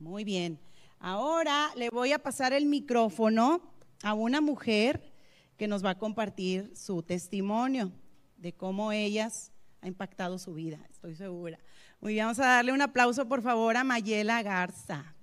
Muy 0.00 0.24
bien. 0.24 0.58
Ahora 1.00 1.70
le 1.76 1.90
voy 1.90 2.12
a 2.12 2.18
pasar 2.18 2.52
el 2.52 2.66
micrófono 2.66 3.60
a 4.02 4.14
una 4.14 4.40
mujer 4.40 5.12
que 5.56 5.68
nos 5.68 5.84
va 5.84 5.90
a 5.90 5.98
compartir 5.98 6.72
su 6.76 7.02
testimonio 7.02 7.92
de 8.36 8.52
cómo 8.52 8.92
ellas 8.92 9.52
ha 9.80 9.88
impactado 9.88 10.38
su 10.38 10.54
vida, 10.54 10.78
estoy 10.90 11.14
segura. 11.14 11.58
Muy 12.00 12.14
bien, 12.14 12.26
vamos 12.26 12.38
a 12.38 12.46
darle 12.46 12.72
un 12.72 12.82
aplauso 12.82 13.28
por 13.28 13.42
favor 13.42 13.76
a 13.76 13.84
Mayela 13.84 14.42
Garza. 14.42 15.14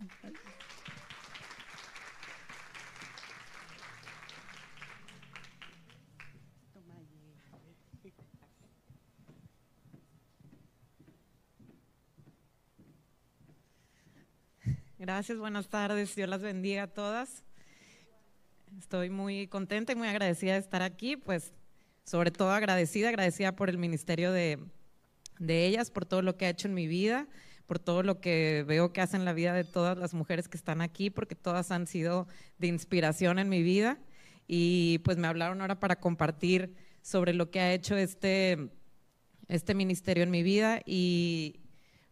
Gracias, 15.06 15.38
buenas 15.38 15.68
tardes, 15.68 16.16
Dios 16.16 16.28
las 16.28 16.42
bendiga 16.42 16.82
a 16.82 16.88
todas. 16.88 17.44
Estoy 18.80 19.12
muy 19.12 19.46
contenta 19.46 19.94
y 19.94 19.96
muy 19.96 20.08
agradecida 20.08 20.54
de 20.54 20.58
estar 20.58 20.82
aquí, 20.82 21.16
pues 21.16 21.54
sobre 22.04 22.32
todo 22.32 22.50
agradecida, 22.50 23.10
agradecida 23.10 23.56
por 23.56 23.70
el 23.70 23.78
ministerio 23.78 24.32
de, 24.32 24.58
de 25.38 25.68
ellas, 25.68 25.92
por 25.92 26.08
todo 26.08 26.24
lo 26.24 26.38
que 26.38 26.48
ha 26.48 26.50
hecho 26.50 26.68
en 26.68 26.74
mi 26.74 26.88
vida, 26.88 27.28
por 27.68 27.78
todo 27.78 28.02
lo 28.02 28.20
que 28.20 28.66
veo 28.68 28.94
que 28.94 29.02
hacen 29.02 29.22
en 29.22 29.26
la 29.26 29.34
vida 29.34 29.54
de 29.54 29.64
todas 29.64 29.96
las 29.96 30.16
mujeres 30.16 30.48
que 30.48 30.58
están 30.58 30.82
aquí, 30.82 31.12
porque 31.12 31.36
todas 31.36 31.70
han 31.70 31.86
sido 31.86 32.28
de 32.58 32.66
inspiración 32.66 33.38
en 33.38 33.48
mi 33.48 33.62
vida. 33.62 34.00
Y 34.48 35.02
pues 35.04 35.18
me 35.18 35.28
hablaron 35.28 35.62
ahora 35.62 35.80
para 35.80 36.00
compartir 36.00 36.74
sobre 37.04 37.36
lo 37.36 37.52
que 37.52 37.60
ha 37.60 37.74
hecho 37.74 37.96
este, 37.96 38.72
este 39.50 39.76
ministerio 39.76 40.24
en 40.24 40.32
mi 40.32 40.42
vida. 40.42 40.82
Y 40.84 41.60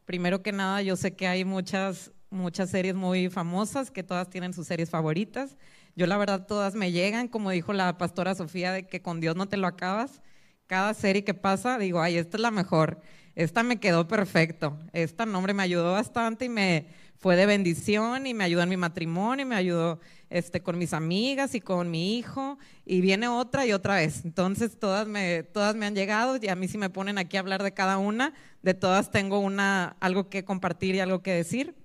primero 0.05 0.43
que 0.43 0.51
nada, 0.51 0.83
yo 0.83 0.95
sé 0.95 1.15
que 1.15 1.25
hay 1.25 1.43
muchas, 1.43 2.11
muchas 2.33 2.69
series 2.69 2.95
muy 2.95 3.29
famosas, 3.29 3.91
que 3.91 4.03
todas 4.03 4.29
tienen 4.29 4.53
sus 4.53 4.67
series 4.67 4.89
favoritas. 4.89 5.55
Yo 5.95 6.07
la 6.07 6.17
verdad 6.17 6.45
todas 6.47 6.75
me 6.75 6.91
llegan, 6.91 7.27
como 7.27 7.51
dijo 7.51 7.73
la 7.73 7.97
pastora 7.97 8.35
Sofía, 8.35 8.71
de 8.71 8.87
que 8.87 9.01
con 9.01 9.21
Dios 9.21 9.35
no 9.35 9.47
te 9.47 9.57
lo 9.57 9.67
acabas 9.67 10.21
cada 10.67 10.93
serie 10.93 11.23
que 11.23 11.33
pasa, 11.33 11.77
digo, 11.77 12.01
ay, 12.01 12.17
esta 12.17 12.37
es 12.37 12.41
la 12.41 12.51
mejor, 12.51 12.99
esta 13.35 13.63
me 13.63 13.79
quedó 13.79 14.07
perfecto, 14.07 14.77
esta 14.93 15.25
nombre 15.25 15.53
me 15.53 15.63
ayudó 15.63 15.91
bastante 15.91 16.45
y 16.45 16.49
me 16.49 16.87
fue 17.17 17.35
de 17.35 17.45
bendición 17.45 18.27
y 18.27 18.33
me 18.33 18.43
ayudó 18.43 18.63
en 18.63 18.69
mi 18.69 18.77
matrimonio 18.77 19.45
y 19.45 19.49
me 19.49 19.55
ayudó 19.55 19.99
este, 20.29 20.61
con 20.61 20.77
mis 20.77 20.93
amigas 20.93 21.55
y 21.55 21.61
con 21.61 21.89
mi 21.89 22.17
hijo 22.17 22.57
y 22.85 23.01
viene 23.01 23.27
otra 23.27 23.65
y 23.65 23.71
otra 23.71 23.95
vez. 23.95 24.25
Entonces 24.25 24.77
todas 24.77 25.07
me, 25.07 25.43
todas 25.43 25.75
me 25.75 25.85
han 25.85 25.95
llegado 25.95 26.37
y 26.41 26.47
a 26.49 26.55
mí 26.55 26.67
si 26.67 26.77
me 26.77 26.89
ponen 26.89 27.17
aquí 27.17 27.37
a 27.37 27.41
hablar 27.41 27.63
de 27.63 27.73
cada 27.73 27.97
una, 27.97 28.33
de 28.61 28.73
todas 28.73 29.11
tengo 29.11 29.39
una, 29.39 29.95
algo 29.99 30.29
que 30.29 30.43
compartir 30.43 30.95
y 30.95 30.99
algo 30.99 31.21
que 31.21 31.31
decir. 31.31 31.75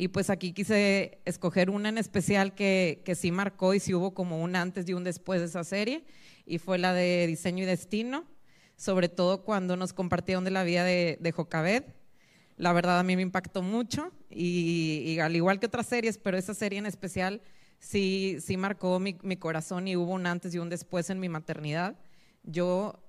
Y 0.00 0.08
pues 0.08 0.30
aquí 0.30 0.52
quise 0.52 1.20
escoger 1.24 1.70
una 1.70 1.88
en 1.88 1.98
especial 1.98 2.54
que, 2.54 3.02
que 3.04 3.16
sí 3.16 3.32
marcó 3.32 3.74
y 3.74 3.80
sí 3.80 3.94
hubo 3.94 4.14
como 4.14 4.40
un 4.40 4.54
antes 4.54 4.88
y 4.88 4.94
un 4.94 5.02
después 5.02 5.40
de 5.40 5.46
esa 5.46 5.64
serie 5.64 6.04
y 6.46 6.58
fue 6.58 6.78
la 6.78 6.94
de 6.94 7.26
diseño 7.26 7.64
y 7.64 7.66
destino, 7.66 8.24
sobre 8.76 9.08
todo 9.08 9.42
cuando 9.42 9.76
nos 9.76 9.92
compartieron 9.92 10.44
de 10.44 10.52
la 10.52 10.62
vida 10.62 10.84
de, 10.84 11.18
de 11.20 11.32
Jocabed. 11.32 11.82
La 12.56 12.72
verdad 12.72 13.00
a 13.00 13.02
mí 13.02 13.16
me 13.16 13.22
impactó 13.22 13.60
mucho 13.60 14.12
y, 14.30 15.18
al 15.18 15.34
igual 15.34 15.58
que 15.58 15.66
otras 15.66 15.86
series, 15.86 16.16
pero 16.16 16.38
esa 16.38 16.54
serie 16.54 16.78
en 16.78 16.86
especial 16.86 17.42
sí, 17.80 18.38
sí 18.40 18.56
marcó 18.56 19.00
mi, 19.00 19.18
mi 19.22 19.36
corazón 19.36 19.88
y 19.88 19.96
hubo 19.96 20.12
un 20.12 20.26
antes 20.26 20.54
y 20.54 20.58
un 20.58 20.68
después 20.68 21.10
en 21.10 21.18
mi 21.18 21.28
maternidad. 21.28 21.98
Yo 22.44 23.02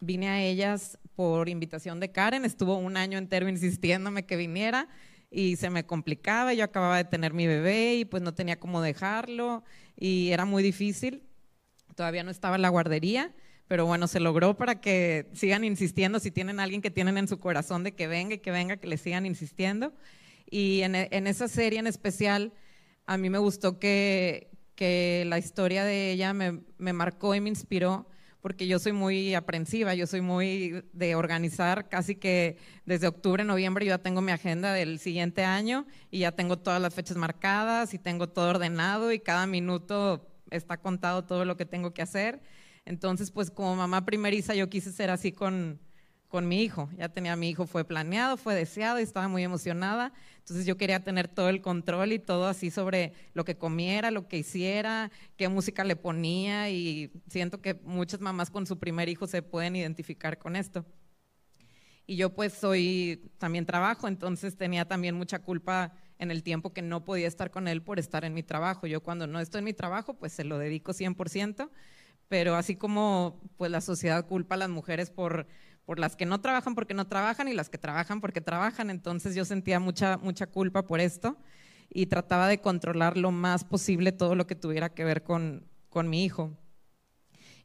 vine 0.00 0.28
a 0.30 0.42
ellas 0.42 0.98
por 1.14 1.50
invitación 1.50 2.00
de 2.00 2.12
Karen, 2.12 2.46
estuvo 2.46 2.76
un 2.76 2.96
año 2.96 3.18
entero 3.18 3.46
insistiéndome 3.48 4.24
que 4.24 4.36
viniera 4.36 4.88
y 5.34 5.56
se 5.56 5.68
me 5.68 5.84
complicaba, 5.84 6.54
yo 6.54 6.62
acababa 6.62 6.96
de 6.96 7.04
tener 7.04 7.32
mi 7.32 7.48
bebé 7.48 7.96
y 7.96 8.04
pues 8.04 8.22
no 8.22 8.34
tenía 8.34 8.60
cómo 8.60 8.80
dejarlo 8.80 9.64
y 9.96 10.30
era 10.30 10.44
muy 10.44 10.62
difícil, 10.62 11.24
todavía 11.96 12.22
no 12.22 12.30
estaba 12.30 12.54
en 12.54 12.62
la 12.62 12.68
guardería, 12.68 13.34
pero 13.66 13.84
bueno, 13.84 14.06
se 14.06 14.20
logró 14.20 14.56
para 14.56 14.80
que 14.80 15.28
sigan 15.32 15.64
insistiendo, 15.64 16.20
si 16.20 16.30
tienen 16.30 16.60
alguien 16.60 16.82
que 16.82 16.90
tienen 16.90 17.18
en 17.18 17.26
su 17.26 17.40
corazón 17.40 17.82
de 17.82 17.92
que 17.96 18.06
venga 18.06 18.34
y 18.34 18.38
que 18.38 18.52
venga, 18.52 18.76
que 18.76 18.86
le 18.86 18.96
sigan 18.96 19.26
insistiendo. 19.26 19.92
Y 20.48 20.82
en, 20.82 20.94
esa 20.94 21.48
serie 21.48 21.80
en 21.80 21.88
especial, 21.88 22.52
a 23.06 23.16
mí 23.16 23.28
me 23.28 23.38
gustó 23.38 23.80
que, 23.80 24.50
que 24.76 25.24
la 25.26 25.38
historia 25.38 25.84
de 25.84 26.12
ella 26.12 26.32
me, 26.32 26.60
me, 26.78 26.92
marcó 26.92 27.34
y 27.34 27.40
me 27.40 27.48
inspiró, 27.48 28.06
porque 28.44 28.66
yo 28.66 28.78
soy 28.78 28.92
muy 28.92 29.34
aprensiva, 29.34 29.94
yo 29.94 30.06
soy 30.06 30.20
muy 30.20 30.84
de 30.92 31.14
organizar, 31.14 31.88
casi 31.88 32.14
que 32.14 32.58
desde 32.84 33.06
octubre, 33.06 33.42
noviembre 33.42 33.86
yo 33.86 33.92
ya 33.92 34.02
tengo 34.02 34.20
mi 34.20 34.32
agenda 34.32 34.74
del 34.74 34.98
siguiente 34.98 35.46
año 35.46 35.86
y 36.10 36.18
ya 36.18 36.32
tengo 36.32 36.58
todas 36.58 36.78
las 36.78 36.92
fechas 36.92 37.16
marcadas 37.16 37.94
y 37.94 37.98
tengo 37.98 38.28
todo 38.28 38.50
ordenado 38.50 39.12
y 39.12 39.20
cada 39.20 39.46
minuto 39.46 40.28
está 40.50 40.76
contado 40.76 41.24
todo 41.24 41.46
lo 41.46 41.56
que 41.56 41.64
tengo 41.64 41.94
que 41.94 42.02
hacer. 42.02 42.42
Entonces, 42.84 43.30
pues 43.30 43.50
como 43.50 43.76
mamá 43.76 44.04
primeriza, 44.04 44.54
yo 44.54 44.68
quise 44.68 44.92
ser 44.92 45.08
así 45.08 45.32
con, 45.32 45.80
con 46.34 46.48
mi 46.48 46.62
hijo. 46.64 46.90
Ya 46.98 47.08
tenía 47.08 47.36
mi 47.36 47.48
hijo, 47.48 47.64
fue 47.64 47.84
planeado, 47.84 48.36
fue 48.36 48.56
deseado 48.56 48.98
y 48.98 49.04
estaba 49.04 49.28
muy 49.28 49.44
emocionada. 49.44 50.12
Entonces 50.38 50.66
yo 50.66 50.76
quería 50.76 51.04
tener 51.04 51.28
todo 51.28 51.48
el 51.48 51.60
control 51.60 52.10
y 52.10 52.18
todo 52.18 52.48
así 52.48 52.72
sobre 52.72 53.12
lo 53.34 53.44
que 53.44 53.56
comiera, 53.56 54.10
lo 54.10 54.26
que 54.26 54.38
hiciera, 54.38 55.12
qué 55.36 55.48
música 55.48 55.84
le 55.84 55.94
ponía 55.94 56.70
y 56.70 57.12
siento 57.28 57.62
que 57.62 57.74
muchas 57.84 58.20
mamás 58.20 58.50
con 58.50 58.66
su 58.66 58.80
primer 58.80 59.08
hijo 59.08 59.28
se 59.28 59.42
pueden 59.42 59.76
identificar 59.76 60.36
con 60.36 60.56
esto. 60.56 60.84
Y 62.04 62.16
yo 62.16 62.34
pues 62.34 62.52
soy, 62.52 63.30
también 63.38 63.64
trabajo, 63.64 64.08
entonces 64.08 64.56
tenía 64.56 64.88
también 64.88 65.14
mucha 65.14 65.38
culpa 65.38 65.92
en 66.18 66.32
el 66.32 66.42
tiempo 66.42 66.72
que 66.72 66.82
no 66.82 67.04
podía 67.04 67.28
estar 67.28 67.52
con 67.52 67.68
él 67.68 67.80
por 67.80 68.00
estar 68.00 68.24
en 68.24 68.34
mi 68.34 68.42
trabajo. 68.42 68.88
Yo 68.88 69.04
cuando 69.04 69.28
no 69.28 69.38
estoy 69.38 69.60
en 69.60 69.66
mi 69.66 69.72
trabajo, 69.72 70.14
pues 70.14 70.32
se 70.32 70.42
lo 70.42 70.58
dedico 70.58 70.92
100%, 70.92 71.70
pero 72.26 72.56
así 72.56 72.74
como 72.74 73.40
pues 73.56 73.70
la 73.70 73.80
sociedad 73.80 74.26
culpa 74.26 74.56
a 74.56 74.58
las 74.58 74.68
mujeres 74.68 75.10
por, 75.10 75.46
por 75.84 75.98
las 75.98 76.16
que 76.16 76.26
no 76.26 76.40
trabajan 76.40 76.74
porque 76.74 76.94
no 76.94 77.06
trabajan 77.06 77.48
y 77.48 77.54
las 77.54 77.68
que 77.68 77.78
trabajan 77.78 78.20
porque 78.20 78.40
trabajan, 78.40 78.90
entonces 78.90 79.34
yo 79.34 79.44
sentía 79.44 79.80
mucha, 79.80 80.16
mucha 80.18 80.46
culpa 80.46 80.86
por 80.86 81.00
esto 81.00 81.36
y 81.90 82.06
trataba 82.06 82.48
de 82.48 82.60
controlar 82.60 83.16
lo 83.16 83.30
más 83.30 83.64
posible 83.64 84.12
todo 84.12 84.34
lo 84.34 84.46
que 84.46 84.54
tuviera 84.54 84.88
que 84.88 85.04
ver 85.04 85.22
con, 85.22 85.66
con 85.88 86.08
mi 86.08 86.24
hijo. 86.24 86.56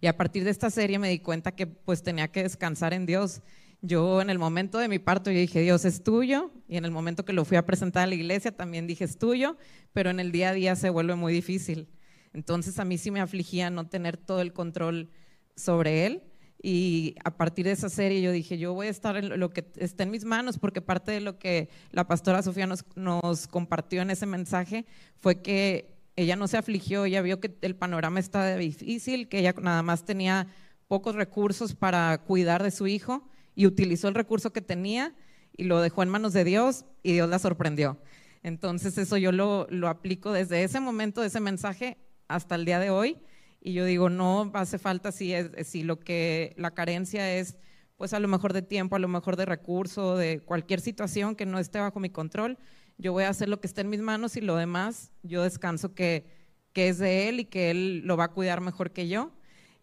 Y 0.02 0.08
a 0.08 0.18
partir 0.18 0.44
de 0.44 0.52
esta 0.52 0.70
serie 0.70 1.00
me 1.00 1.10
di 1.10 1.20
cuenta 1.20 1.54
que 1.54 1.68
pues 1.68 2.04
tenía 2.04 2.30
que 2.30 2.44
descansar 2.44 2.94
en 2.94 3.06
Dios 3.06 3.42
yo 3.82 4.22
en 4.22 4.30
el 4.30 4.40
momento 4.40 4.78
de 4.78 4.90
mi 4.90 5.00
parto 5.00 5.32
yo 5.32 5.40
dije, 5.40 5.62
Dios 5.62 5.86
es 5.86 6.04
tuyo, 6.04 6.52
y 6.68 6.78
en 6.78 6.86
el 6.86 6.92
momento 6.92 7.24
que 7.24 7.34
lo 7.34 7.46
fui 7.46 7.56
a 7.56 7.66
presentar 7.66 8.04
a 8.04 8.08
la 8.08 8.16
iglesia 8.16 8.52
también 8.52 8.88
dije, 8.88 9.06
es 9.06 9.18
tuyo, 9.18 9.58
pero 9.94 10.10
en 10.10 10.20
el 10.20 10.32
día 10.32 10.50
a 10.50 10.54
día 10.54 10.76
se 10.76 10.90
vuelve 10.90 11.16
muy 11.16 11.32
difícil. 11.32 11.88
Entonces 12.34 12.78
a 12.80 12.86
mí 12.86 12.98
sí 12.98 13.10
me 13.10 13.22
afligía 13.22 13.70
no 13.70 13.88
tener 13.88 14.18
todo 14.18 14.42
el 14.42 14.54
control 14.54 15.10
sobre 15.56 16.06
él. 16.06 16.24
Y 16.62 17.16
a 17.24 17.32
partir 17.32 17.66
de 17.66 17.72
esa 17.72 17.90
serie 17.90 18.22
yo 18.22 18.32
dije, 18.32 18.58
yo 18.58 18.74
voy 18.74 18.88
a 18.88 18.90
estar 18.90 19.16
en 19.16 19.40
lo 19.40 19.50
que 19.50 19.66
esté 19.78 20.04
en 20.04 20.12
mis 20.12 20.26
manos, 20.26 20.60
porque 20.60 20.82
parte 20.82 21.12
de 21.12 21.22
lo 21.22 21.40
que 21.40 21.70
la 21.92 22.06
pastora 22.06 22.44
Sofía 22.44 22.68
nos, 22.68 22.84
nos 22.96 23.48
compartió 23.48 24.02
en 24.02 24.10
ese 24.10 24.26
mensaje 24.26 24.86
fue 25.20 25.42
que 25.42 25.96
ella 26.18 26.36
no 26.36 26.50
se 26.50 26.58
afligió, 26.58 27.06
ella 27.06 27.22
vio 27.22 27.40
que 27.40 27.56
el 27.62 27.76
panorama 27.76 28.20
estaba 28.20 28.56
difícil, 28.56 29.30
que 29.30 29.40
ella 29.40 29.56
nada 29.62 29.84
más 29.84 30.04
tenía 30.04 30.48
pocos 30.90 31.16
recursos 31.16 31.76
para 31.76 32.18
cuidar 32.26 32.62
de 32.62 32.72
su 32.72 32.88
hijo 32.88 33.24
y 33.56 33.66
utilizó 33.66 34.10
el 34.10 34.16
recurso 34.16 34.52
que 34.52 34.62
tenía 34.62 35.16
y 35.56 35.64
lo 35.64 35.80
dejó 35.80 36.04
en 36.04 36.10
manos 36.10 36.34
de 36.34 36.44
Dios 36.44 36.84
y 37.04 37.14
Dios 37.14 37.30
la 37.30 37.40
sorprendió. 37.40 37.98
Entonces 38.44 38.98
eso 38.98 39.16
yo 39.16 39.32
lo, 39.32 39.68
lo 39.70 39.88
aplico 39.88 40.34
desde 40.34 40.64
ese 40.64 40.82
momento, 40.82 41.22
de 41.22 41.28
ese 41.28 41.40
mensaje, 41.40 41.98
hasta 42.28 42.56
el 42.56 42.66
día 42.66 42.80
de 42.80 42.90
hoy. 42.90 43.18
Y 43.62 43.74
yo 43.74 43.86
digo, 43.86 44.10
no 44.10 44.52
hace 44.54 44.78
falta 44.78 45.12
si, 45.12 45.34
es, 45.34 45.52
si 45.68 45.84
lo 45.84 46.00
que 46.00 46.54
la 46.58 46.72
carencia 46.72 47.36
es, 47.36 47.58
pues 47.98 48.14
a 48.14 48.20
lo 48.20 48.28
mejor 48.28 48.54
de 48.54 48.62
tiempo, 48.62 48.96
a 48.96 49.00
lo 49.00 49.08
mejor 49.08 49.36
de 49.36 49.46
recurso, 49.46 50.16
de 50.16 50.40
cualquier 50.40 50.80
situación 50.80 51.36
que 51.36 51.46
no 51.46 51.60
esté 51.60 51.80
bajo 51.80 52.00
mi 52.00 52.10
control, 52.10 52.58
yo 52.98 53.12
voy 53.12 53.26
a 53.26 53.30
hacer 53.30 53.50
lo 53.50 53.60
que 53.60 53.68
esté 53.68 53.82
en 53.82 53.90
mis 53.90 54.02
manos 54.02 54.38
y 54.38 54.42
lo 54.42 54.56
demás 54.56 55.12
yo 55.24 55.44
descanso 55.44 55.94
que, 55.94 56.26
que 56.74 56.90
es 56.90 56.98
de 56.98 57.30
Él 57.30 57.42
y 57.42 57.46
que 57.46 57.72
Él 57.72 58.02
lo 58.06 58.18
va 58.18 58.26
a 58.26 58.32
cuidar 58.32 58.62
mejor 58.62 58.92
que 58.92 59.08
yo. 59.08 59.32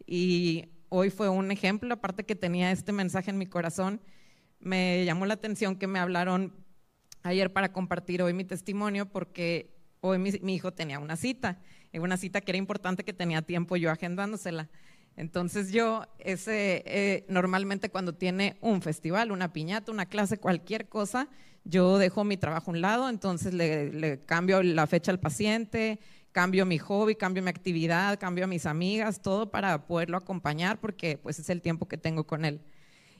Y 0.07 0.71
hoy 0.89 1.11
fue 1.11 1.29
un 1.29 1.51
ejemplo, 1.51 1.93
aparte 1.95 2.25
que 2.25 2.35
tenía 2.35 2.71
este 2.71 2.93
mensaje 2.93 3.31
en 3.31 3.39
mi 3.39 3.47
corazón, 3.47 4.01
me 4.61 5.05
llamó 5.05 5.27
la 5.27 5.35
atención 5.35 5.77
que 5.77 5.87
me 5.87 5.99
hablaron 5.99 6.55
ayer 7.23 7.53
para 7.53 7.73
compartir 7.73 8.23
hoy 8.23 8.33
mi 8.33 8.45
testimonio 8.45 9.07
porque 9.07 9.75
hoy 10.01 10.19
mi, 10.19 10.55
hijo 10.55 10.73
tenía 10.73 10.99
una 10.99 11.17
cita, 11.17 11.59
una 12.05 12.17
cita 12.17 12.41
que 12.41 12.53
era 12.53 12.59
importante 12.59 13.05
que 13.05 13.13
tenía 13.13 13.43
tiempo 13.43 13.77
yo 13.77 13.91
agendándosela. 13.91 14.69
Entonces 15.17 15.73
yo, 15.73 16.05
ese, 16.19 16.83
eh, 16.87 17.25
normalmente 17.29 17.89
cuando 17.89 18.15
tiene 18.15 18.57
un 18.61 18.83
festival, 18.83 19.33
una 19.33 19.53
piñata, 19.53 19.91
una 19.91 20.07
clase, 20.07 20.39
cualquier 20.39 20.89
cosa, 20.89 21.29
yo 21.65 21.99
dejo 21.99 22.23
mi 22.23 22.37
trabajo 22.37 22.71
a 22.71 22.75
un 22.75 22.81
lado, 22.81 23.09
entonces 23.09 23.55
le, 23.55 24.21
cambio 24.27 24.63
la 24.63 24.87
fecha 24.87 25.11
al 25.11 25.19
paciente, 25.19 25.99
cambio 26.33 26.67
mi 26.67 26.79
hobby, 26.79 27.17
cambio 27.17 27.43
mi 27.43 27.49
actividad, 27.49 28.21
cambio 28.21 28.45
a 28.45 28.47
mis 28.47 28.67
amigas, 28.67 29.23
todo 29.23 29.51
para 29.51 29.87
poderlo 29.87 30.19
acompañar 30.19 30.79
porque 30.79 31.17
pues 31.17 31.39
es 31.39 31.49
el 31.49 31.63
tiempo 31.63 31.89
que 31.89 31.97
tengo 31.97 32.27
con 32.27 32.45
él. 32.45 32.61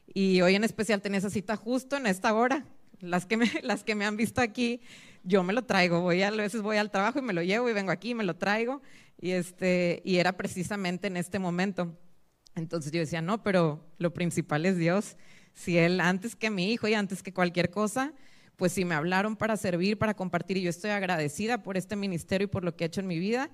Y 0.07 0.43
hoy 0.43 0.55
en 0.55 0.65
especial 0.65 1.01
tenía 1.01 1.19
esa 1.19 1.31
cita 1.31 1.57
justo 1.57 1.97
en 1.97 2.07
esta 2.07 2.35
hora, 2.35 2.67
las 3.01 3.25
que 3.25 3.39
las 3.63 3.85
que 3.85 3.95
me 3.95 4.05
han 4.05 4.19
visto 4.19 4.43
aquí, 4.43 4.83
yo 5.27 5.43
me 5.43 5.53
lo 5.53 5.65
traigo, 5.65 6.01
voy 6.01 6.23
a, 6.23 6.31
veces 6.31 6.63
voy 6.63 6.77
al 6.77 6.91
trabajo 6.91 7.19
y 7.19 7.23
me 7.23 7.33
lo 7.33 7.43
llevo 7.43 7.69
y 7.69 7.73
vengo 7.73 7.91
aquí 7.91 8.11
y 8.11 8.15
me 8.15 8.25
lo 8.25 8.37
traigo. 8.37 8.81
Y, 9.21 9.33
este, 9.33 10.01
y 10.05 10.17
era 10.17 10.37
precisamente 10.37 11.09
en 11.09 11.17
este 11.17 11.39
momento. 11.39 11.99
Entonces 12.55 12.93
yo 12.93 13.01
decía, 13.01 13.21
no, 13.21 13.43
pero 13.43 13.85
lo 13.99 14.15
principal 14.15 14.65
es 14.65 14.77
Dios. 14.79 15.17
Si 15.53 15.77
Él 15.77 16.01
antes 16.01 16.37
que 16.37 16.51
mi 16.51 16.73
hijo 16.73 16.87
y 16.87 16.95
antes 16.95 17.23
que 17.23 17.35
cualquier 17.35 17.71
cosa, 17.71 18.15
pues 18.55 18.73
si 18.73 18.85
me 18.85 18.95
hablaron 18.95 19.37
para 19.37 19.57
servir, 19.57 19.99
para 19.99 20.15
compartir, 20.15 20.57
y 20.57 20.63
yo 20.63 20.71
estoy 20.71 20.91
agradecida 20.91 21.63
por 21.63 21.77
este 21.77 21.97
ministerio 21.97 22.47
y 22.47 22.49
por 22.49 22.65
lo 22.65 22.77
que 22.77 22.85
he 22.85 22.87
hecho 22.87 23.01
en 23.01 23.07
mi 23.07 23.19
vida, 23.19 23.51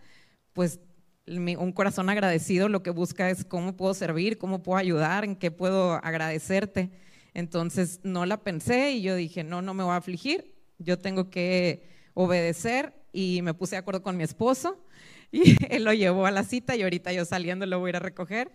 pues 0.53 0.79
un 1.27 1.73
corazón 1.73 2.11
agradecido 2.11 2.69
lo 2.69 2.83
que 2.83 2.91
busca 2.91 3.31
es 3.31 3.45
cómo 3.45 3.77
puedo 3.77 3.95
servir, 3.95 4.39
cómo 4.39 4.63
puedo 4.63 4.79
ayudar, 4.79 5.25
en 5.25 5.37
qué 5.37 5.51
puedo 5.51 5.95
agradecerte. 6.05 6.91
Entonces 7.33 8.01
no 8.03 8.27
la 8.27 8.43
pensé 8.43 8.93
y 8.93 9.03
yo 9.03 9.17
dije, 9.17 9.43
no, 9.43 9.63
no 9.63 9.73
me 9.73 9.85
voy 9.85 9.93
a 9.93 9.97
afligir, 9.97 10.52
yo 10.83 10.99
tengo 10.99 11.31
que 11.31 11.89
obedecer 12.15 12.95
y 13.13 13.41
me 13.43 13.55
puse 13.55 13.77
de 13.77 13.81
acuerdo 13.81 14.03
con 14.03 14.17
mi 14.17 14.25
esposo 14.25 14.85
y 15.31 15.57
él 15.75 15.85
lo 15.85 15.93
llevó 15.93 16.27
a 16.27 16.31
la 16.31 16.45
cita 16.45 16.77
y 16.77 16.83
ahorita 16.83 17.13
yo 17.13 17.25
saliendo 17.25 17.67
lo 17.67 17.79
voy 17.79 17.89
a 17.89 17.91
ir 17.91 17.97
a 17.97 18.01
recoger, 18.01 18.53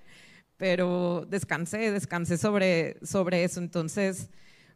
pero 0.57 1.25
descansé, 1.27 1.91
descansé 1.91 2.37
sobre, 2.37 2.97
sobre 3.05 3.43
eso. 3.43 3.59
Entonces, 3.59 4.29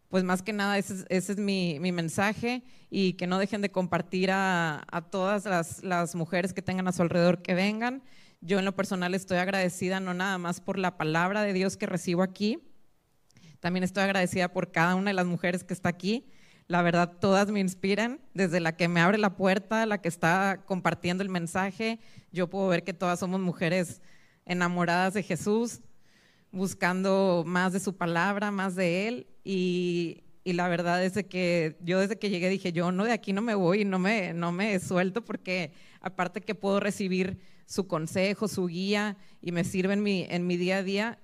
pues 0.09 0.24
más 0.24 0.42
que 0.42 0.53
nada 0.53 0.77
ese, 0.77 1.06
es 1.09 1.38
mi, 1.38 1.80
mensaje 1.80 2.63
y 2.89 3.13
que 3.13 3.27
no 3.27 3.39
dejen 3.39 3.62
de 3.62 3.71
compartir 3.71 4.30
a, 4.31 4.86
todas 5.09 5.45
las, 5.45 5.83
las, 5.83 6.15
mujeres 6.15 6.53
que 6.53 6.62
tengan 6.62 6.88
a 6.88 6.92
su 6.92 7.01
alrededor 7.01 7.42
que 7.42 7.53
vengan. 7.53 8.03
Yo 8.42 8.59
en 8.59 8.65
lo 8.65 8.75
personal 8.75 9.13
estoy 9.13 9.38
agradecida 9.38 10.00
no 10.00 10.13
nada 10.13 10.38
más 10.38 10.59
por 10.59 10.77
la 10.77 10.98
palabra 10.98 11.44
de 11.44 11.53
Dios 11.53 11.77
que 11.77 11.86
recibo 11.86 12.24
aquí, 12.24 12.59
también 13.62 13.83
estoy 13.83 14.03
agradecida 14.03 14.51
por 14.51 14.71
cada 14.71 14.95
una 14.95 15.12
de 15.12 15.13
las 15.13 15.27
mujeres 15.27 15.63
que 15.63 15.74
está 15.74 15.88
aquí. 15.88 16.25
La 16.72 16.82
verdad, 16.82 17.18
todas 17.20 17.52
me 17.52 17.60
inspiran, 17.60 18.22
desde 18.34 18.62
la 18.62 18.78
que 18.78 18.88
me 18.88 19.02
abre 19.02 19.18
la 19.18 19.36
puerta, 19.36 19.86
la 19.86 19.98
que 19.98 20.08
está 20.08 20.62
compartiendo 20.66 21.22
el 21.22 21.28
mensaje. 21.28 22.00
Yo 22.32 22.50
puedo 22.50 22.70
ver 22.70 22.86
que 22.86 22.94
todas 22.94 23.20
somos 23.20 23.42
mujeres 23.42 24.02
enamoradas 24.46 25.14
de 25.14 25.22
Jesús, 25.22 25.82
buscando 26.50 27.44
más 27.46 27.74
de 27.74 27.82
su 27.82 27.98
palabra, 27.98 28.52
más 28.52 28.76
de 28.76 29.10
Él. 29.10 29.28
Y, 29.44 30.24
la 30.46 30.70
verdad 30.70 31.04
es 31.04 31.22
que 31.26 31.76
yo 31.82 32.00
desde 32.00 32.18
que 32.18 32.30
llegué 32.30 32.48
dije, 32.48 32.72
yo 32.72 32.94
no 32.94 33.04
de 33.04 33.12
aquí 33.12 33.34
no 33.34 33.42
me 33.42 33.54
voy, 33.54 33.84
no 33.84 34.00
me, 34.00 34.34
no 34.34 34.54
me 34.54 34.80
suelto 34.80 35.26
porque 35.26 35.74
aparte 36.00 36.40
que 36.40 36.56
puedo 36.56 36.80
recibir 36.80 37.42
su 37.66 37.86
consejo, 37.86 38.48
su 38.48 38.68
guía 38.68 39.18
y 39.42 39.52
me 39.52 39.66
sirve 39.66 39.92
en 39.92 40.04
mi, 40.04 40.26
en 40.30 40.48
mi 40.48 40.56
día 40.56 40.78
a 40.78 40.84
día, 40.84 41.20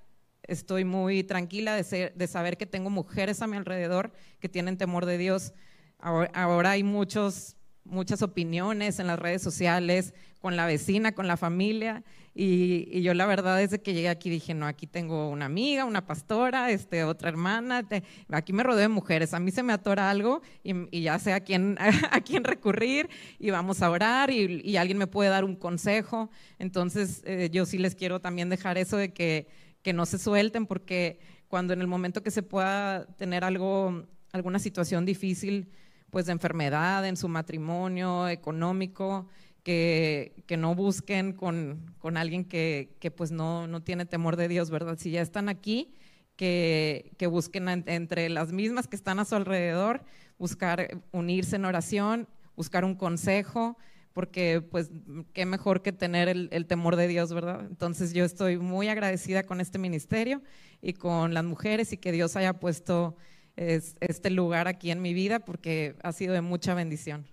estoy 0.48 0.86
muy 0.86 1.24
tranquila 1.24 1.76
de, 1.76 2.14
de 2.16 2.28
saber 2.28 2.58
que 2.58 2.66
tengo 2.66 2.90
mujeres 2.90 3.42
a 3.42 3.48
mi 3.48 3.58
alrededor 3.58 4.12
que 4.40 4.50
tienen 4.50 4.78
temor 4.78 5.06
de 5.06 5.18
Dios. 5.18 5.54
Ahora, 6.00 6.72
hay 6.72 6.84
muchos 6.84 7.58
muchas 7.90 8.22
opiniones 8.22 9.00
en 9.00 9.08
las 9.08 9.20
redes 9.20 9.42
sociales, 9.42 10.14
con 10.40 10.56
la 10.56 10.66
vecina, 10.66 11.14
con 11.14 11.28
la 11.28 11.38
familia. 11.38 12.04
Y, 12.36 13.02
yo 13.02 13.14
la 13.14 13.26
verdad 13.26 13.58
desde 13.58 13.82
que 13.82 13.94
llegué 13.94 14.10
aquí 14.10 14.30
dije, 14.30 14.54
no, 14.54 14.68
aquí 14.68 14.86
tengo 14.86 15.30
una 15.30 15.46
amiga, 15.46 15.86
una 15.86 16.06
pastora, 16.06 16.70
este, 16.70 17.04
otra 17.04 17.30
hermana, 17.30 17.88
aquí 18.30 18.54
me 18.54 18.64
rodeo 18.64 18.82
de 18.82 18.88
mujeres, 18.90 19.34
a 19.34 19.40
mí 19.40 19.50
se 19.52 19.64
me 19.64 19.74
atora 19.74 20.10
algo 20.10 20.42
y, 20.64 21.02
ya 21.02 21.18
sé 21.18 21.34
a 21.34 21.40
quién, 21.40 21.78
a, 22.12 22.22
quién 22.22 22.44
recurrir 22.44 23.10
y 23.40 23.50
vamos 23.50 23.82
a 23.82 23.90
orar 23.90 24.30
y, 24.30 24.78
alguien 24.78 24.98
me 24.98 25.08
puede 25.08 25.30
dar 25.30 25.44
un 25.44 25.56
consejo. 25.56 26.30
Entonces 26.60 27.24
eh, 27.26 27.50
yo 27.52 27.66
sí 27.66 27.80
les 27.80 27.96
quiero 27.96 28.20
también 28.20 28.50
dejar 28.50 28.78
eso 28.78 28.98
de 28.98 29.14
que, 29.14 29.48
que 29.88 29.94
no 29.94 30.06
se 30.06 30.18
suelten 30.18 30.66
porque 30.66 31.18
cuando 31.48 31.72
en 31.72 31.80
el 31.80 31.88
momento 31.88 32.22
que 32.22 32.30
se 32.30 32.44
pueda 32.44 33.06
tener 33.16 33.45
algo, 33.45 34.04
alguna 34.34 34.60
situación 34.60 35.06
difícil, 35.06 35.69
pues 36.10 36.25
de 36.25 36.34
enfermedad 36.34 37.07
en 37.07 37.16
su 37.16 37.30
matrimonio, 37.30 38.28
económico, 38.28 39.30
que, 39.63 40.44
que 40.45 40.57
no 40.57 40.75
busquen 40.75 41.31
con, 41.31 41.95
con 42.00 42.18
alguien 42.18 42.44
que, 42.44 42.98
que, 43.00 43.12
pues 43.12 43.31
no, 43.31 43.66
no 43.68 43.81
tiene 43.81 44.06
temor 44.06 44.36
de 44.36 44.50
Dios, 44.50 44.72
¿verdad? 44.72 44.98
Si 45.00 45.10
ya 45.10 45.22
están 45.22 45.48
aquí, 45.48 45.94
que, 46.36 47.13
que 47.18 47.28
busquen 47.28 47.69
entre 47.69 48.28
las 48.28 48.51
mismas 48.51 48.89
que 48.89 48.98
están 48.98 49.19
a 49.19 49.24
su 49.24 49.36
alrededor, 49.36 50.04
buscar 50.38 51.01
unirse 51.13 51.56
en 51.56 51.63
oración, 51.63 52.28
buscar 52.57 52.84
un 52.84 52.95
consejo, 52.95 53.78
porque 54.18 54.62
pues 54.62 54.90
qué 55.31 55.46
mejor 55.46 55.84
que 55.84 55.92
tener 55.92 56.28
el, 56.28 56.66
temor 56.66 56.96
de 56.96 57.08
Dios, 57.08 57.31
¿verdad? 57.36 57.68
Entonces 57.69 58.14
yo 58.14 58.25
estoy 58.25 58.58
muy 58.58 58.88
agradecida 58.90 59.44
con 59.44 59.62
este 59.62 59.78
ministerio 59.78 60.42
y 60.81 60.94
con 60.94 61.36
las 61.36 61.44
mujeres 61.44 61.94
y 61.94 61.98
que 61.98 62.12
Dios 62.12 62.36
haya 62.36 62.54
puesto 62.54 63.16
este 63.56 64.31
lugar 64.31 64.68
aquí 64.68 64.90
en 64.90 65.04
mi 65.04 65.14
vida 65.14 65.38
porque 65.38 65.98
ha 66.02 66.14
sido 66.14 66.34
de 66.34 66.42
mucha 66.42 66.74
bendición. 66.74 67.28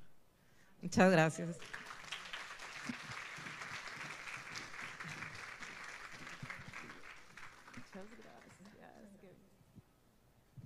Muchas 0.83 1.11
gracias. 1.11 1.57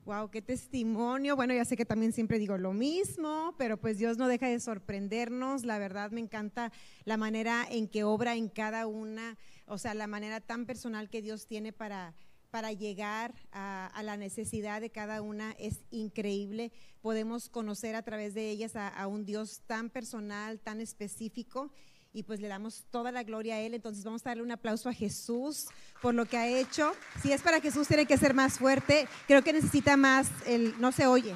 Wow, 0.08 0.30
qué 0.30 0.40
testimonio. 0.40 1.36
Bueno, 1.36 1.52
ya 1.52 1.66
sé 1.66 1.76
que 1.76 1.84
también 1.84 2.14
siempre 2.14 2.38
digo 2.38 2.56
lo 2.56 2.72
mismo, 2.72 3.54
pero 3.58 3.76
pues 3.76 3.98
Dios 3.98 4.16
no 4.16 4.26
deja 4.26 4.48
de 4.48 4.58
sorprendernos. 4.58 5.66
La 5.66 5.78
verdad 5.78 6.12
me 6.12 6.20
encanta 6.20 6.72
la 7.04 7.18
manera 7.18 7.66
en 7.70 7.88
que 7.88 8.04
obra 8.04 8.34
en 8.34 8.48
cada 8.48 8.86
una, 8.86 9.36
o 9.66 9.76
sea, 9.76 9.92
la 9.92 10.06
manera 10.06 10.40
tan 10.40 10.64
personal 10.64 11.10
que 11.10 11.20
Dios 11.20 11.46
tiene 11.46 11.74
para 11.74 12.14
para 12.50 12.72
llegar 12.72 13.34
a, 13.52 14.00
la 14.02 14.16
necesidad 14.16 14.80
de 14.80 14.90
cada 14.90 15.20
una 15.22 15.52
es 15.58 15.84
increíble. 15.90 16.72
Podemos 17.00 17.48
conocer 17.48 17.94
a 17.94 18.02
través 18.02 18.34
de 18.34 18.50
ellas 18.50 18.74
a, 18.74 19.06
un 19.06 19.24
Dios 19.24 19.60
tan 19.66 19.90
personal, 19.90 20.60
tan 20.60 20.80
específico, 20.80 21.70
y 22.12 22.22
pues 22.22 22.40
le 22.40 22.48
damos 22.48 22.84
toda 22.90 23.12
la 23.12 23.22
gloria 23.22 23.56
a 23.56 23.60
Él. 23.60 23.74
Entonces 23.74 24.04
vamos 24.04 24.24
a 24.24 24.30
darle 24.30 24.42
un 24.42 24.50
aplauso 24.50 24.88
a 24.88 24.92
Jesús 24.92 25.66
por 26.00 26.14
lo 26.14 26.26
que 26.26 26.36
ha 26.36 26.46
hecho. 26.48 26.92
Si 27.22 27.32
es 27.32 27.42
para 27.42 27.60
Jesús, 27.60 27.88
tiene 27.88 28.06
que 28.06 28.16
ser 28.16 28.34
más 28.34 28.58
fuerte. 28.58 29.08
Creo 29.26 29.42
que 29.42 29.52
necesita 29.52 29.96
más, 29.96 30.28
el, 30.46 30.74
no 30.80 30.92
se 30.92 31.06
oye. 31.06 31.34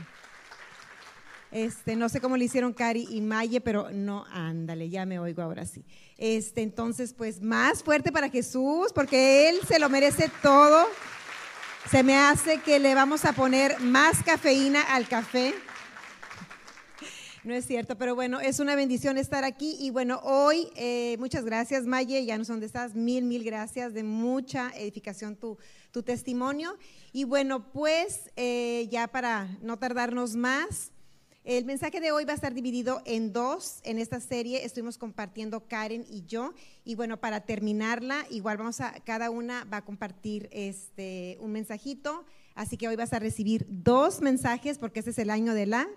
Este, 1.52 1.96
no 1.96 2.08
sé 2.08 2.22
cómo 2.22 2.38
le 2.38 2.46
hicieron 2.46 2.72
Cari 2.72 3.06
y 3.10 3.20
Maye, 3.20 3.60
pero 3.60 3.90
no, 3.90 4.24
ándale, 4.30 4.88
ya 4.88 5.04
me 5.04 5.18
oigo 5.18 5.42
ahora 5.42 5.66
sí. 5.66 5.84
Este, 6.16 6.62
entonces, 6.62 7.12
pues 7.12 7.42
más 7.42 7.82
fuerte 7.82 8.10
para 8.10 8.30
Jesús, 8.30 8.90
porque 8.94 9.50
Él 9.50 9.60
se 9.68 9.78
lo 9.78 9.90
merece 9.90 10.30
todo. 10.42 10.86
Se 11.90 12.02
me 12.02 12.16
hace 12.16 12.58
que 12.60 12.78
le 12.78 12.94
vamos 12.94 13.26
a 13.26 13.34
poner 13.34 13.78
más 13.80 14.22
cafeína 14.22 14.80
al 14.80 15.06
café. 15.08 15.54
No 17.44 17.54
es 17.54 17.66
cierto, 17.66 17.98
pero 17.98 18.14
bueno, 18.14 18.38
es 18.38 18.60
una 18.60 18.76
bendición 18.76 19.18
estar 19.18 19.42
aquí. 19.42 19.76
Y 19.80 19.90
bueno, 19.90 20.20
hoy, 20.22 20.68
eh, 20.76 21.16
muchas 21.18 21.44
gracias, 21.44 21.86
Maye, 21.86 22.24
ya 22.24 22.38
no 22.38 22.44
sé 22.44 22.52
dónde 22.52 22.66
estás, 22.66 22.94
mil, 22.94 23.24
mil 23.24 23.42
gracias, 23.42 23.94
de 23.94 24.04
mucha 24.04 24.70
edificación 24.76 25.34
tu, 25.34 25.58
tu 25.90 26.04
testimonio. 26.04 26.76
Y 27.12 27.24
bueno, 27.24 27.72
pues 27.72 28.30
eh, 28.36 28.86
ya 28.92 29.08
para 29.08 29.58
no 29.60 29.76
tardarnos 29.76 30.36
más, 30.36 30.92
el 31.42 31.64
mensaje 31.64 32.00
de 32.00 32.12
hoy 32.12 32.24
va 32.24 32.30
a 32.30 32.36
estar 32.36 32.54
dividido 32.54 33.02
en 33.06 33.32
dos. 33.32 33.80
En 33.82 33.98
esta 33.98 34.20
serie 34.20 34.64
estuvimos 34.64 34.96
compartiendo 34.96 35.66
Karen 35.66 36.06
y 36.08 36.24
yo. 36.24 36.54
Y 36.84 36.94
bueno, 36.94 37.18
para 37.18 37.40
terminarla, 37.40 38.24
igual 38.30 38.58
vamos 38.58 38.80
a, 38.80 38.92
cada 39.00 39.30
una 39.30 39.64
va 39.64 39.78
a 39.78 39.84
compartir 39.84 40.48
este, 40.52 41.38
un 41.40 41.50
mensajito. 41.50 42.24
Así 42.54 42.76
que 42.76 42.86
hoy 42.86 42.94
vas 42.94 43.12
a 43.12 43.18
recibir 43.18 43.66
dos 43.68 44.20
mensajes 44.20 44.78
porque 44.78 45.00
este 45.00 45.10
es 45.10 45.18
el 45.18 45.30
año 45.30 45.54
de 45.54 45.66
la... 45.66 45.88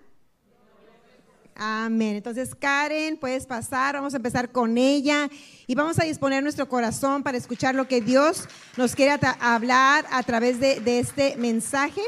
Amén. 1.55 2.17
Entonces, 2.17 2.53
Karen, 2.53 3.15
puedes 3.15 3.45
pasar, 3.45 3.95
vamos 3.95 4.13
a 4.13 4.17
empezar 4.17 4.51
con 4.51 4.77
ella 4.77 5.29
y 5.67 5.73
vamos 5.73 5.97
a 5.99 6.03
disponer 6.03 6.43
nuestro 6.43 6.67
corazón 6.67 7.23
para 7.23 7.37
escuchar 7.37 7.75
lo 7.75 7.87
que 7.87 8.01
Dios 8.01 8.49
nos 8.75 8.93
quiere 8.93 9.17
hablar 9.39 10.05
a 10.11 10.21
través 10.23 10.59
de, 10.59 10.99
este 10.99 11.37
mensaje 11.37 12.01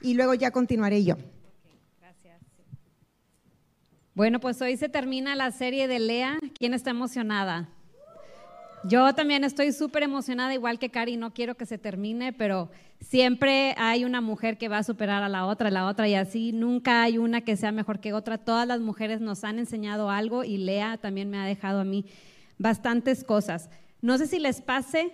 y 0.00 0.14
luego 0.14 0.34
ya 0.34 0.52
continuaré 0.52 1.04
yo. 1.04 1.16
Bueno, 4.14 4.38
pues 4.38 4.60
hoy 4.60 4.76
se 4.76 4.88
termina 4.88 5.34
la 5.34 5.50
serie 5.50 5.88
de 5.88 5.98
Lea. 5.98 6.38
¿Quién 6.58 6.74
está 6.74 6.90
emocionada? 6.90 7.68
Yo 8.82 9.14
también 9.14 9.44
estoy 9.44 9.72
súper 9.72 10.02
emocionada, 10.02 10.54
igual 10.54 10.78
que 10.78 10.88
Cari, 10.88 11.18
no 11.18 11.34
quiero 11.34 11.54
que 11.54 11.66
se 11.66 11.76
termine, 11.76 12.32
pero 12.32 12.70
siempre 12.98 13.74
hay 13.76 14.04
una 14.04 14.22
mujer 14.22 14.56
que 14.56 14.68
va 14.68 14.78
a 14.78 14.82
superar 14.82 15.22
a 15.22 15.28
la 15.28 15.44
otra, 15.44 15.70
la 15.70 15.86
otra, 15.86 16.08
y 16.08 16.14
así 16.14 16.52
nunca 16.52 17.02
hay 17.02 17.18
una 17.18 17.42
que 17.42 17.56
sea 17.56 17.72
mejor 17.72 18.00
que 18.00 18.14
otra. 18.14 18.38
Todas 18.38 18.66
las 18.66 18.80
mujeres 18.80 19.20
nos 19.20 19.44
han 19.44 19.58
enseñado 19.58 20.08
algo 20.08 20.44
y 20.44 20.56
Lea 20.56 20.96
también 20.96 21.28
me 21.28 21.38
ha 21.38 21.44
dejado 21.44 21.80
a 21.80 21.84
mí 21.84 22.06
bastantes 22.56 23.22
cosas. 23.22 23.68
No 24.00 24.16
sé 24.16 24.26
si 24.26 24.38
les 24.38 24.62
pase, 24.62 25.12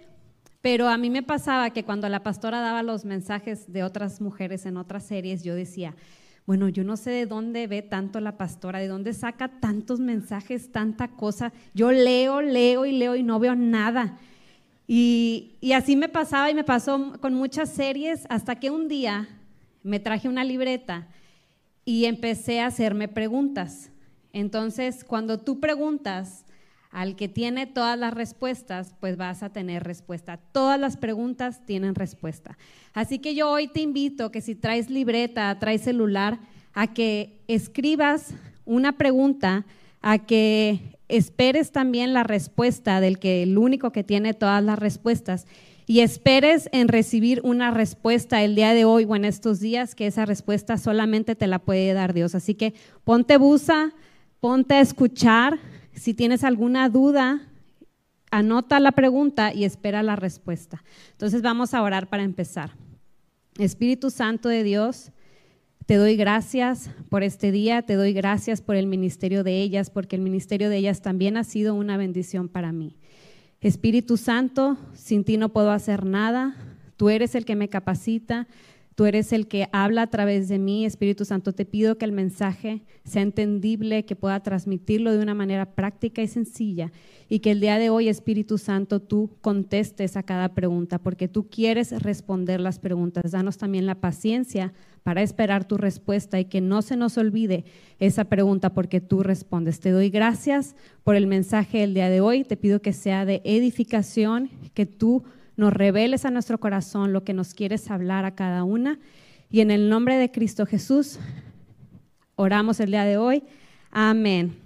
pero 0.61 0.88
a 0.88 0.96
mí 0.96 1.11
me 1.11 1.25
pasaba 1.25 1.70
que 1.70 1.85
cuando 1.85 2.08
la 2.08 2.23
pastora 2.23 2.61
daba 2.61 2.85
los 2.85 3.04
mensajes 3.04 3.73
de 3.73 3.82
otras 3.82 4.20
mujeres 4.20 4.64
en 4.66 4.76
otras 4.76 5.04
series, 5.04 5.42
yo 5.42 5.56
decía, 5.56 5.96
bueno, 6.46 6.68
yo 6.68 6.84
no 6.84 6.96
sé 6.96 7.10
de 7.10 7.26
dónde 7.26 7.66
ve 7.66 7.82
tanto 7.82 8.20
la 8.20 8.38
pastora, 8.38 8.78
de 8.78 8.86
dónde 8.86 9.12
saca 9.12 9.48
tantos 9.48 9.98
mensajes, 9.98 10.70
tanta 10.70 11.08
cosa. 11.08 11.52
Yo 11.74 11.90
leo, 11.90 12.40
leo 12.40 12.86
y 12.86 12.92
leo 12.92 13.16
y 13.16 13.24
no 13.24 13.40
veo 13.40 13.56
nada. 13.56 14.16
Y, 14.86 15.56
así 15.74 15.96
me 15.96 16.08
pasaba 16.08 16.48
y 16.48 16.54
me 16.54 16.62
pasó 16.62 17.14
con 17.20 17.34
muchas 17.34 17.70
series 17.70 18.26
hasta 18.28 18.60
que 18.60 18.70
un 18.70 18.86
día 18.86 19.28
me 19.82 19.98
traje 19.98 20.28
una 20.28 20.44
libreta 20.44 21.08
y 21.84 22.04
empecé 22.04 22.60
a 22.60 22.66
hacerme 22.66 23.08
preguntas. 23.08 23.90
Entonces, 24.32 25.02
cuando 25.02 25.40
tú 25.40 25.58
preguntas 25.58 26.45
al 26.96 27.14
que 27.14 27.28
tiene 27.28 27.66
todas 27.66 27.98
las 27.98 28.14
respuestas, 28.14 28.94
pues 29.00 29.18
vas 29.18 29.42
a 29.42 29.50
tener 29.50 29.84
respuesta. 29.84 30.38
Todas 30.38 30.80
las 30.80 30.96
preguntas 30.96 31.60
tienen 31.66 31.94
respuesta. 31.94 32.56
Así 32.94 33.18
que 33.18 33.34
yo 33.34 33.50
hoy 33.50 33.68
te 33.68 33.82
invito 33.82 34.32
que 34.32 34.40
si 34.40 34.54
traes 34.54 34.88
libreta, 34.88 35.58
traes 35.58 35.82
celular, 35.82 36.38
a 36.72 36.94
que 36.94 37.38
escribas 37.48 38.32
una 38.64 38.96
pregunta, 38.96 39.66
a 40.00 40.24
que 40.24 40.96
esperes 41.08 41.70
también 41.70 42.14
la 42.14 42.22
respuesta 42.22 42.98
del 43.02 43.18
que 43.18 43.42
el 43.42 43.58
único 43.58 43.92
que 43.92 44.02
tiene 44.02 44.32
todas 44.32 44.64
las 44.64 44.78
respuestas 44.78 45.46
y 45.86 46.00
esperes 46.00 46.70
en 46.72 46.88
recibir 46.88 47.42
una 47.44 47.72
respuesta 47.72 48.42
el 48.42 48.54
día 48.54 48.72
de 48.72 48.86
hoy 48.86 49.04
o 49.06 49.14
en 49.16 49.26
estos 49.26 49.60
días, 49.60 49.94
que 49.94 50.06
esa 50.06 50.24
respuesta 50.24 50.78
solamente 50.78 51.34
te 51.34 51.46
la 51.46 51.58
puede 51.58 51.92
dar 51.92 52.14
Dios. 52.14 52.34
Así 52.34 52.54
que 52.54 52.72
ponte 53.04 53.36
busa, 53.36 53.92
ponte 54.40 54.76
a 54.76 54.80
escuchar. 54.80 55.58
Si 55.96 56.14
tienes 56.14 56.44
alguna 56.44 56.88
duda, 56.88 57.48
anota 58.30 58.78
la 58.80 58.92
pregunta 58.92 59.52
y 59.52 59.64
espera 59.64 60.02
la 60.02 60.14
respuesta. 60.14 60.84
Entonces 61.12 61.42
vamos 61.42 61.74
a 61.74 61.82
orar 61.82 62.08
para 62.08 62.22
empezar. 62.22 62.72
Espíritu 63.58 64.10
Santo 64.10 64.50
de 64.50 64.62
Dios, 64.62 65.10
te 65.86 65.96
doy 65.96 66.16
gracias 66.16 66.90
por 67.08 67.22
este 67.22 67.50
día, 67.50 67.80
te 67.82 67.94
doy 67.94 68.12
gracias 68.12 68.60
por 68.60 68.76
el 68.76 68.86
ministerio 68.86 69.42
de 69.42 69.62
ellas, 69.62 69.88
porque 69.88 70.16
el 70.16 70.22
ministerio 70.22 70.68
de 70.68 70.76
ellas 70.76 71.00
también 71.00 71.38
ha 71.38 71.44
sido 71.44 71.74
una 71.74 71.96
bendición 71.96 72.48
para 72.48 72.72
mí. 72.72 72.96
Espíritu 73.62 74.18
Santo, 74.18 74.76
sin 74.92 75.24
ti 75.24 75.38
no 75.38 75.48
puedo 75.48 75.70
hacer 75.70 76.04
nada, 76.04 76.56
tú 76.96 77.08
eres 77.08 77.34
el 77.34 77.46
que 77.46 77.56
me 77.56 77.70
capacita, 77.70 78.46
Tú 78.96 79.04
eres 79.04 79.34
el 79.34 79.46
que 79.46 79.68
habla 79.72 80.02
a 80.02 80.06
través 80.06 80.48
de 80.48 80.58
mí, 80.58 80.86
Espíritu 80.86 81.26
Santo. 81.26 81.52
Te 81.52 81.66
pido 81.66 81.98
que 81.98 82.06
el 82.06 82.12
mensaje 82.12 82.82
sea 83.04 83.20
entendible, 83.20 84.06
que 84.06 84.16
pueda 84.16 84.40
transmitirlo 84.40 85.12
de 85.12 85.18
una 85.18 85.34
manera 85.34 85.74
práctica 85.74 86.22
y 86.22 86.28
sencilla 86.28 86.90
y 87.28 87.40
que 87.40 87.50
el 87.50 87.60
día 87.60 87.78
de 87.78 87.90
hoy, 87.90 88.08
Espíritu 88.08 88.56
Santo, 88.56 89.00
tú 89.00 89.36
contestes 89.42 90.16
a 90.16 90.22
cada 90.22 90.54
pregunta, 90.54 90.98
porque 90.98 91.28
tú 91.28 91.50
quieres 91.50 91.92
responder 92.02 92.58
las 92.58 92.78
preguntas. 92.78 93.32
Danos 93.32 93.58
también 93.58 93.84
la 93.84 93.96
paciencia 93.96 94.72
para 95.02 95.20
esperar 95.20 95.68
tu 95.68 95.76
respuesta 95.76 96.40
y 96.40 96.46
que 96.46 96.62
no 96.62 96.80
se 96.80 96.96
nos 96.96 97.18
olvide 97.18 97.66
esa 97.98 98.24
pregunta 98.24 98.72
porque 98.72 99.02
tú 99.02 99.22
respondes. 99.22 99.78
Te 99.78 99.90
doy 99.90 100.08
gracias 100.08 100.74
por 101.04 101.16
el 101.16 101.26
mensaje 101.26 101.80
del 101.80 101.92
día 101.92 102.08
de 102.08 102.22
hoy. 102.22 102.44
Te 102.44 102.56
pido 102.56 102.80
que 102.80 102.94
sea 102.94 103.26
de 103.26 103.42
edificación, 103.44 104.48
que 104.72 104.86
tú 104.86 105.22
nos 105.56 105.72
reveles 105.72 106.25
a 106.25 106.30
nuestro 106.30 106.58
corazón 106.58 107.12
lo 107.12 107.25
que 107.25 107.32
nos 107.32 107.54
quieres 107.54 107.90
hablar 107.90 108.25
a 108.25 108.34
cada 108.34 108.64
una. 108.64 108.98
Y 109.50 109.60
en 109.60 109.70
el 109.70 109.88
nombre 109.88 110.16
de 110.16 110.30
Cristo 110.30 110.66
Jesús, 110.66 111.18
oramos 112.34 112.78
el 112.80 112.90
día 112.90 113.04
de 113.04 113.16
hoy. 113.16 113.42
Amén. 113.90 114.56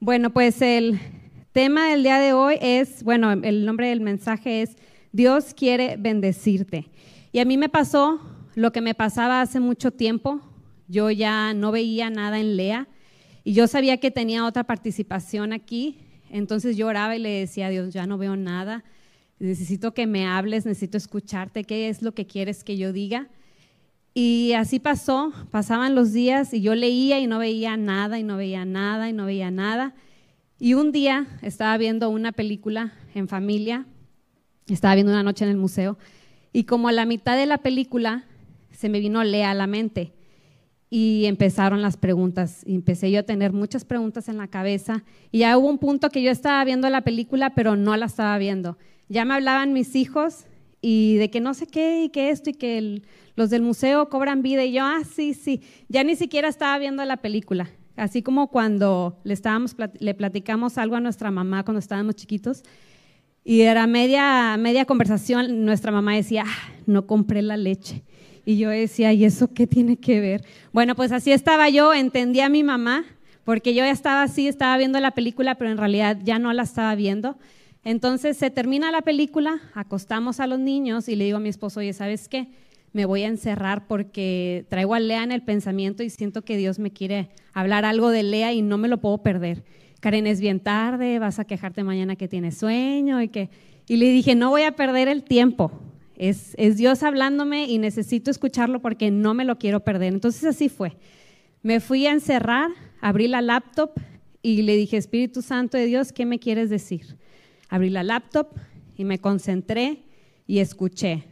Bueno, 0.00 0.30
pues 0.30 0.62
el 0.62 0.98
tema 1.52 1.90
del 1.90 2.02
día 2.02 2.18
de 2.18 2.32
hoy 2.32 2.56
es, 2.60 3.02
bueno, 3.02 3.32
el 3.32 3.66
nombre 3.66 3.88
del 3.88 4.00
mensaje 4.00 4.62
es, 4.62 4.76
Dios 5.12 5.52
quiere 5.54 5.96
bendecirte. 5.98 6.90
Y 7.32 7.40
a 7.40 7.44
mí 7.44 7.58
me 7.58 7.68
pasó 7.68 8.20
lo 8.54 8.72
que 8.72 8.80
me 8.80 8.94
pasaba 8.94 9.42
hace 9.42 9.60
mucho 9.60 9.90
tiempo. 9.90 10.40
Yo 10.88 11.10
ya 11.10 11.52
no 11.52 11.70
veía 11.72 12.08
nada 12.08 12.38
en 12.38 12.56
Lea 12.56 12.88
y 13.44 13.52
yo 13.52 13.66
sabía 13.66 13.98
que 13.98 14.10
tenía 14.10 14.46
otra 14.46 14.64
participación 14.64 15.52
aquí. 15.52 15.98
Entonces 16.30 16.76
yo 16.76 16.86
oraba 16.86 17.14
y 17.14 17.18
le 17.18 17.40
decía 17.40 17.66
a 17.66 17.70
Dios, 17.70 17.92
ya 17.92 18.06
no 18.06 18.16
veo 18.16 18.36
nada 18.36 18.84
necesito 19.38 19.94
que 19.94 20.06
me 20.06 20.26
hables, 20.26 20.66
necesito 20.66 20.96
escucharte, 20.96 21.64
qué 21.64 21.88
es 21.88 22.02
lo 22.02 22.12
que 22.12 22.26
quieres 22.26 22.64
que 22.64 22.76
yo 22.76 22.92
diga. 22.92 23.28
Y 24.14 24.52
así 24.54 24.78
pasó, 24.80 25.32
pasaban 25.50 25.94
los 25.94 26.12
días 26.12 26.54
y 26.54 26.62
yo 26.62 26.74
leía 26.74 27.18
y 27.20 27.26
no 27.26 27.38
veía 27.38 27.76
nada 27.76 28.18
y 28.18 28.22
no 28.22 28.36
veía 28.38 28.64
nada 28.64 29.10
y 29.10 29.12
no 29.12 29.26
veía 29.26 29.50
nada. 29.50 29.94
Y 30.58 30.72
un 30.72 30.90
día 30.90 31.26
estaba 31.42 31.76
viendo 31.76 32.08
una 32.08 32.32
película 32.32 32.94
en 33.14 33.28
familia, 33.28 33.84
estaba 34.68 34.94
viendo 34.94 35.12
una 35.12 35.22
noche 35.22 35.44
en 35.44 35.50
el 35.50 35.58
museo, 35.58 35.98
y 36.52 36.64
como 36.64 36.88
a 36.88 36.92
la 36.92 37.04
mitad 37.04 37.36
de 37.36 37.44
la 37.44 37.58
película 37.58 38.24
se 38.70 38.88
me 38.88 39.00
vino 39.00 39.22
Lea 39.22 39.50
a 39.50 39.54
la 39.54 39.66
mente 39.66 40.14
y 40.88 41.26
empezaron 41.26 41.82
las 41.82 41.98
preguntas. 41.98 42.62
Y 42.64 42.74
empecé 42.74 43.10
yo 43.10 43.20
a 43.20 43.24
tener 43.24 43.52
muchas 43.52 43.84
preguntas 43.84 44.30
en 44.30 44.38
la 44.38 44.48
cabeza 44.48 45.04
y 45.30 45.40
ya 45.40 45.58
hubo 45.58 45.68
un 45.68 45.76
punto 45.76 46.08
que 46.08 46.22
yo 46.22 46.30
estaba 46.30 46.64
viendo 46.64 46.88
la 46.88 47.02
película, 47.02 47.54
pero 47.54 47.76
no 47.76 47.94
la 47.98 48.06
estaba 48.06 48.38
viendo 48.38 48.78
ya 49.08 49.24
me 49.24 49.34
hablaban 49.34 49.72
mis 49.72 49.94
hijos 49.96 50.46
y 50.80 51.16
de 51.16 51.30
que 51.30 51.40
no 51.40 51.54
sé 51.54 51.66
qué 51.66 52.04
y 52.04 52.08
que 52.10 52.30
esto 52.30 52.50
y 52.50 52.54
que 52.54 53.02
los 53.34 53.50
del 53.50 53.62
museo 53.62 54.08
cobran 54.08 54.42
vida 54.42 54.64
y 54.64 54.72
yo, 54.72 54.84
ah, 54.84 55.02
sí, 55.04 55.34
sí, 55.34 55.60
ya 55.88 56.04
ni 56.04 56.16
siquiera 56.16 56.48
estaba 56.48 56.78
viendo 56.78 57.04
la 57.04 57.18
película. 57.18 57.70
Así 57.96 58.22
como 58.22 58.48
cuando 58.48 59.18
le, 59.24 59.32
estábamos, 59.32 59.74
le 59.98 60.14
platicamos 60.14 60.76
algo 60.76 60.96
a 60.96 61.00
nuestra 61.00 61.30
mamá 61.30 61.64
cuando 61.64 61.78
estábamos 61.78 62.14
chiquitos 62.14 62.62
y 63.42 63.60
era 63.60 63.86
media, 63.86 64.56
media 64.58 64.84
conversación, 64.84 65.64
nuestra 65.64 65.92
mamá 65.92 66.16
decía, 66.16 66.42
ah, 66.46 66.72
no 66.86 67.06
compré 67.06 67.42
la 67.42 67.56
leche. 67.56 68.02
Y 68.44 68.58
yo 68.58 68.70
decía, 68.70 69.12
¿y 69.12 69.24
eso 69.24 69.54
qué 69.54 69.68
tiene 69.68 69.98
que 69.98 70.20
ver? 70.20 70.44
Bueno, 70.72 70.96
pues 70.96 71.12
así 71.12 71.30
estaba 71.30 71.68
yo, 71.68 71.94
entendí 71.94 72.40
a 72.40 72.48
mi 72.48 72.64
mamá, 72.64 73.04
porque 73.44 73.72
yo 73.72 73.84
ya 73.84 73.92
estaba 73.92 74.24
así, 74.24 74.48
estaba 74.48 74.76
viendo 74.76 74.98
la 74.98 75.12
película, 75.12 75.54
pero 75.54 75.70
en 75.70 75.78
realidad 75.78 76.18
ya 76.24 76.40
no 76.40 76.52
la 76.52 76.64
estaba 76.64 76.92
viendo. 76.96 77.38
Entonces 77.86 78.36
se 78.36 78.50
termina 78.50 78.90
la 78.90 79.02
película, 79.02 79.60
acostamos 79.72 80.40
a 80.40 80.48
los 80.48 80.58
niños 80.58 81.08
y 81.08 81.14
le 81.14 81.26
digo 81.26 81.36
a 81.36 81.40
mi 81.40 81.48
esposo, 81.48 81.78
oye, 81.78 81.92
¿sabes 81.92 82.28
qué? 82.28 82.48
Me 82.92 83.04
voy 83.04 83.22
a 83.22 83.28
encerrar 83.28 83.86
porque 83.86 84.66
traigo 84.68 84.94
a 84.94 84.98
Lea 84.98 85.22
en 85.22 85.30
el 85.30 85.42
pensamiento 85.42 86.02
y 86.02 86.10
siento 86.10 86.42
que 86.42 86.56
Dios 86.56 86.80
me 86.80 86.90
quiere 86.90 87.30
hablar 87.52 87.84
algo 87.84 88.10
de 88.10 88.24
Lea 88.24 88.52
y 88.52 88.60
no 88.60 88.76
me 88.76 88.88
lo 88.88 88.98
puedo 88.98 89.18
perder. 89.18 89.62
Karen, 90.00 90.26
es 90.26 90.40
bien 90.40 90.58
tarde, 90.58 91.20
vas 91.20 91.38
a 91.38 91.44
quejarte 91.44 91.84
mañana 91.84 92.16
que 92.16 92.26
tienes 92.26 92.58
sueño 92.58 93.22
y 93.22 93.28
que... 93.28 93.50
Y 93.86 93.98
le 93.98 94.10
dije, 94.10 94.34
no 94.34 94.50
voy 94.50 94.62
a 94.62 94.72
perder 94.72 95.06
el 95.06 95.22
tiempo. 95.22 95.70
Es, 96.16 96.56
es 96.58 96.76
Dios 96.76 97.04
hablándome 97.04 97.66
y 97.66 97.78
necesito 97.78 98.32
escucharlo 98.32 98.82
porque 98.82 99.12
no 99.12 99.32
me 99.32 99.44
lo 99.44 99.58
quiero 99.58 99.84
perder. 99.84 100.12
Entonces 100.12 100.42
así 100.42 100.68
fue. 100.68 100.96
Me 101.62 101.78
fui 101.78 102.04
a 102.08 102.10
encerrar, 102.10 102.68
abrí 103.00 103.28
la 103.28 103.42
laptop 103.42 103.92
y 104.42 104.62
le 104.62 104.76
dije, 104.76 104.96
Espíritu 104.96 105.40
Santo 105.40 105.78
de 105.78 105.86
Dios, 105.86 106.12
¿qué 106.12 106.26
me 106.26 106.40
quieres 106.40 106.68
decir? 106.68 107.16
Abrí 107.68 107.90
la 107.90 108.02
laptop 108.02 108.48
y 108.96 109.04
me 109.04 109.18
concentré 109.18 110.04
y 110.46 110.58
escuché. 110.58 111.24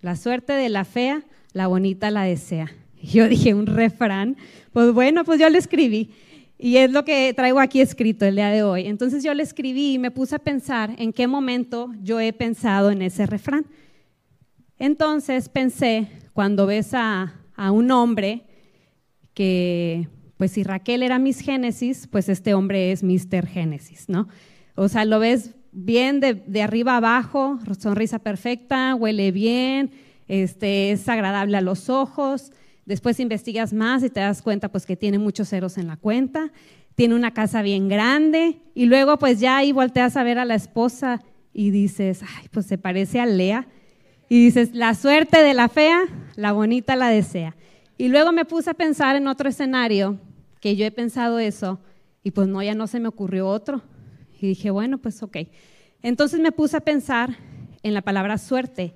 La 0.00 0.16
suerte 0.16 0.52
de 0.52 0.68
la 0.68 0.84
fea, 0.84 1.24
la 1.52 1.66
bonita 1.66 2.10
la 2.10 2.22
desea. 2.22 2.72
Yo 3.02 3.28
dije, 3.28 3.54
un 3.54 3.66
refrán. 3.66 4.36
Pues 4.72 4.92
bueno, 4.92 5.24
pues 5.24 5.40
yo 5.40 5.48
lo 5.48 5.58
escribí. 5.58 6.10
Y 6.58 6.76
es 6.76 6.92
lo 6.92 7.04
que 7.04 7.32
traigo 7.34 7.58
aquí 7.58 7.80
escrito 7.80 8.26
el 8.26 8.36
día 8.36 8.50
de 8.50 8.62
hoy. 8.62 8.86
Entonces 8.86 9.24
yo 9.24 9.32
le 9.32 9.42
escribí 9.42 9.94
y 9.94 9.98
me 9.98 10.10
puse 10.10 10.36
a 10.36 10.38
pensar 10.38 10.94
en 10.98 11.14
qué 11.14 11.26
momento 11.26 11.90
yo 12.02 12.20
he 12.20 12.34
pensado 12.34 12.90
en 12.90 13.00
ese 13.00 13.24
refrán. 13.24 13.64
Entonces 14.78 15.48
pensé, 15.48 16.08
cuando 16.34 16.66
ves 16.66 16.92
a, 16.92 17.34
a 17.56 17.70
un 17.70 17.90
hombre 17.90 18.44
que, 19.32 20.08
pues 20.36 20.52
si 20.52 20.62
Raquel 20.62 21.02
era 21.02 21.18
Miss 21.18 21.40
Génesis, 21.40 22.06
pues 22.06 22.28
este 22.28 22.52
hombre 22.52 22.92
es 22.92 23.02
Mr. 23.02 23.46
Génesis, 23.46 24.10
¿no? 24.10 24.28
O 24.74 24.88
sea, 24.88 25.06
lo 25.06 25.18
ves 25.18 25.54
bien 25.72 26.20
de, 26.20 26.62
arriba 26.62 26.96
abajo, 26.96 27.58
sonrisa 27.78 28.18
perfecta, 28.18 28.94
huele 28.94 29.32
bien, 29.32 29.90
este, 30.28 30.92
es 30.92 31.08
agradable 31.08 31.56
a 31.56 31.60
los 31.60 31.88
ojos. 31.88 32.52
Después 32.86 33.20
investigas 33.20 33.72
más 33.72 34.02
y 34.02 34.10
te 34.10 34.20
das 34.20 34.42
cuenta 34.42 34.68
pues 34.68 34.86
que 34.86 34.96
tiene 34.96 35.18
muchos 35.18 35.48
ceros 35.48 35.78
en 35.78 35.86
la 35.86 35.96
cuenta, 35.96 36.50
tiene 36.94 37.14
una 37.14 37.32
casa 37.32 37.62
bien 37.62 37.88
grande 37.88 38.60
y 38.74 38.86
luego 38.86 39.18
pues 39.18 39.38
ya 39.38 39.58
ahí 39.58 39.72
volteas 39.72 40.16
a 40.16 40.22
ver 40.22 40.38
a 40.38 40.44
la 40.44 40.54
esposa 40.54 41.22
y 41.52 41.70
dices, 41.70 42.22
ay, 42.22 42.48
pues 42.50 42.66
se 42.66 42.78
parece 42.78 43.20
a 43.20 43.26
Lea. 43.26 43.66
Y 44.28 44.44
dices, 44.44 44.74
la 44.74 44.94
suerte 44.94 45.42
de 45.42 45.54
la 45.54 45.68
fea, 45.68 46.02
la 46.36 46.52
bonita 46.52 46.94
la 46.94 47.08
desea. 47.08 47.56
Y 47.98 48.08
luego 48.08 48.32
me 48.32 48.44
puse 48.44 48.70
a 48.70 48.74
pensar 48.74 49.16
en 49.16 49.26
otro 49.26 49.48
escenario, 49.48 50.18
que 50.60 50.76
yo 50.76 50.86
he 50.86 50.90
pensado 50.90 51.38
eso, 51.38 51.80
y 52.22 52.30
pues 52.30 52.46
no, 52.46 52.62
ya 52.62 52.74
no 52.74 52.86
se 52.86 53.00
me 53.00 53.08
ocurrió 53.08 53.48
otro. 53.48 53.82
Y 54.40 54.48
dije, 54.48 54.70
bueno, 54.70 54.98
pues 54.98 55.22
ok. 55.22 55.36
Entonces 56.02 56.40
me 56.40 56.52
puse 56.52 56.76
a 56.76 56.80
pensar 56.80 57.36
en 57.82 57.94
la 57.94 58.02
palabra 58.02 58.38
suerte. 58.38 58.94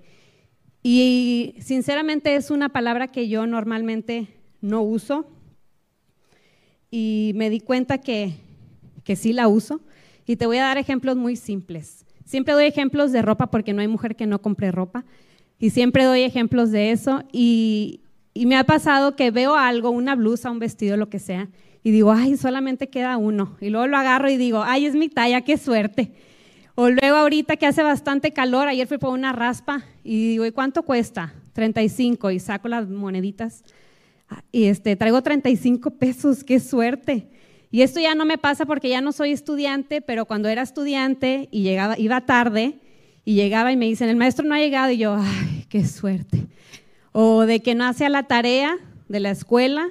Y 0.82 1.54
sinceramente 1.60 2.36
es 2.36 2.50
una 2.50 2.70
palabra 2.70 3.08
que 3.08 3.28
yo 3.28 3.46
normalmente 3.46 4.28
no 4.60 4.82
uso. 4.82 5.26
Y 6.90 7.32
me 7.34 7.50
di 7.50 7.60
cuenta 7.60 7.98
que, 7.98 8.34
que 9.02 9.16
sí 9.16 9.32
la 9.32 9.48
uso. 9.48 9.80
Y 10.26 10.36
te 10.36 10.46
voy 10.46 10.58
a 10.58 10.64
dar 10.64 10.78
ejemplos 10.78 11.16
muy 11.16 11.36
simples. 11.36 12.06
Siempre 12.24 12.54
doy 12.54 12.64
ejemplos 12.64 13.12
de 13.12 13.22
ropa 13.22 13.50
porque 13.50 13.74
no 13.74 13.82
hay 13.82 13.88
mujer 13.88 14.16
que 14.16 14.26
no 14.26 14.40
compre 14.40 14.72
ropa. 14.72 15.04
Y 15.58 15.70
siempre 15.70 16.04
doy 16.04 16.22
ejemplos 16.22 16.70
de 16.70 16.90
eso. 16.90 17.22
Y, 17.32 18.00
y 18.32 18.46
me 18.46 18.56
ha 18.56 18.64
pasado 18.64 19.14
que 19.14 19.30
veo 19.30 19.54
algo, 19.54 19.90
una 19.90 20.16
blusa, 20.16 20.50
un 20.50 20.58
vestido, 20.58 20.96
lo 20.96 21.10
que 21.10 21.18
sea, 21.18 21.48
y 21.84 21.90
digo, 21.90 22.12
ay, 22.12 22.38
solamente 22.38 22.88
queda 22.88 23.18
uno. 23.18 23.58
Y 23.60 23.68
luego 23.68 23.86
lo 23.86 23.98
agarro 23.98 24.30
y 24.30 24.38
digo, 24.38 24.62
ay, 24.64 24.86
es 24.86 24.94
mi 24.94 25.10
talla, 25.10 25.42
qué 25.42 25.58
suerte. 25.58 26.12
O 26.74 26.88
luego 26.88 27.16
ahorita 27.16 27.56
que 27.56 27.66
hace 27.66 27.82
bastante 27.82 28.32
calor, 28.32 28.66
ayer 28.66 28.88
fui 28.88 28.96
por 28.96 29.10
una 29.10 29.32
raspa 29.32 29.84
y 30.02 30.30
digo, 30.30 30.46
¿y 30.46 30.50
cuánto 30.50 30.82
cuesta? 30.82 31.34
35 31.52 32.30
y 32.30 32.40
saco 32.40 32.68
las 32.68 32.88
moneditas. 32.88 33.62
y 34.50 34.64
este, 34.64 34.96
traigo 34.96 35.22
35 35.22 35.90
pesos, 35.90 36.42
qué 36.42 36.58
suerte. 36.58 37.28
Y 37.70 37.82
esto 37.82 38.00
ya 38.00 38.14
no 38.14 38.24
me 38.24 38.38
pasa 38.38 38.64
porque 38.64 38.88
ya 38.88 39.02
no 39.02 39.12
soy 39.12 39.32
estudiante, 39.32 40.00
pero 40.00 40.24
cuando 40.24 40.48
era 40.48 40.62
estudiante 40.62 41.48
y 41.52 41.62
llegaba, 41.62 41.98
iba 41.98 42.22
tarde 42.22 42.78
y 43.26 43.34
llegaba 43.34 43.72
y 43.72 43.76
me 43.76 43.84
dicen, 43.84 44.08
el 44.08 44.16
maestro 44.16 44.46
no 44.46 44.54
ha 44.54 44.58
llegado 44.58 44.90
y 44.90 44.96
yo, 44.96 45.16
ay, 45.20 45.66
qué 45.68 45.84
suerte. 45.86 46.46
O 47.12 47.42
de 47.42 47.60
que 47.60 47.74
no 47.74 47.84
hacía 47.84 48.08
la 48.08 48.22
tarea 48.22 48.78
de 49.08 49.20
la 49.20 49.30
escuela 49.30 49.90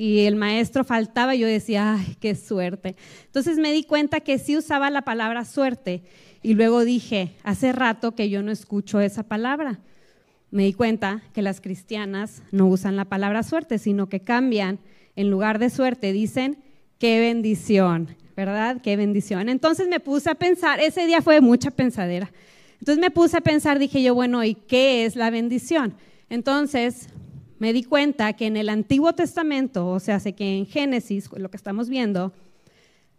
y 0.00 0.20
el 0.20 0.36
maestro 0.36 0.84
faltaba 0.84 1.34
yo 1.34 1.48
decía, 1.48 1.94
ay, 1.94 2.16
qué 2.20 2.36
suerte. 2.36 2.94
Entonces 3.26 3.58
me 3.58 3.72
di 3.72 3.82
cuenta 3.82 4.20
que 4.20 4.38
sí 4.38 4.56
usaba 4.56 4.90
la 4.90 5.02
palabra 5.02 5.44
suerte 5.44 6.04
y 6.40 6.54
luego 6.54 6.84
dije, 6.84 7.34
hace 7.42 7.72
rato 7.72 8.14
que 8.14 8.30
yo 8.30 8.44
no 8.44 8.52
escucho 8.52 9.00
esa 9.00 9.24
palabra. 9.24 9.80
Me 10.52 10.62
di 10.62 10.72
cuenta 10.72 11.24
que 11.34 11.42
las 11.42 11.60
cristianas 11.60 12.44
no 12.52 12.68
usan 12.68 12.94
la 12.94 13.06
palabra 13.06 13.42
suerte, 13.42 13.78
sino 13.78 14.08
que 14.08 14.20
cambian, 14.20 14.78
en 15.16 15.30
lugar 15.30 15.58
de 15.58 15.68
suerte, 15.68 16.12
dicen, 16.12 16.58
qué 17.00 17.18
bendición, 17.18 18.14
¿verdad? 18.36 18.80
Qué 18.80 18.96
bendición. 18.96 19.48
Entonces 19.48 19.88
me 19.88 19.98
puse 19.98 20.30
a 20.30 20.36
pensar, 20.36 20.78
ese 20.78 21.06
día 21.06 21.22
fue 21.22 21.40
mucha 21.40 21.72
pensadera. 21.72 22.30
Entonces 22.78 23.02
me 23.02 23.10
puse 23.10 23.36
a 23.36 23.40
pensar, 23.40 23.80
dije 23.80 24.00
yo, 24.00 24.14
bueno, 24.14 24.44
¿y 24.44 24.54
qué 24.54 25.06
es 25.06 25.16
la 25.16 25.30
bendición? 25.30 25.94
Entonces 26.30 27.08
me 27.58 27.72
di 27.72 27.82
cuenta 27.82 28.32
que 28.34 28.46
en 28.46 28.56
el 28.56 28.68
Antiguo 28.68 29.12
Testamento, 29.12 29.88
o 29.88 30.00
sea, 30.00 30.20
sé 30.20 30.34
que 30.34 30.58
en 30.58 30.66
Génesis, 30.66 31.28
lo 31.36 31.50
que 31.50 31.56
estamos 31.56 31.88
viendo, 31.88 32.32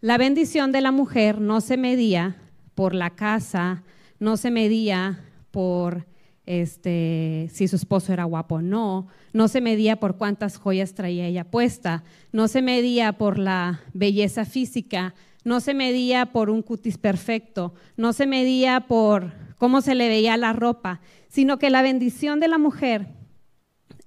la 0.00 0.16
bendición 0.16 0.72
de 0.72 0.80
la 0.80 0.92
mujer 0.92 1.40
no 1.40 1.60
se 1.60 1.76
medía 1.76 2.36
por 2.74 2.94
la 2.94 3.10
casa, 3.10 3.82
no 4.18 4.36
se 4.36 4.50
medía 4.50 5.24
por 5.50 6.06
este, 6.46 7.48
si 7.52 7.68
su 7.68 7.76
esposo 7.76 8.12
era 8.12 8.24
guapo 8.24 8.56
o 8.56 8.62
no, 8.62 9.08
no 9.32 9.48
se 9.48 9.60
medía 9.60 10.00
por 10.00 10.16
cuántas 10.16 10.56
joyas 10.56 10.94
traía 10.94 11.26
ella 11.26 11.44
puesta, 11.44 12.02
no 12.32 12.48
se 12.48 12.62
medía 12.62 13.12
por 13.12 13.38
la 13.38 13.80
belleza 13.92 14.44
física, 14.44 15.14
no 15.44 15.60
se 15.60 15.74
medía 15.74 16.32
por 16.32 16.50
un 16.50 16.62
cutis 16.62 16.98
perfecto, 16.98 17.74
no 17.96 18.12
se 18.12 18.26
medía 18.26 18.86
por 18.88 19.32
cómo 19.58 19.82
se 19.82 19.94
le 19.94 20.08
veía 20.08 20.36
la 20.38 20.54
ropa, 20.54 21.00
sino 21.28 21.58
que 21.58 21.70
la 21.70 21.82
bendición 21.82 22.40
de 22.40 22.48
la 22.48 22.58
mujer 22.58 23.19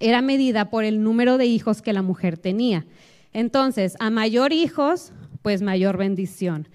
era 0.04 0.20
medida 0.20 0.70
por 0.70 0.84
el 0.84 1.02
número 1.02 1.38
de 1.38 1.46
hijos 1.46 1.80
que 1.80 1.92
la 1.92 2.02
mujer 2.02 2.36
tenía. 2.36 2.86
Entonces, 3.32 3.96
a 4.00 4.10
mayor 4.10 4.52
hijos, 4.52 5.12
pues 5.42 5.62
mayor 5.62 5.96
bendición. 5.96 6.68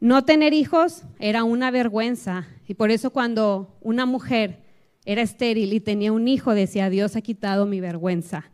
No 0.00 0.24
tener 0.24 0.52
hijos 0.52 1.04
era 1.18 1.44
una 1.44 1.70
vergüenza 1.70 2.48
y 2.66 2.74
por 2.74 2.90
eso 2.90 3.10
cuando 3.10 3.76
una 3.80 4.06
mujer 4.06 4.60
era 5.04 5.22
estéril 5.22 5.72
y 5.72 5.80
tenía 5.80 6.12
un 6.12 6.28
hijo, 6.28 6.52
decía, 6.52 6.90
Dios 6.90 7.16
ha 7.16 7.20
quitado 7.20 7.64
mi 7.64 7.80
vergüenza. 7.80 8.50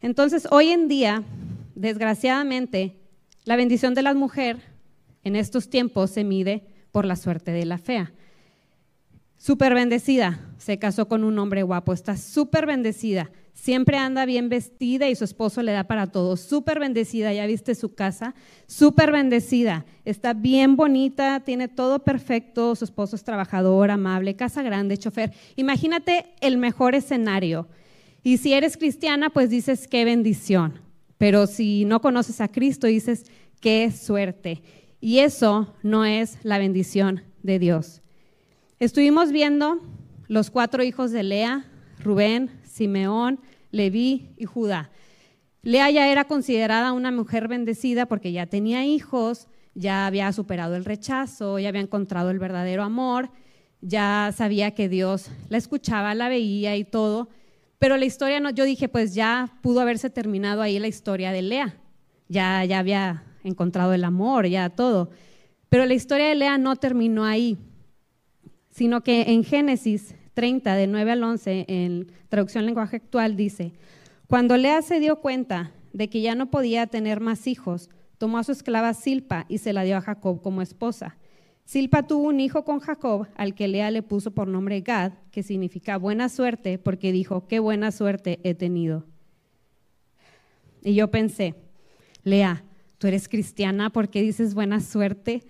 Entonces, 0.00 0.46
hoy 0.50 0.68
en 0.68 0.88
día, 0.88 1.22
desgraciadamente, 1.74 2.96
la 3.44 3.56
bendición 3.56 3.94
de 3.94 4.02
la 4.02 4.12
mujer 4.12 4.58
en 5.22 5.36
estos 5.36 5.70
tiempos 5.70 6.10
se 6.10 6.24
mide 6.24 6.64
por 6.92 7.04
la 7.04 7.16
suerte 7.16 7.52
de 7.52 7.64
la 7.64 7.78
fea. 7.78 8.12
Súper 9.38 9.74
bendecida, 9.74 10.40
se 10.56 10.78
casó 10.78 11.08
con 11.08 11.22
un 11.22 11.38
hombre 11.38 11.62
guapo, 11.62 11.92
está 11.92 12.16
súper 12.16 12.66
bendecida, 12.66 13.30
siempre 13.52 13.98
anda 13.98 14.24
bien 14.24 14.48
vestida 14.48 15.08
y 15.08 15.14
su 15.14 15.24
esposo 15.24 15.62
le 15.62 15.72
da 15.72 15.84
para 15.84 16.06
todo, 16.06 16.36
súper 16.36 16.80
bendecida, 16.80 17.32
ya 17.32 17.46
viste 17.46 17.74
su 17.74 17.94
casa, 17.94 18.34
súper 18.66 19.12
bendecida, 19.12 19.84
está 20.04 20.32
bien 20.32 20.76
bonita, 20.76 21.40
tiene 21.40 21.68
todo 21.68 22.02
perfecto, 22.02 22.74
su 22.76 22.84
esposo 22.84 23.14
es 23.14 23.24
trabajador, 23.24 23.90
amable, 23.90 24.36
casa 24.36 24.62
grande, 24.62 24.96
chofer. 24.96 25.32
Imagínate 25.56 26.26
el 26.40 26.56
mejor 26.56 26.94
escenario. 26.94 27.68
Y 28.22 28.38
si 28.38 28.54
eres 28.54 28.76
cristiana, 28.76 29.30
pues 29.30 29.50
dices 29.50 29.86
qué 29.86 30.04
bendición, 30.04 30.80
pero 31.18 31.46
si 31.46 31.84
no 31.84 32.00
conoces 32.00 32.40
a 32.40 32.48
Cristo, 32.48 32.86
dices 32.86 33.26
qué 33.60 33.90
suerte. 33.92 34.62
Y 35.00 35.18
eso 35.20 35.74
no 35.82 36.04
es 36.04 36.38
la 36.42 36.58
bendición 36.58 37.22
de 37.42 37.58
Dios. 37.58 38.02
Estuvimos 38.78 39.32
viendo 39.32 39.80
los 40.28 40.50
cuatro 40.50 40.82
hijos 40.82 41.10
de 41.10 41.22
Lea, 41.22 41.64
Rubén, 41.98 42.50
Simeón, 42.62 43.40
Leví 43.70 44.34
y 44.36 44.44
Judá. 44.44 44.90
Lea 45.62 45.90
ya 45.90 46.08
era 46.12 46.24
considerada 46.24 46.92
una 46.92 47.10
mujer 47.10 47.48
bendecida 47.48 48.04
porque 48.04 48.32
ya 48.32 48.44
tenía 48.44 48.84
hijos, 48.84 49.48
ya 49.74 50.06
había 50.06 50.30
superado 50.34 50.76
el 50.76 50.84
rechazo, 50.84 51.58
ya 51.58 51.70
había 51.70 51.80
encontrado 51.80 52.28
el 52.28 52.38
verdadero 52.38 52.82
amor, 52.82 53.30
ya 53.80 54.30
sabía 54.36 54.72
que 54.72 54.90
Dios 54.90 55.30
la 55.48 55.56
escuchaba, 55.56 56.14
la 56.14 56.28
veía 56.28 56.76
y 56.76 56.84
todo. 56.84 57.30
Pero 57.78 57.96
la 57.96 58.04
historia 58.04 58.40
no, 58.40 58.50
yo 58.50 58.64
dije, 58.64 58.90
pues 58.90 59.14
ya 59.14 59.56
pudo 59.62 59.80
haberse 59.80 60.10
terminado 60.10 60.60
ahí 60.60 60.78
la 60.78 60.88
historia 60.88 61.32
de 61.32 61.40
Lea. 61.40 61.80
Ya, 62.28 62.62
ya 62.66 62.80
había 62.80 63.24
encontrado 63.42 63.94
el 63.94 64.04
amor, 64.04 64.46
ya 64.46 64.68
todo. 64.68 65.08
Pero 65.70 65.86
la 65.86 65.94
historia 65.94 66.28
de 66.28 66.34
Lea 66.34 66.58
no 66.58 66.76
terminó 66.76 67.24
ahí 67.24 67.56
sino 68.76 69.02
que 69.02 69.22
en 69.32 69.42
Génesis 69.42 70.14
30, 70.34 70.74
de 70.74 70.86
9 70.86 71.12
al 71.12 71.22
11, 71.22 71.64
en 71.66 72.12
traducción 72.28 72.66
lenguaje 72.66 72.96
actual, 72.96 73.34
dice, 73.34 73.72
cuando 74.26 74.58
Lea 74.58 74.82
se 74.82 75.00
dio 75.00 75.16
cuenta 75.22 75.72
de 75.94 76.10
que 76.10 76.20
ya 76.20 76.34
no 76.34 76.50
podía 76.50 76.86
tener 76.86 77.20
más 77.20 77.46
hijos, 77.46 77.88
tomó 78.18 78.36
a 78.36 78.44
su 78.44 78.52
esclava 78.52 78.92
Silpa 78.92 79.46
y 79.48 79.58
se 79.58 79.72
la 79.72 79.82
dio 79.82 79.96
a 79.96 80.02
Jacob 80.02 80.42
como 80.42 80.60
esposa. 80.60 81.16
Silpa 81.64 82.06
tuvo 82.06 82.28
un 82.28 82.38
hijo 82.38 82.66
con 82.66 82.80
Jacob, 82.80 83.26
al 83.36 83.54
que 83.54 83.66
Lea 83.66 83.90
le 83.90 84.02
puso 84.02 84.32
por 84.32 84.46
nombre 84.46 84.82
Gad, 84.82 85.12
que 85.30 85.42
significa 85.42 85.96
buena 85.96 86.28
suerte, 86.28 86.76
porque 86.76 87.12
dijo, 87.12 87.48
qué 87.48 87.60
buena 87.60 87.90
suerte 87.92 88.40
he 88.42 88.52
tenido. 88.54 89.06
Y 90.84 90.92
yo 90.92 91.10
pensé, 91.10 91.54
Lea, 92.24 92.62
tú 92.98 93.06
eres 93.06 93.26
cristiana, 93.26 93.88
¿por 93.88 94.10
qué 94.10 94.20
dices 94.20 94.52
buena 94.52 94.80
suerte? 94.80 95.44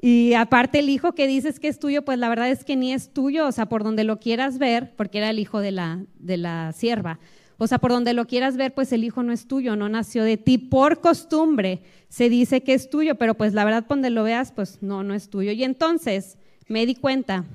Y 0.00 0.34
aparte 0.34 0.80
el 0.80 0.90
hijo 0.90 1.12
que 1.12 1.26
dices 1.26 1.58
que 1.58 1.68
es 1.68 1.78
tuyo, 1.78 2.04
pues 2.04 2.18
la 2.18 2.28
verdad 2.28 2.50
es 2.50 2.64
que 2.64 2.76
ni 2.76 2.92
es 2.92 3.12
tuyo, 3.12 3.46
o 3.46 3.52
sea, 3.52 3.66
por 3.66 3.82
donde 3.82 4.04
lo 4.04 4.20
quieras 4.20 4.58
ver, 4.58 4.94
porque 4.94 5.18
era 5.18 5.30
el 5.30 5.38
hijo 5.38 5.60
de 5.60 5.72
la, 5.72 6.04
de 6.18 6.36
la 6.36 6.72
sierva. 6.72 7.18
O 7.58 7.66
sea, 7.66 7.78
por 7.78 7.90
donde 7.90 8.12
lo 8.12 8.26
quieras 8.26 8.58
ver, 8.58 8.74
pues 8.74 8.92
el 8.92 9.04
hijo 9.04 9.22
no 9.22 9.32
es 9.32 9.46
tuyo, 9.46 9.76
no 9.76 9.88
nació 9.88 10.24
de 10.24 10.36
ti. 10.36 10.58
Por 10.58 11.00
costumbre 11.00 11.82
se 12.08 12.28
dice 12.28 12.62
que 12.62 12.74
es 12.74 12.90
tuyo, 12.90 13.14
pero 13.14 13.34
pues 13.34 13.54
la 13.54 13.64
verdad, 13.64 13.86
por 13.86 13.96
donde 13.96 14.10
lo 14.10 14.24
veas, 14.24 14.52
pues 14.52 14.82
no, 14.82 15.02
no 15.02 15.14
es 15.14 15.30
tuyo. 15.30 15.52
Y 15.52 15.64
entonces 15.64 16.36
me 16.68 16.84
di 16.84 16.94
cuenta 16.94 17.46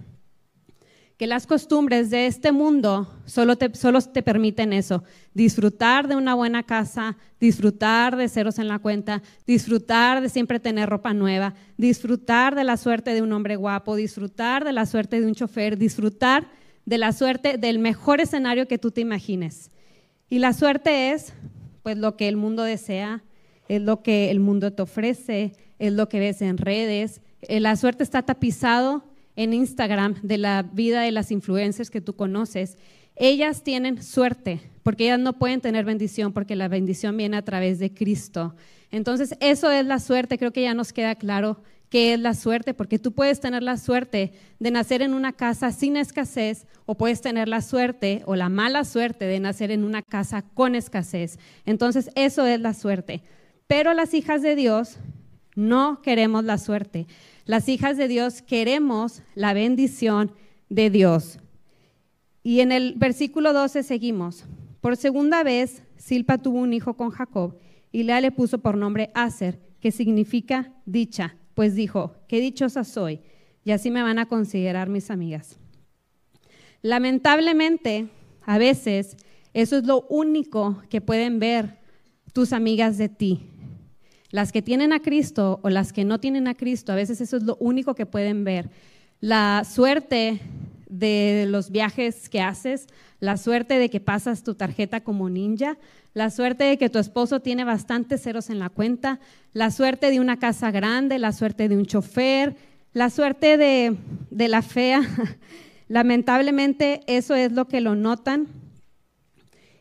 que 1.22 1.28
las 1.28 1.46
costumbres 1.46 2.10
de 2.10 2.26
este 2.26 2.52
mundo 2.52 3.08
solo 3.26 3.56
te, 3.56 3.76
solo 3.76 4.02
te 4.02 4.24
permiten 4.24 4.74
eso, 4.74 5.04
disfrutar 5.36 6.08
de 6.08 6.16
una 6.16 6.34
buena 6.34 6.64
casa, 6.64 7.16
disfrutar 7.40 8.16
de 8.16 8.28
ceros 8.28 8.58
en 8.58 8.68
la 8.68 8.80
cuenta, 8.80 9.22
disfrutar 9.46 10.22
de 10.22 10.30
siempre 10.30 10.60
tener 10.60 10.90
ropa 10.90 11.14
nueva, 11.14 11.54
disfrutar 11.78 12.56
de 12.56 12.64
la 12.64 12.76
suerte 12.76 13.14
de 13.14 13.22
un 13.22 13.32
hombre 13.34 13.56
guapo, 13.56 13.96
disfrutar 13.96 14.66
de 14.66 14.74
la 14.74 14.88
suerte 14.88 15.22
de 15.22 15.28
un 15.28 15.36
chofer, 15.36 15.78
disfrutar 15.78 16.50
de 16.88 16.98
la 16.98 17.14
suerte 17.14 17.60
del 17.60 17.78
mejor 17.78 18.20
escenario 18.20 18.68
que 18.68 18.80
tú 18.80 18.90
te 18.90 19.02
imagines. 19.02 19.70
Y 20.28 20.40
la 20.40 20.54
suerte 20.54 21.12
es 21.12 21.36
pues 21.84 22.00
lo 22.00 22.18
que 22.18 22.30
el 22.30 22.36
mundo 22.36 22.64
desea, 22.64 23.24
es 23.68 23.84
lo 23.84 24.02
que 24.02 24.32
el 24.32 24.40
mundo 24.40 24.74
te 24.74 24.82
ofrece, 24.82 25.54
es 25.78 25.94
lo 25.94 26.10
que 26.10 26.20
ves 26.20 26.42
en 26.42 26.58
redes. 26.58 27.22
Eh, 27.44 27.60
la 27.60 27.76
suerte 27.76 28.02
está 28.02 28.24
tapizado 28.24 29.11
en 29.36 29.54
Instagram 29.54 30.16
de 30.22 30.38
la 30.38 30.64
vida 30.64 31.02
de 31.02 31.12
las 31.12 31.32
influencers 31.32 31.90
que 31.90 32.02
tú 32.02 32.16
conoces, 32.16 32.78
ellas 33.16 33.64
tienen 33.64 34.02
suerte, 34.02 34.62
porque 34.84 35.06
ellas 35.06 35.20
no 35.20 35.38
pueden 35.38 35.62
tener 35.62 35.86
bendición, 35.86 36.34
porque 36.34 36.56
la 36.56 36.68
bendición 36.68 37.16
viene 37.18 37.38
a 37.38 37.46
través 37.46 37.80
de 37.80 37.94
Cristo. 37.94 38.56
Entonces, 38.90 39.36
eso 39.40 39.72
es 39.72 39.86
la 39.86 40.00
suerte, 40.00 40.38
creo 40.38 40.52
que 40.52 40.64
ya 40.64 40.74
nos 40.74 40.94
queda 40.94 41.16
claro 41.16 41.62
qué 41.90 42.14
es 42.14 42.20
la 42.20 42.34
suerte, 42.34 42.74
porque 42.74 43.00
tú 43.00 43.12
puedes 43.12 43.40
tener 43.42 43.64
la 43.64 43.78
suerte 43.78 44.32
de 44.60 44.72
nacer 44.72 45.02
en 45.02 45.14
una 45.14 45.34
casa 45.34 45.72
sin 45.72 45.98
escasez 45.98 46.66
o 46.86 46.96
puedes 46.96 47.22
tener 47.22 47.50
la 47.50 47.62
suerte 47.62 48.24
o 48.26 48.36
la 48.36 48.50
mala 48.50 48.86
suerte 48.86 49.26
de 49.26 49.40
nacer 49.40 49.72
en 49.72 49.84
una 49.84 50.02
casa 50.02 50.42
con 50.42 50.74
escasez. 50.74 51.38
Entonces, 51.66 52.10
eso 52.16 52.46
es 52.46 52.62
la 52.62 52.74
suerte. 52.74 53.24
Pero 53.68 53.94
las 53.94 54.14
hijas 54.14 54.42
de 54.42 54.56
Dios 54.56 54.98
no 55.62 56.02
queremos 56.02 56.44
la 56.44 56.58
suerte. 56.58 57.08
Las 57.46 57.70
hijas 57.70 57.96
de 57.96 58.08
Dios 58.08 58.42
queremos 58.42 59.22
la 59.36 59.54
bendición 59.54 60.34
de 60.70 60.90
Dios. 60.90 61.40
Y 62.44 62.62
en 62.62 62.72
el 62.72 62.96
versículo 62.98 63.54
12 63.54 63.84
seguimos. 63.84 64.46
Por 64.82 64.98
segunda 64.98 65.44
vez, 65.44 65.84
Silpa 65.98 66.40
tuvo 66.40 66.60
un 66.60 66.74
hijo 66.74 66.96
con 66.96 67.12
Jacob 67.12 67.60
y 67.92 68.04
Lea 68.04 68.22
le 68.22 68.32
puso 68.32 68.58
por 68.58 68.76
nombre 68.76 69.12
Aser, 69.14 69.60
que 69.80 69.92
significa 69.92 70.74
dicha, 70.86 71.36
pues 71.54 71.76
dijo, 71.76 72.16
qué 72.28 72.40
dichosa 72.40 72.84
soy, 72.84 73.22
y 73.64 73.72
así 73.72 73.92
me 73.92 74.02
van 74.02 74.18
a 74.18 74.28
considerar 74.28 74.90
mis 74.90 75.12
amigas. 75.12 75.60
Lamentablemente, 76.82 78.08
a 78.44 78.58
veces, 78.58 79.18
eso 79.54 79.78
es 79.78 79.86
lo 79.86 80.08
único 80.10 80.82
que 80.90 81.02
pueden 81.02 81.40
ver 81.40 81.78
tus 82.34 82.54
amigas 82.54 82.98
de 82.98 83.10
ti. 83.10 83.51
Las 84.32 84.52
que 84.52 84.62
tienen 84.62 84.94
a 84.94 85.02
Cristo 85.02 85.60
o 85.62 85.70
las 85.70 85.92
que 85.92 86.06
no 86.06 86.20
tienen 86.20 86.48
a 86.48 86.56
Cristo, 86.56 86.92
a 86.92 86.96
veces 86.96 87.20
eso 87.22 87.38
es 87.38 87.44
lo 87.44 87.58
único 87.60 87.96
que 87.96 88.06
pueden 88.06 88.44
ver. 88.44 88.70
La 89.20 89.64
suerte 89.70 90.40
de 90.90 91.46
los 91.48 91.70
viajes 91.70 92.30
que 92.30 92.42
haces, 92.42 92.88
la 93.20 93.38
suerte 93.38 93.78
de 93.78 93.90
que 93.90 94.00
pasas 94.00 94.44
tu 94.44 94.56
tarjeta 94.56 95.02
como 95.02 95.30
ninja, 95.30 95.78
la 96.14 96.30
suerte 96.30 96.64
de 96.64 96.78
que 96.78 96.90
tu 96.90 97.00
esposo 97.00 97.42
tiene 97.42 97.64
bastantes 97.64 98.24
ceros 98.24 98.50
en 98.50 98.60
la 98.60 98.70
cuenta, 98.70 99.20
la 99.54 99.70
suerte 99.70 100.10
de 100.12 100.20
una 100.20 100.40
casa 100.40 100.72
grande, 100.72 101.20
la 101.20 101.34
suerte 101.34 101.70
de 101.70 101.78
un 101.78 101.86
chofer, 101.86 102.56
la 102.94 103.10
suerte 103.10 103.58
de, 103.58 103.98
de 104.30 104.48
la 104.48 104.62
fea. 104.62 105.02
Lamentablemente 105.88 107.02
eso 107.08 107.36
es 107.36 107.52
lo 107.52 107.68
que 107.68 107.82
lo 107.82 107.96
notan 107.96 108.48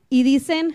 y 0.09 0.25
dicen 0.25 0.73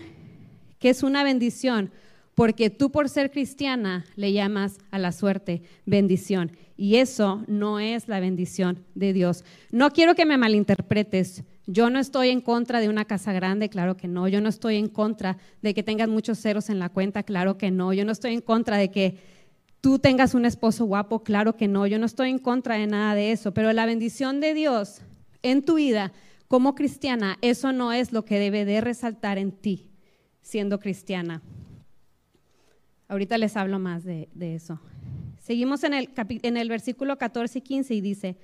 que 0.78 0.90
es 0.90 1.02
una 1.02 1.24
bendición 1.24 1.90
porque 2.36 2.68
tú 2.68 2.92
por 2.92 3.08
ser 3.08 3.30
cristiana 3.30 4.04
le 4.14 4.30
llamas 4.30 4.78
a 4.90 4.98
la 4.98 5.10
suerte 5.10 5.62
bendición. 5.86 6.52
Y 6.76 6.96
eso 6.96 7.42
no 7.48 7.80
es 7.80 8.08
la 8.08 8.20
bendición 8.20 8.84
de 8.94 9.14
Dios. 9.14 9.42
No 9.72 9.90
quiero 9.90 10.14
que 10.14 10.26
me 10.26 10.36
malinterpretes. 10.36 11.44
Yo 11.66 11.88
no 11.88 11.98
estoy 11.98 12.28
en 12.28 12.42
contra 12.42 12.80
de 12.80 12.90
una 12.90 13.06
casa 13.06 13.32
grande, 13.32 13.70
claro 13.70 13.96
que 13.96 14.06
no. 14.06 14.28
Yo 14.28 14.42
no 14.42 14.50
estoy 14.50 14.76
en 14.76 14.88
contra 14.88 15.38
de 15.62 15.72
que 15.72 15.82
tengas 15.82 16.10
muchos 16.10 16.38
ceros 16.38 16.68
en 16.68 16.78
la 16.78 16.90
cuenta, 16.90 17.22
claro 17.22 17.56
que 17.56 17.70
no. 17.70 17.94
Yo 17.94 18.04
no 18.04 18.12
estoy 18.12 18.34
en 18.34 18.42
contra 18.42 18.76
de 18.76 18.90
que 18.90 19.16
tú 19.80 19.98
tengas 19.98 20.34
un 20.34 20.44
esposo 20.44 20.84
guapo, 20.84 21.22
claro 21.22 21.56
que 21.56 21.68
no. 21.68 21.86
Yo 21.86 21.98
no 21.98 22.04
estoy 22.04 22.28
en 22.28 22.38
contra 22.38 22.74
de 22.74 22.86
nada 22.86 23.14
de 23.14 23.32
eso. 23.32 23.54
Pero 23.54 23.72
la 23.72 23.86
bendición 23.86 24.40
de 24.40 24.52
Dios 24.52 25.00
en 25.42 25.64
tu 25.64 25.76
vida 25.76 26.12
como 26.48 26.74
cristiana, 26.74 27.38
eso 27.40 27.72
no 27.72 27.94
es 27.94 28.12
lo 28.12 28.26
que 28.26 28.38
debe 28.38 28.66
de 28.66 28.82
resaltar 28.82 29.38
en 29.38 29.52
ti 29.52 29.88
siendo 30.42 30.78
cristiana. 30.78 31.40
Ahorita 33.08 33.38
les 33.38 33.56
hablo 33.56 33.78
más 33.78 34.04
de, 34.04 34.28
eso. 34.38 34.80
Seguimos 35.38 35.84
en 35.84 35.94
el, 35.94 36.68
versículo 36.68 37.18
14 37.18 37.58
y 37.58 37.62
15 37.62 37.94
y 37.94 38.00
dice, 38.00 38.36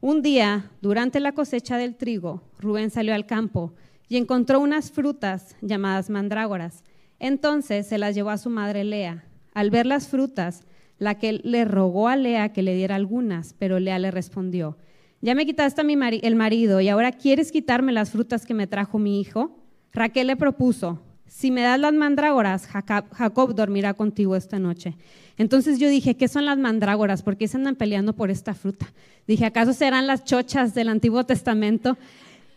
un 0.00 0.22
día, 0.22 0.70
durante 0.80 1.20
la 1.20 1.32
cosecha 1.32 1.76
del 1.76 1.96
trigo, 1.96 2.42
Rubén 2.58 2.90
salió 2.90 3.14
al 3.14 3.26
campo 3.26 3.74
y 4.08 4.16
encontró 4.16 4.60
unas 4.60 4.90
frutas 4.90 5.56
llamadas 5.60 6.08
mandrágoras. 6.08 6.82
Entonces 7.18 7.86
se 7.86 7.98
las 7.98 8.14
llevó 8.14 8.30
a 8.30 8.38
su 8.38 8.48
madre 8.48 8.84
Lea. 8.84 9.26
Al 9.52 9.70
ver 9.70 9.84
las 9.84 10.08
frutas, 10.08 10.64
la 10.98 11.18
que 11.18 11.34
le 11.34 11.66
rogó 11.66 12.08
a 12.08 12.16
Lea 12.16 12.52
que 12.54 12.62
le 12.62 12.74
diera 12.74 12.94
algunas, 12.94 13.54
pero 13.58 13.78
Lea 13.78 13.98
le 13.98 14.10
respondió, 14.10 14.78
ya 15.20 15.34
me 15.34 15.44
quitaste 15.44 15.82
a 15.82 15.84
mi 15.84 15.96
el 16.22 16.34
marido 16.34 16.80
y 16.80 16.88
ahora 16.88 17.12
quieres 17.12 17.52
quitarme 17.52 17.92
las 17.92 18.10
frutas 18.10 18.46
que 18.46 18.54
me 18.54 18.66
trajo 18.66 18.98
mi 18.98 19.20
hijo. 19.20 19.58
Raquel 19.92 20.28
le 20.28 20.36
propuso, 20.36 21.02
si 21.30 21.52
me 21.52 21.62
das 21.62 21.78
las 21.78 21.94
mandrágoras, 21.94 22.66
Jacob, 22.66 23.54
dormirá 23.54 23.94
contigo 23.94 24.34
esta 24.34 24.58
noche. 24.58 24.96
Entonces 25.38 25.78
yo 25.78 25.88
dije, 25.88 26.16
¿qué 26.16 26.26
son 26.26 26.44
las 26.44 26.58
mandrágoras? 26.58 27.22
¿Por 27.22 27.36
qué 27.36 27.46
se 27.46 27.56
andan 27.56 27.76
peleando 27.76 28.14
por 28.14 28.32
esta 28.32 28.52
fruta? 28.52 28.92
Dije, 29.28 29.46
¿acaso 29.46 29.72
serán 29.72 30.08
las 30.08 30.24
chochas 30.24 30.74
del 30.74 30.88
Antiguo 30.88 31.24
Testamento? 31.24 31.96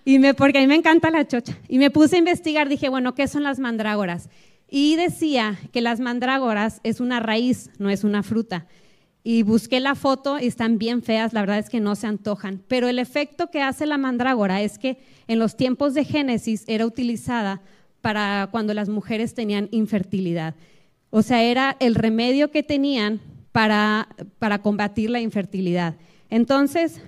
Y 0.06 0.18
me, 0.18 0.34
porque 0.34 0.58
a 0.58 0.62
mí 0.62 0.68
me 0.68 0.76
encanta 0.76 1.12
la 1.12 1.28
chocha. 1.28 1.56
Y 1.70 1.78
me 1.78 1.92
puse 1.92 2.16
a 2.16 2.20
investigar, 2.20 2.68
dije, 2.68 2.90
bueno, 2.90 3.14
¿qué 3.14 3.28
son 3.28 3.44
las 3.44 3.60
mandrágoras? 3.60 4.28
Y 4.68 4.96
decía 4.96 5.60
que 5.72 5.82
las 5.82 6.00
mandrágoras 6.00 6.82
es 6.84 7.00
una 7.00 7.20
raíz, 7.20 7.70
no 7.78 7.92
es 7.92 8.04
una 8.04 8.24
fruta. 8.24 8.66
Y 9.24 9.44
busqué 9.44 9.82
la 9.82 9.94
foto 9.94 10.40
y 10.40 10.48
están 10.48 10.80
bien 10.80 11.04
feas, 11.04 11.32
la 11.32 11.42
verdad 11.42 11.60
es 11.60 11.70
que 11.70 11.80
no 11.80 11.94
se 11.94 12.08
antojan. 12.08 12.64
Pero 12.68 12.88
el 12.88 12.98
efecto 12.98 13.52
que 13.52 13.62
hace 13.62 13.86
la 13.86 14.00
mandrágora 14.00 14.64
es 14.64 14.80
que 14.80 14.98
en 15.28 15.38
los 15.38 15.56
tiempos 15.58 15.94
de 15.94 16.06
Génesis 16.06 16.64
era 16.66 16.88
utilizada 16.88 17.62
para 18.04 18.50
cuando 18.52 18.74
las 18.74 18.90
mujeres 18.90 19.34
tenían 19.34 19.70
infertilidad. 19.72 20.56
O 21.10 21.22
sea, 21.22 21.42
era 21.42 21.78
el 21.80 21.96
remedio 21.96 22.52
que 22.52 22.62
tenían 22.62 23.22
para, 23.54 24.10
para 24.40 24.62
combatir 24.62 25.10
la 25.10 25.22
infertilidad. 25.22 25.96
Entonces, 26.30 27.00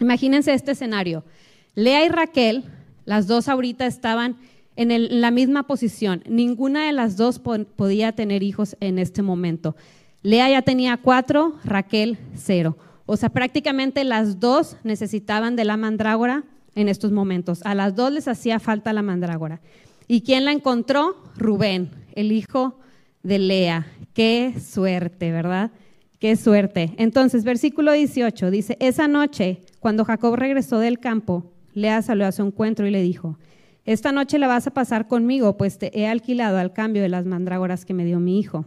imagínense 0.00 0.54
este 0.54 0.72
escenario. 0.72 1.26
Lea 1.74 2.06
y 2.06 2.08
Raquel, 2.08 2.64
las 3.04 3.26
dos 3.26 3.48
ahorita 3.50 3.84
estaban 3.84 4.38
en, 4.76 5.20
la 5.20 5.30
misma 5.30 5.66
posición. 5.66 6.22
Ninguna 6.26 6.86
de 6.86 6.94
las 6.94 7.18
dos 7.18 7.38
podía 7.38 8.12
tener 8.12 8.42
hijos 8.42 8.78
en 8.80 8.98
este 8.98 9.20
momento. 9.20 9.76
Lea 10.22 10.48
ya 10.48 10.62
tenía 10.62 10.96
cuatro, 10.96 11.56
Raquel 11.64 12.16
cero. 12.34 12.78
O 13.04 13.18
sea, 13.18 13.28
prácticamente 13.28 14.04
las 14.04 14.40
dos 14.40 14.78
necesitaban 14.84 15.54
de 15.54 15.66
la 15.66 15.76
mandrágora 15.76 16.44
en 16.74 16.88
estos 16.88 17.12
momentos. 17.12 17.60
A 17.64 17.74
las 17.74 17.94
dos 17.94 18.12
les 18.12 18.28
hacía 18.28 18.58
falta 18.58 18.92
la 18.92 19.02
mandrágora. 19.02 19.60
¿Y 20.08 20.22
quién 20.22 20.44
la 20.44 20.52
encontró? 20.52 21.16
Rubén, 21.36 21.90
el 22.14 22.32
hijo 22.32 22.78
de 23.22 23.38
Lea. 23.38 23.86
Qué 24.12 24.54
suerte, 24.60 25.30
¿verdad? 25.30 25.70
Qué 26.18 26.36
suerte. 26.36 26.94
Entonces, 26.98 27.44
versículo 27.44 27.92
18 27.92 28.50
dice, 28.50 28.76
esa 28.80 29.08
noche, 29.08 29.62
cuando 29.78 30.04
Jacob 30.04 30.34
regresó 30.34 30.78
del 30.78 30.98
campo, 30.98 31.52
Lea 31.72 32.02
salió 32.02 32.26
a 32.26 32.32
su 32.32 32.42
encuentro 32.42 32.86
y 32.86 32.90
le 32.90 33.02
dijo, 33.02 33.38
esta 33.84 34.12
noche 34.12 34.38
la 34.38 34.46
vas 34.46 34.66
a 34.66 34.72
pasar 34.72 35.08
conmigo, 35.08 35.56
pues 35.56 35.78
te 35.78 35.98
he 35.98 36.06
alquilado 36.06 36.58
al 36.58 36.72
cambio 36.72 37.02
de 37.02 37.08
las 37.08 37.24
mandrágoras 37.24 37.84
que 37.84 37.94
me 37.94 38.04
dio 38.04 38.20
mi 38.20 38.38
hijo. 38.38 38.66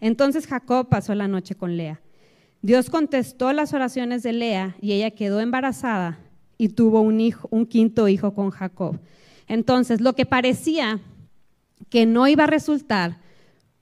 Entonces 0.00 0.46
Jacob 0.46 0.88
pasó 0.88 1.14
la 1.14 1.26
noche 1.26 1.54
con 1.54 1.76
Lea. 1.76 2.00
Dios 2.62 2.88
contestó 2.88 3.52
las 3.52 3.74
oraciones 3.74 4.22
de 4.22 4.32
Lea 4.32 4.76
y 4.80 4.92
ella 4.92 5.10
quedó 5.10 5.40
embarazada 5.40 6.18
y 6.58 6.68
tuvo 6.68 7.00
un, 7.00 7.20
hijo, 7.20 7.48
un 7.50 7.66
quinto 7.66 8.08
hijo 8.08 8.34
con 8.34 8.50
Jacob. 8.50 8.98
Entonces, 9.48 10.00
lo 10.00 10.14
que 10.14 10.26
parecía 10.26 11.00
que 11.90 12.06
no 12.06 12.26
iba 12.28 12.44
a 12.44 12.48
resultar, 12.48 13.18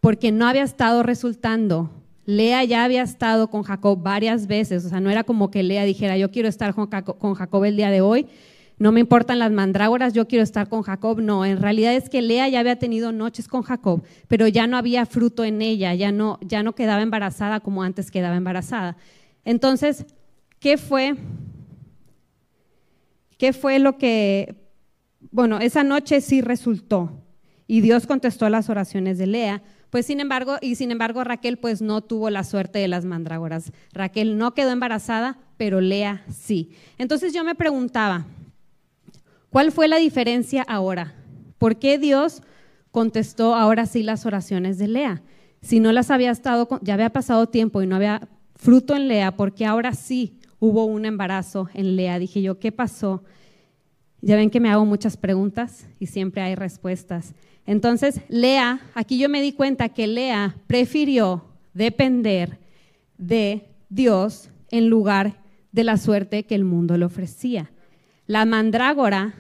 porque 0.01 0.33
no 0.33 0.47
había 0.47 0.65
estado 0.65 1.03
resultando, 1.03 1.91
Lea 2.25 2.65
ya 2.65 2.85
había 2.85 3.03
estado 3.03 3.49
con 3.49 3.63
Jacob 3.63 4.01
varias 4.03 4.47
veces, 4.47 4.85
o 4.85 4.89
sea, 4.89 5.01
no 5.01 5.11
era 5.11 5.25
como 5.25 5.51
que 5.51 5.63
Lea 5.63 5.85
dijera, 5.85 6.17
yo 6.17 6.31
quiero 6.31 6.49
estar 6.49 6.75
con 6.75 6.89
Jacob, 7.35 7.65
el 7.65 7.77
día 7.77 7.91
de 7.91 8.01
hoy, 8.01 8.27
no 8.79 8.91
me 8.91 9.01
importan 9.01 9.39
las 9.39 9.53
mandrágoras, 9.53 10.13
yo 10.13 10.27
quiero 10.27 10.43
estar 10.43 10.69
con 10.69 10.83
Jacob. 10.83 11.21
No, 11.21 11.45
en 11.45 11.63
realidad 11.63 11.95
es 11.95 12.09
que 12.09 12.21
Lea 12.21 12.49
ya 12.49 12.59
había 12.59 12.81
tenido 12.81 13.13
noches 13.13 13.47
con 13.47 13.63
Jacob, 13.63 14.03
pero 14.27 14.49
ya 14.49 14.67
no 14.67 14.77
había 14.77 15.07
fruto 15.07 15.45
en 15.45 15.63
ella, 15.63 15.95
ya 15.95 16.11
no, 16.11 16.41
ya 16.41 16.65
no 16.65 16.75
quedaba 16.75 17.01
embarazada 17.03 17.61
como 17.61 17.85
antes 17.85 18.11
quedaba 18.11 18.35
embarazada. 18.35 18.97
Entonces, 19.45 20.05
¿qué 20.59 20.79
fue 20.79 21.15
¿Qué 23.43 23.53
fue 23.53 23.81
lo 23.81 23.99
que, 23.99 24.55
bueno, 25.33 25.59
esa 25.59 25.83
noche 25.83 26.21
sí 26.21 26.43
resultó 26.43 27.25
y 27.67 27.81
Dios 27.81 28.07
contestó 28.07 28.49
las 28.49 28.71
oraciones 28.71 29.19
de 29.19 29.27
Lea, 29.27 29.65
pues 29.91 30.07
sin 30.07 30.21
embargo, 30.21 30.59
y 30.61 30.77
sin 30.77 30.93
embargo 30.93 31.25
Raquel 31.25 31.59
pues 31.59 31.83
no 31.83 32.03
tuvo 32.03 32.31
la 32.31 32.45
suerte 32.45 32.79
de 32.79 32.87
las 32.87 33.05
mandrágoras. 33.05 33.73
Raquel 33.93 34.39
no 34.39 34.55
quedó 34.55 34.71
embarazada, 34.71 35.39
pero 35.57 35.81
Lea 35.81 36.25
sí. 36.33 36.71
Entonces 36.99 37.33
yo 37.33 37.43
me 37.43 37.57
preguntaba, 37.57 38.27
¿cuál 39.51 39.73
fue 39.73 39.89
la 39.89 39.97
diferencia 39.97 40.63
ahora? 40.63 41.13
¿Por 41.59 41.81
qué 41.81 41.99
Dios 41.99 42.45
contestó 42.93 43.57
ahora 43.57 43.87
sí 43.87 44.05
las 44.05 44.25
oraciones 44.25 44.79
de 44.79 44.87
Lea? 44.87 45.23
Si 45.61 45.81
no 45.81 45.91
las 45.91 46.13
había 46.13 46.31
estado, 46.31 46.69
ya 46.81 46.95
había 46.95 47.11
pasado 47.11 47.49
tiempo 47.49 47.83
y 47.83 47.89
no 47.89 47.97
había 47.97 48.29
fruto 48.55 48.95
en 48.95 49.09
Lea, 49.09 49.35
¿por 49.35 49.53
qué 49.53 49.67
ahora 49.67 49.95
sí 49.95 50.39
hubo 50.63 50.85
un 50.85 51.05
embarazo 51.07 51.69
en 51.75 51.97
Lea. 51.97 52.21
Dije 52.21 52.41
yo, 52.41 52.61
¿qué 52.61 52.71
pasó? 52.71 53.25
Ya 54.21 54.37
ven 54.37 54.49
que 54.49 54.61
me 54.61 54.71
hago 54.71 54.85
muchas 54.85 55.17
preguntas 55.17 55.89
y 55.99 56.07
siempre 56.07 56.41
hay 56.41 56.55
respuestas. 56.55 57.35
Entonces, 57.67 58.21
Lea, 58.29 58.81
aquí 58.95 59.19
yo 59.19 59.29
me 59.29 59.43
di 59.43 59.55
cuenta 59.55 59.89
que 59.89 60.07
Lea 60.07 60.55
prefirió 60.69 61.45
depender 61.75 62.61
de 63.19 63.71
Dios 63.89 64.51
en 64.71 64.89
lugar 64.89 65.43
de 65.73 65.83
la 65.83 65.97
suerte 65.97 66.45
que 66.45 66.55
el 66.55 66.63
mundo 66.63 66.97
le 66.97 67.07
ofrecía. 67.07 67.73
La 68.29 68.45
mandrágora 68.45 69.35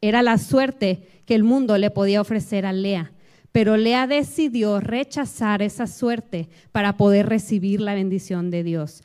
era 0.00 0.24
la 0.24 0.38
suerte 0.38 1.06
que 1.24 1.36
el 1.36 1.44
mundo 1.44 1.78
le 1.78 1.92
podía 1.92 2.20
ofrecer 2.20 2.66
a 2.66 2.72
Lea, 2.72 3.12
pero 3.52 3.76
Lea 3.76 4.08
decidió 4.08 4.80
rechazar 4.80 5.62
esa 5.62 5.86
suerte 5.86 6.48
para 6.72 6.96
poder 6.96 7.28
recibir 7.28 7.80
la 7.80 7.94
bendición 7.94 8.50
de 8.50 8.64
Dios. 8.64 9.04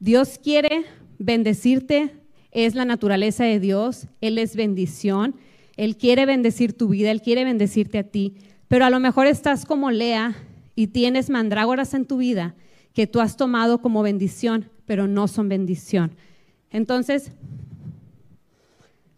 Dios 0.00 0.38
quiere 0.42 0.84
bendecirte, 1.18 2.14
es 2.50 2.74
la 2.74 2.84
naturaleza 2.84 3.44
de 3.44 3.60
Dios, 3.60 4.06
Él 4.20 4.38
es 4.38 4.56
bendición, 4.56 5.34
Él 5.76 5.96
quiere 5.96 6.24
bendecir 6.24 6.72
tu 6.72 6.88
vida, 6.88 7.10
Él 7.10 7.20
quiere 7.20 7.44
bendecirte 7.44 7.98
a 7.98 8.04
ti, 8.04 8.36
pero 8.68 8.84
a 8.84 8.90
lo 8.90 9.00
mejor 9.00 9.26
estás 9.26 9.64
como 9.64 9.90
Lea 9.90 10.36
y 10.74 10.88
tienes 10.88 11.30
mandrágoras 11.30 11.94
en 11.94 12.06
tu 12.06 12.18
vida 12.18 12.54
que 12.92 13.06
tú 13.06 13.20
has 13.20 13.36
tomado 13.36 13.80
como 13.80 14.02
bendición, 14.02 14.70
pero 14.86 15.08
no 15.08 15.26
son 15.28 15.48
bendición. 15.48 16.12
Entonces, 16.70 17.32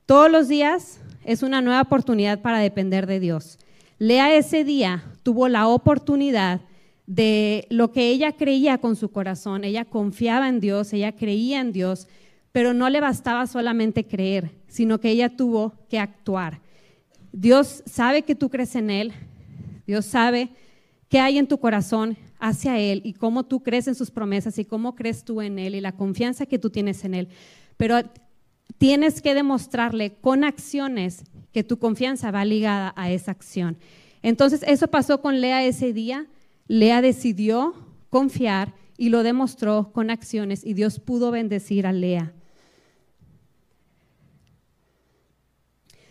todos 0.07 0.31
los 0.31 0.49
días 0.49 1.01
es 1.25 1.43
una 1.43 1.61
nueva 1.61 1.83
oportunidad 1.83 2.41
para 2.41 2.59
depender 2.59 3.07
de 3.07 3.21
Dios. 3.21 3.59
Lea 3.99 4.35
ese 4.35 4.65
día 4.65 5.05
tuvo 5.23 5.49
la 5.49 5.69
oportunidad 5.69 6.63
de 7.11 7.67
lo 7.71 7.91
que 7.91 8.09
ella 8.09 8.37
creía 8.37 8.79
con 8.79 8.95
su 8.95 9.11
corazón. 9.11 9.65
Ella 9.65 9.85
confiaba 9.85 10.49
en 10.49 10.61
Dios, 10.61 10.93
ella 10.93 11.11
creía 11.11 11.61
en 11.61 11.73
Dios, 11.73 12.07
pero 12.53 12.73
no 12.73 12.89
le 12.89 13.01
bastaba 13.01 13.49
solamente 13.49 14.07
creer, 14.07 14.53
sino 14.69 15.01
que 15.01 15.11
ella 15.11 15.37
tuvo 15.37 15.75
que 15.89 15.99
actuar. 15.99 16.61
Dios 17.33 17.83
sabe 17.85 18.23
que 18.23 18.37
tú 18.37 18.49
crees 18.49 18.77
en 18.77 18.91
Él, 18.91 19.13
Dios 19.89 20.07
sabe 20.07 20.51
qué 21.09 21.19
hay 21.19 21.39
en 21.39 21.49
tu 21.49 21.59
corazón 21.59 22.17
hacia 22.39 22.79
Él 22.79 23.03
y 23.05 23.15
cómo 23.15 23.45
tú 23.45 23.61
crees 23.61 23.89
en 23.89 23.97
sus 23.97 24.13
promesas 24.13 24.57
y 24.61 24.65
cómo 24.65 24.95
crees 24.95 25.25
tú 25.25 25.43
en 25.43 25.59
Él 25.59 25.75
y 25.75 25.81
la 25.81 25.97
confianza 25.97 26.47
que 26.47 26.61
tú 26.61 26.71
tienes 26.71 27.05
en 27.05 27.15
Él. 27.15 27.29
pero 27.77 27.97
tienes 28.79 29.21
que 29.21 29.35
demostrarle 29.35 30.13
con 30.21 30.45
acciones 30.45 31.25
que 31.53 31.65
tu 31.65 31.81
confianza 31.81 32.31
va 32.31 32.45
ligada 32.45 32.95
a 32.97 33.11
esa 33.11 33.33
acción. 33.33 33.77
Entonces, 34.23 34.63
eso 34.65 34.87
pasó 34.87 35.21
con 35.21 35.41
Lea 35.41 35.65
ese 35.65 35.93
día. 35.93 36.29
Lea 36.71 37.03
decidió 37.03 37.75
confiar 38.11 38.75
y 38.97 39.09
lo 39.09 39.25
demostró 39.25 39.91
con 39.93 40.09
acciones 40.09 40.65
y 40.65 40.75
Dios 40.75 41.01
pudo 41.01 41.33
bendecir 41.33 41.85
a 41.85 41.93
Lea. 41.93 42.33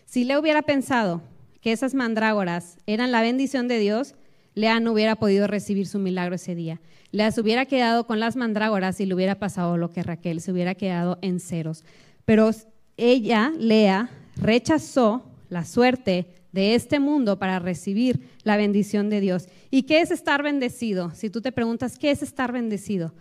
Si 0.03 0.25
Lea 0.25 0.37
hubiera 0.37 0.63
pensado 0.63 1.21
que 1.61 1.71
esas 1.71 1.93
mandrágoras 1.93 2.75
eran 2.87 3.13
la 3.13 3.21
bendición 3.21 3.69
de 3.69 3.79
Dios, 3.79 4.15
Lea 4.53 4.81
no 4.81 4.91
hubiera 4.91 5.15
podido 5.15 5.47
recibir 5.47 5.87
su 5.87 5.97
milagro 5.97 6.35
ese 6.35 6.55
día. 6.55 6.81
Lea 7.13 7.31
se 7.31 7.39
hubiera 7.39 7.65
quedado 7.65 8.05
con 8.05 8.19
las 8.19 8.35
mandrágoras 8.35 8.99
y 8.99 9.05
le 9.05 9.15
hubiera 9.15 9.39
pasado 9.39 9.77
lo 9.77 9.91
que 9.91 10.03
Raquel, 10.03 10.41
se 10.41 10.51
hubiera 10.51 10.75
quedado 10.75 11.19
en 11.21 11.39
ceros. 11.39 11.85
Pero 12.25 12.51
ella, 12.97 13.53
Lea, 13.57 14.09
rechazó 14.35 15.23
la 15.47 15.63
suerte 15.63 16.38
de 16.51 16.75
este 16.75 16.99
mundo 16.99 17.37
para 17.39 17.59
recibir 17.59 18.29
la 18.43 18.57
bendición 18.57 19.09
de 19.09 19.21
Dios. 19.21 19.47
¿Y 19.69 19.83
qué 19.83 20.01
es 20.01 20.11
estar 20.11 20.43
bendecido? 20.43 21.11
Si 21.13 21.29
tú 21.29 21.41
te 21.41 21.51
preguntas, 21.51 21.97
¿qué 21.97 22.11
es 22.11 22.23
estar 22.23 22.51
bendecido? 22.51 23.13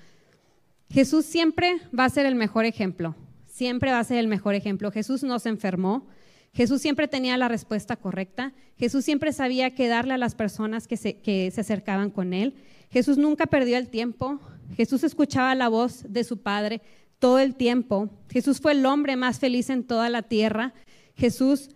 Jesús 0.90 1.26
siempre 1.26 1.80
va 1.96 2.04
a 2.04 2.10
ser 2.10 2.24
el 2.26 2.34
mejor 2.34 2.64
ejemplo, 2.64 3.14
siempre 3.46 3.90
va 3.90 3.98
a 3.98 4.04
ser 4.04 4.18
el 4.18 4.28
mejor 4.28 4.54
ejemplo. 4.54 4.90
Jesús 4.90 5.22
no 5.22 5.38
se 5.38 5.50
enfermó, 5.50 6.06
Jesús 6.54 6.80
siempre 6.80 7.08
tenía 7.08 7.36
la 7.36 7.48
respuesta 7.48 7.96
correcta, 7.96 8.54
Jesús 8.78 9.04
siempre 9.04 9.32
sabía 9.32 9.74
qué 9.74 9.88
darle 9.88 10.14
a 10.14 10.18
las 10.18 10.34
personas 10.34 10.88
que 10.88 10.96
se, 10.96 11.18
que 11.18 11.50
se 11.50 11.60
acercaban 11.60 12.10
con 12.10 12.32
él, 12.32 12.54
Jesús 12.90 13.18
nunca 13.18 13.46
perdió 13.46 13.76
el 13.76 13.88
tiempo, 13.88 14.40
Jesús 14.74 15.04
escuchaba 15.04 15.54
la 15.54 15.68
voz 15.68 16.04
de 16.08 16.24
su 16.24 16.38
Padre 16.38 16.80
todo 17.18 17.38
el 17.38 17.54
tiempo, 17.54 18.08
Jesús 18.30 18.60
fue 18.60 18.72
el 18.72 18.86
hombre 18.86 19.16
más 19.16 19.38
feliz 19.38 19.68
en 19.68 19.84
toda 19.84 20.08
la 20.08 20.22
tierra, 20.22 20.72
Jesús 21.14 21.68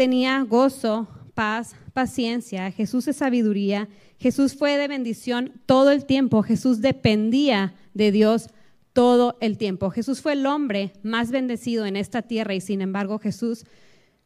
tenía 0.00 0.42
gozo, 0.44 1.08
paz, 1.34 1.76
paciencia, 1.92 2.72
Jesús 2.72 3.06
es 3.06 3.16
sabiduría, 3.16 3.86
Jesús 4.18 4.54
fue 4.54 4.78
de 4.78 4.88
bendición 4.88 5.60
todo 5.66 5.90
el 5.90 6.06
tiempo, 6.06 6.42
Jesús 6.42 6.80
dependía 6.80 7.74
de 7.92 8.10
Dios 8.10 8.48
todo 8.94 9.36
el 9.42 9.58
tiempo. 9.58 9.90
Jesús 9.90 10.22
fue 10.22 10.32
el 10.32 10.46
hombre 10.46 10.94
más 11.02 11.30
bendecido 11.30 11.84
en 11.84 11.96
esta 11.96 12.22
tierra 12.22 12.54
y 12.54 12.62
sin 12.62 12.80
embargo 12.80 13.18
Jesús 13.18 13.66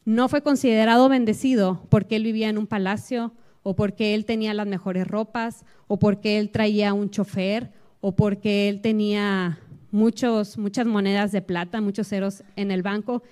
no 0.04 0.28
fue 0.28 0.42
considerado 0.42 1.08
bendecido 1.08 1.84
porque 1.88 2.14
él 2.14 2.22
vivía 2.22 2.50
en 2.50 2.58
un 2.58 2.68
palacio 2.68 3.32
o 3.64 3.74
porque 3.74 4.14
él 4.14 4.26
tenía 4.26 4.54
las 4.54 4.68
mejores 4.68 5.08
ropas 5.08 5.64
o 5.88 5.98
porque 5.98 6.38
él 6.38 6.50
traía 6.50 6.92
un 6.92 7.10
chofer 7.10 7.72
o 8.00 8.14
porque 8.14 8.68
él 8.68 8.80
tenía 8.80 9.58
muchos, 9.90 10.56
muchas 10.56 10.87
monedas 10.87 11.32
de 11.32 11.42
plata, 11.42 11.80
muchos 11.80 12.06
ceros 12.06 12.44
en 12.54 12.70
el 12.70 12.84
banco. 12.84 13.24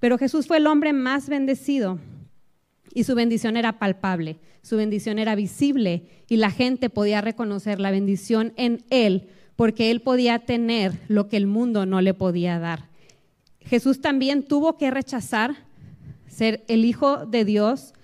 Pero 0.00 0.18
Jesús 0.18 0.46
fue 0.46 0.58
el 0.58 0.66
hombre 0.66 0.92
más 0.92 1.28
bendecido 1.28 1.98
y 2.92 3.04
su 3.04 3.14
bendición 3.14 3.56
era 3.56 3.78
palpable, 3.78 4.38
su 4.62 4.76
bendición 4.76 5.18
era 5.18 5.34
visible 5.34 6.08
y 6.28 6.36
la 6.36 6.50
gente 6.50 6.90
podía 6.90 7.20
reconocer 7.20 7.80
la 7.80 7.90
bendición 7.90 8.52
en 8.56 8.84
él 8.90 9.28
porque 9.56 9.90
él 9.90 10.00
podía 10.00 10.40
tener 10.40 10.92
lo 11.08 11.28
que 11.28 11.36
el 11.36 11.46
mundo 11.46 11.86
no 11.86 12.00
le 12.00 12.14
podía 12.14 12.58
dar. 12.58 12.88
Jesús 13.60 14.00
también 14.00 14.42
tuvo 14.42 14.76
que 14.76 14.90
rechazar 14.90 15.56
ser 16.28 16.64
el 16.68 16.84
Hijo 16.84 17.26
de 17.26 17.44
Dios. 17.44 17.94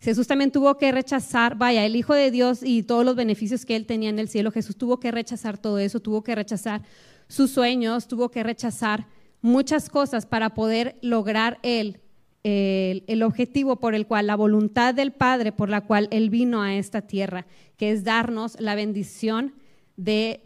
Jesús 0.00 0.26
también 0.26 0.50
tuvo 0.50 0.76
que 0.76 0.92
rechazar, 0.92 1.56
vaya, 1.56 1.86
el 1.86 1.96
Hijo 1.96 2.14
de 2.14 2.30
Dios 2.30 2.62
y 2.62 2.82
todos 2.82 3.04
los 3.04 3.16
beneficios 3.16 3.64
que 3.64 3.76
él 3.76 3.86
tenía 3.86 4.10
en 4.10 4.18
el 4.18 4.28
cielo. 4.28 4.50
Jesús 4.50 4.76
tuvo 4.76 5.00
que 5.00 5.10
rechazar 5.10 5.56
todo 5.56 5.78
eso, 5.78 6.00
tuvo 6.00 6.22
que 6.22 6.34
rechazar 6.34 6.82
sus 7.28 7.50
sueños, 7.50 8.08
tuvo 8.08 8.30
que 8.30 8.42
rechazar 8.42 9.06
muchas 9.46 9.88
cosas 9.88 10.26
para 10.26 10.50
poder 10.50 10.96
lograr 11.00 11.58
él 11.62 12.00
el, 12.48 13.22
objetivo 13.24 13.76
por 13.76 13.94
el 13.94 14.06
cual, 14.06 14.28
la 14.28 14.36
voluntad 14.36 14.94
del 14.94 15.12
Padre 15.12 15.50
por 15.50 15.68
la 15.68 15.80
cual 15.80 16.06
Él 16.12 16.30
vino 16.30 16.62
a 16.62 16.76
esta 16.76 17.02
tierra, 17.02 17.44
que 17.76 17.90
es 17.90 18.04
darnos 18.04 18.60
la 18.60 18.76
bendición 18.76 19.54
de, 19.96 20.40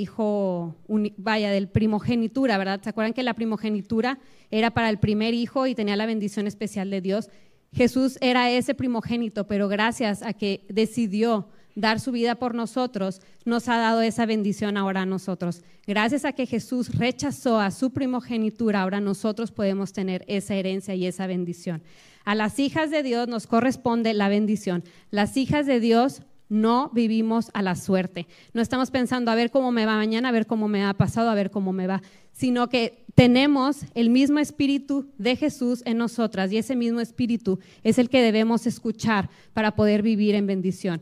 hijo, 0.00 0.74
vaya, 1.16 1.50
del 1.50 1.68
primogenitura, 1.68 2.58
¿verdad? 2.58 2.80
¿Se 2.82 2.90
acuerdan 2.90 3.12
que 3.12 3.22
la 3.22 3.34
primogenitura 3.34 4.18
era 4.50 4.72
para 4.72 4.90
el 4.90 4.98
primer 4.98 5.34
hijo 5.34 5.68
y 5.68 5.76
tenía 5.76 5.94
la 5.94 6.06
bendición 6.06 6.48
especial 6.48 6.90
de 6.90 7.00
Dios? 7.00 7.30
Jesús 7.72 8.18
era 8.20 8.50
ese 8.50 8.74
primogénito, 8.74 9.46
pero 9.46 9.68
gracias 9.68 10.22
a 10.22 10.32
que 10.32 10.64
decidió 10.68 11.48
dar 11.76 12.00
su 12.00 12.10
vida 12.10 12.34
por 12.34 12.54
nosotros, 12.54 13.20
nos 13.44 13.68
ha 13.68 13.76
dado 13.76 14.02
esa 14.02 14.26
bendición 14.26 14.76
ahora 14.76 15.02
a 15.02 15.06
nosotros. 15.06 15.62
Gracias 15.86 16.24
a 16.24 16.32
que 16.32 16.46
Jesús 16.46 16.96
rechazó 16.96 17.60
a 17.60 17.70
su 17.70 17.92
primogenitura, 17.92 18.82
ahora 18.82 18.98
nosotros 18.98 19.52
podemos 19.52 19.92
tener 19.92 20.24
esa 20.26 20.56
herencia 20.56 20.96
y 20.96 21.06
esa 21.06 21.28
bendición. 21.28 21.82
A 22.24 22.34
las 22.34 22.58
hijas 22.58 22.90
de 22.90 23.04
Dios 23.04 23.28
nos 23.28 23.46
corresponde 23.46 24.12
la 24.14 24.28
bendición. 24.28 24.82
Las 25.12 25.36
hijas 25.36 25.66
de 25.66 25.78
Dios 25.78 26.22
no 26.48 26.90
vivimos 26.92 27.50
a 27.54 27.62
la 27.62 27.76
suerte. 27.76 28.26
No 28.52 28.62
estamos 28.62 28.90
pensando 28.90 29.30
a 29.30 29.34
ver 29.34 29.50
cómo 29.50 29.70
me 29.70 29.86
va 29.86 29.96
mañana, 29.96 30.30
a 30.30 30.32
ver 30.32 30.46
cómo 30.46 30.66
me 30.68 30.84
ha 30.84 30.94
pasado, 30.94 31.30
a 31.30 31.34
ver 31.34 31.50
cómo 31.50 31.72
me 31.72 31.86
va, 31.86 32.02
sino 32.32 32.68
que 32.68 33.04
tenemos 33.14 33.82
el 33.94 34.10
mismo 34.10 34.38
espíritu 34.38 35.08
de 35.18 35.36
Jesús 35.36 35.82
en 35.86 35.98
nosotras 35.98 36.52
y 36.52 36.58
ese 36.58 36.76
mismo 36.76 37.00
espíritu 37.00 37.58
es 37.82 37.98
el 37.98 38.10
que 38.10 38.22
debemos 38.22 38.66
escuchar 38.66 39.30
para 39.52 39.74
poder 39.74 40.02
vivir 40.02 40.34
en 40.34 40.46
bendición. 40.46 41.00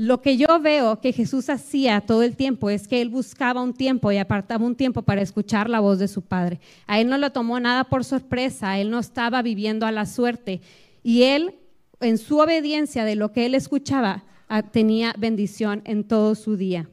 Lo 0.00 0.22
que 0.22 0.38
yo 0.38 0.60
veo 0.60 0.98
que 0.98 1.12
Jesús 1.12 1.50
hacía 1.50 2.00
todo 2.00 2.22
el 2.22 2.34
tiempo 2.34 2.70
es 2.70 2.88
que 2.88 3.02
él 3.02 3.10
buscaba 3.10 3.60
un 3.60 3.74
tiempo 3.74 4.10
y 4.10 4.16
apartaba 4.16 4.64
un 4.64 4.74
tiempo 4.74 5.02
para 5.02 5.20
escuchar 5.20 5.68
la 5.68 5.80
voz 5.80 5.98
de 5.98 6.08
su 6.08 6.22
Padre. 6.22 6.58
A 6.86 6.98
él 6.98 7.10
no 7.10 7.18
lo 7.18 7.32
tomó 7.32 7.60
nada 7.60 7.84
por 7.84 8.02
sorpresa, 8.06 8.78
él 8.78 8.88
no 8.88 8.98
estaba 8.98 9.42
viviendo 9.42 9.84
a 9.84 9.92
la 9.92 10.06
suerte. 10.06 10.62
Y 11.02 11.24
él, 11.24 11.54
en 12.00 12.16
su 12.16 12.38
obediencia 12.38 13.04
de 13.04 13.14
lo 13.14 13.32
que 13.32 13.44
él 13.44 13.54
escuchaba, 13.54 14.24
ah, 14.48 14.62
tenía 14.62 15.14
bendición 15.18 15.82
en 15.84 16.04
todo 16.04 16.34
su 16.34 16.56
día. 16.56 16.88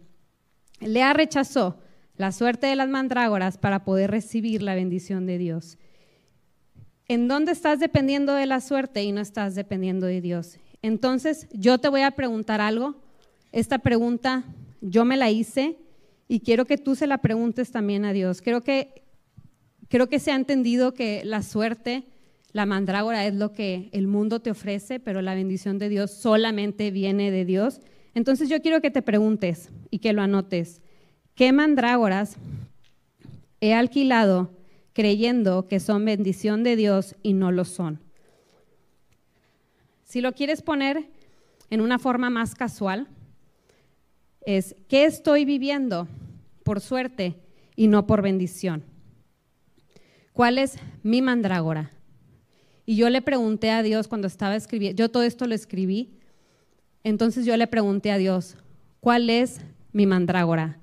Lea 0.81 1.13
rechazó 1.13 1.77
la 2.17 2.33
suerte 2.33 2.67
de 2.67 2.75
las 2.75 2.89
mandrágoras 2.89 3.57
para 3.57 3.85
poder 3.85 4.11
recibir 4.11 4.61
la 4.61 4.75
bendición 4.75 5.25
de 5.25 5.37
Dios. 5.37 5.77
¿En 7.07 7.29
dónde 7.29 7.53
estás 7.53 7.79
dependiendo 7.79 8.33
de 8.33 8.47
la 8.47 8.59
suerte 8.59 9.01
y 9.01 9.13
no 9.13 9.21
estás 9.21 9.55
dependiendo 9.55 10.07
de 10.07 10.19
Dios? 10.19 10.57
Entonces, 10.81 11.47
yo 11.51 11.77
te 11.77 11.89
voy 11.89 12.01
a 12.01 12.11
preguntar 12.11 12.61
algo. 12.61 12.95
Esta 13.51 13.79
pregunta 13.79 14.43
yo 14.81 15.05
me 15.05 15.17
la 15.17 15.29
hice 15.31 15.77
y 16.27 16.41
quiero 16.41 16.65
que 16.65 16.77
tú 16.77 16.95
se 16.95 17.07
la 17.07 17.19
preguntes 17.19 17.71
también 17.71 18.05
a 18.05 18.13
Dios. 18.13 18.41
Creo 18.41 18.61
que, 18.61 19.03
creo 19.87 20.07
que 20.07 20.19
se 20.19 20.31
ha 20.31 20.35
entendido 20.35 20.93
que 20.93 21.23
la 21.23 21.41
suerte, 21.41 22.03
la 22.51 22.65
mandrágora 22.65 23.25
es 23.25 23.35
lo 23.35 23.53
que 23.53 23.89
el 23.91 24.07
mundo 24.07 24.41
te 24.41 24.51
ofrece, 24.51 24.99
pero 24.99 25.21
la 25.21 25.35
bendición 25.35 25.77
de 25.77 25.89
Dios 25.89 26.11
solamente 26.11 26.91
viene 26.91 27.31
de 27.31 27.45
Dios. 27.45 27.81
Entonces 28.13 28.49
yo 28.49 28.61
quiero 28.61 28.81
que 28.81 28.91
te 28.91 29.01
preguntes 29.01 29.69
y 29.89 29.99
que 29.99 30.13
lo 30.13 30.21
anotes. 30.21 30.81
¿Qué 31.35 31.51
mandrágoras 31.51 32.35
he 33.61 33.73
alquilado 33.73 34.51
creyendo 34.93 35.67
que 35.67 35.79
son 35.79 36.03
bendición 36.03 36.63
de 36.63 36.75
Dios 36.75 37.15
y 37.21 37.33
no 37.33 37.51
lo 37.51 37.63
son? 37.63 38.06
Si 40.07 40.21
lo 40.21 40.31
quieres 40.31 40.61
poner 40.61 41.09
en 41.69 41.81
una 41.81 41.99
forma 41.99 42.29
más 42.29 42.55
casual, 42.55 43.07
es, 44.39 44.73
¿qué 44.87 45.03
estoy 45.03 45.43
viviendo 45.43 46.07
por 46.63 46.79
suerte 46.79 47.35
y 47.75 47.89
no 47.89 48.07
por 48.07 48.21
bendición? 48.21 48.85
¿Cuál 50.31 50.59
es 50.59 50.77
mi 51.03 51.21
mandrágora? 51.21 51.91
Y 52.85 52.95
yo 52.95 53.09
le 53.09 53.21
pregunté 53.21 53.69
a 53.69 53.83
Dios 53.83 54.07
cuando 54.07 54.27
estaba 54.27 54.55
escribiendo, 54.55 54.97
yo 54.97 55.11
todo 55.11 55.23
esto 55.23 55.45
lo 55.45 55.53
escribí, 55.53 56.13
entonces 57.03 57.45
yo 57.45 57.57
le 57.57 57.67
pregunté 57.67 58.09
a 58.13 58.17
Dios, 58.17 58.55
¿cuál 59.01 59.29
es 59.29 59.59
mi 59.91 60.05
mandrágora? 60.05 60.79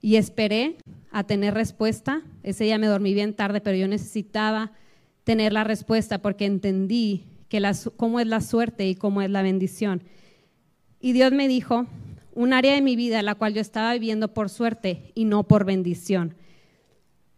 Y 0.00 0.16
esperé 0.16 0.74
a 1.12 1.22
tener 1.22 1.54
respuesta. 1.54 2.22
Ese 2.42 2.64
día 2.64 2.78
me 2.78 2.88
dormí 2.88 3.14
bien 3.14 3.32
tarde, 3.32 3.60
pero 3.60 3.76
yo 3.76 3.86
necesitaba 3.86 4.72
tener 5.22 5.52
la 5.52 5.62
respuesta 5.62 6.20
porque 6.20 6.46
entendí 6.46 7.26
que 7.48 7.62
cómo 7.96 8.20
es 8.20 8.26
la 8.26 8.40
suerte 8.40 8.86
y 8.88 8.94
cómo 8.94 9.22
es 9.22 9.30
la 9.30 9.42
bendición. 9.42 10.02
Y 11.00 11.12
Dios 11.12 11.32
me 11.32 11.48
dijo, 11.48 11.86
un 12.36 12.52
área 12.52 12.74
de 12.74 12.82
mi 12.82 12.96
vida 12.96 13.22
la 13.22 13.34
cual 13.34 13.54
yo 13.54 13.60
estaba 13.60 13.92
viviendo 13.94 14.34
por 14.34 14.50
suerte 14.50 15.10
y 15.14 15.24
no 15.24 15.48
por 15.48 15.64
bendición. 15.64 16.34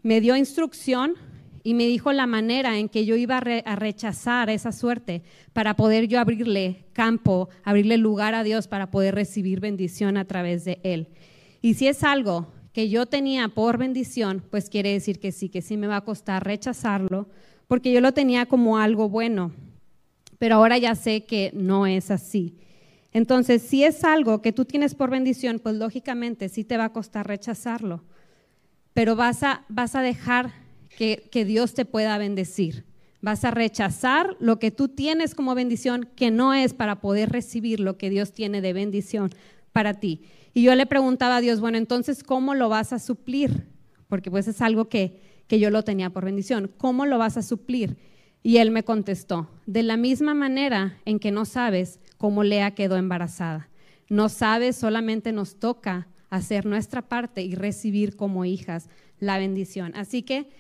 Me 0.03 0.21
dio 0.21 0.37
instrucción 0.37 1.15
y 1.63 1.75
me 1.75 1.87
dijo 1.87 2.13
la 2.13 2.27
manera 2.27 2.79
en 2.79 2.89
que 2.89 3.05
yo 3.05 3.15
iba 3.15 3.39
a, 3.39 3.77
rechazar 3.77 4.51
esa 4.51 4.73
suerte 4.73 5.23
para 5.53 5.77
poder 5.77 6.09
yo 6.09 6.19
abrirle 6.19 6.87
campo, 6.93 7.49
abrirle 7.63 7.97
lugar 7.97 8.35
a 8.35 8.43
Dios 8.43 8.69
para 8.69 8.91
poder 8.91 9.15
recibir 9.15 9.61
bendición 9.61 10.17
a 10.17 10.25
través 10.25 10.65
de 10.65 10.81
Él. 10.83 11.09
Y 11.61 11.75
si 11.75 11.87
es 11.87 12.03
algo 12.03 12.49
que 12.73 12.89
yo 12.89 13.07
tenía 13.07 13.49
por 13.49 13.79
bendición, 13.79 14.43
pues 14.51 14.71
quiere 14.71 14.93
decir 14.93 15.21
que 15.21 15.31
sí, 15.31 15.49
que 15.49 15.63
sí 15.63 15.77
me 15.77 15.87
va 15.87 15.97
a 15.97 16.05
costar 16.05 16.45
rechazarlo, 16.45 17.29
porque 17.67 17.93
yo 17.93 18.01
lo 18.01 18.13
tenía 18.13 18.47
como 18.47 18.79
algo 18.79 19.09
bueno 19.09 19.53
pero 20.39 20.57
ahora 20.57 20.79
ya 20.79 20.95
sé 20.95 21.25
que 21.25 21.51
no 21.55 21.87
es 21.87 22.11
así. 22.11 22.57
Entonces, 23.13 23.63
si 23.63 23.85
es 23.85 24.05
algo 24.05 24.43
que 24.43 24.53
tú 24.53 24.65
tienes 24.65 24.95
por 24.95 25.11
bendición, 25.11 25.59
pues 25.59 25.77
lógicamente 25.77 26.49
sí 26.49 26.65
te 26.65 26.77
va 26.77 26.87
a 26.87 26.93
costar 26.93 27.27
rechazarlo, 27.27 28.05
pero 28.93 29.17
vas 29.17 29.43
a, 29.43 29.65
vas 29.69 29.95
a 29.95 30.03
dejar 30.03 30.53
que, 30.97 31.29
que 31.31 31.45
Dios 31.45 31.75
te 31.75 31.85
pueda 31.85 32.19
bendecir. 32.19 32.85
Vas 33.21 33.45
a 33.45 33.51
rechazar 33.51 34.37
lo 34.39 34.59
que 34.59 34.71
tú 34.71 34.89
tienes 34.89 35.35
como 35.35 35.55
bendición, 35.55 36.09
que 36.15 36.31
no 36.31 36.55
es 36.55 36.75
para 36.75 37.01
poder 37.01 37.31
recibir 37.31 37.81
lo 37.81 37.99
que 37.99 38.11
Dios 38.11 38.33
tiene 38.33 38.61
de 38.61 38.73
bendición 38.73 39.31
para 39.73 39.95
ti. 39.95 40.23
Y 40.55 40.63
yo 40.63 40.75
le 40.75 40.87
preguntaba 40.87 41.37
a 41.37 41.41
Dios, 41.41 41.61
bueno, 41.61 41.79
entonces, 41.79 42.23
¿cómo 42.23 42.55
lo 42.55 42.69
vas 42.69 42.93
a 42.93 42.99
suplir? 42.99 43.67
Porque 44.09 44.31
pues 44.31 44.49
es 44.49 44.61
algo 44.61 44.89
que, 44.89 45.21
que 45.47 45.59
yo 45.59 45.71
lo 45.71 45.83
tenía 45.83 46.11
por 46.11 46.25
bendición. 46.25 46.71
¿Cómo 46.79 47.07
lo 47.07 47.19
vas 47.19 47.37
a 47.37 47.43
suplir? 47.43 47.97
Y 48.43 48.59
él 48.59 48.71
me 48.71 48.85
contestó, 48.85 49.49
de 49.67 49.83
la 49.83 49.97
misma 49.97 50.35
manera 50.35 50.99
en 51.05 51.19
que 51.19 51.31
no 51.31 51.45
sabes 51.45 52.01
cómo 52.17 52.45
Lea 52.45 52.73
quedó 52.73 52.97
embarazada. 52.97 53.69
No 54.09 54.29
sabes, 54.29 54.77
solamente 54.77 55.33
nos 55.33 55.57
toca 55.59 56.09
hacer 56.31 56.67
nuestra 56.67 57.03
parte 57.03 57.43
y 57.43 57.55
recibir 57.55 58.17
como 58.17 58.45
hijas 58.45 58.89
la 59.19 59.39
bendición. 59.39 59.93
Así 59.97 60.23
que 60.23 60.51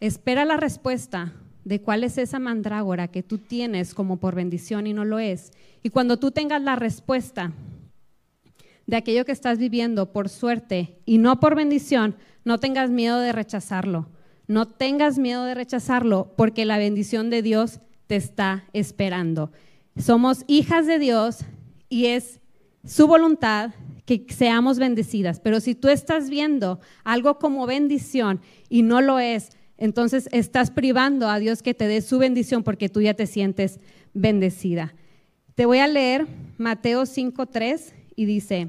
espera 0.00 0.44
la 0.44 0.56
respuesta 0.56 1.32
de 1.64 1.80
cuál 1.80 2.04
es 2.04 2.18
esa 2.18 2.38
mandrágora 2.38 3.08
que 3.08 3.22
tú 3.22 3.38
tienes 3.38 3.94
como 3.94 4.18
por 4.18 4.34
bendición 4.34 4.86
y 4.86 4.92
no 4.92 5.04
lo 5.04 5.18
es. 5.18 5.52
Y 5.82 5.90
cuando 5.90 6.18
tú 6.18 6.30
tengas 6.30 6.62
la 6.62 6.76
respuesta 6.76 7.52
de 8.86 8.96
aquello 8.96 9.24
que 9.24 9.32
estás 9.32 9.58
viviendo 9.58 10.12
por 10.12 10.28
suerte 10.28 10.98
y 11.04 11.18
no 11.18 11.40
por 11.40 11.56
bendición, 11.56 12.16
no 12.44 12.60
tengas 12.60 12.90
miedo 12.90 13.18
de 13.18 13.32
rechazarlo. 13.32 14.08
No 14.48 14.66
tengas 14.66 15.18
miedo 15.18 15.44
de 15.44 15.54
rechazarlo 15.54 16.32
porque 16.36 16.64
la 16.64 16.78
bendición 16.78 17.30
de 17.30 17.42
Dios 17.42 17.80
te 18.06 18.16
está 18.16 18.64
esperando. 18.72 19.50
Somos 19.96 20.44
hijas 20.46 20.86
de 20.86 20.98
Dios 20.98 21.40
y 21.88 22.06
es 22.06 22.40
su 22.84 23.06
voluntad 23.06 23.72
que 24.04 24.24
seamos 24.28 24.78
bendecidas. 24.78 25.40
Pero 25.40 25.60
si 25.60 25.74
tú 25.74 25.88
estás 25.88 26.30
viendo 26.30 26.80
algo 27.04 27.38
como 27.38 27.66
bendición 27.66 28.40
y 28.68 28.82
no 28.82 29.00
lo 29.00 29.18
es, 29.18 29.50
entonces 29.78 30.28
estás 30.32 30.70
privando 30.70 31.28
a 31.28 31.38
Dios 31.38 31.62
que 31.62 31.74
te 31.74 31.88
dé 31.88 32.00
su 32.00 32.18
bendición 32.18 32.62
porque 32.62 32.88
tú 32.88 33.02
ya 33.02 33.14
te 33.14 33.26
sientes 33.26 33.80
bendecida. 34.14 34.94
Te 35.54 35.66
voy 35.66 35.78
a 35.78 35.88
leer 35.88 36.26
Mateo 36.56 37.02
5.3 37.02 37.92
y 38.14 38.24
dice, 38.24 38.68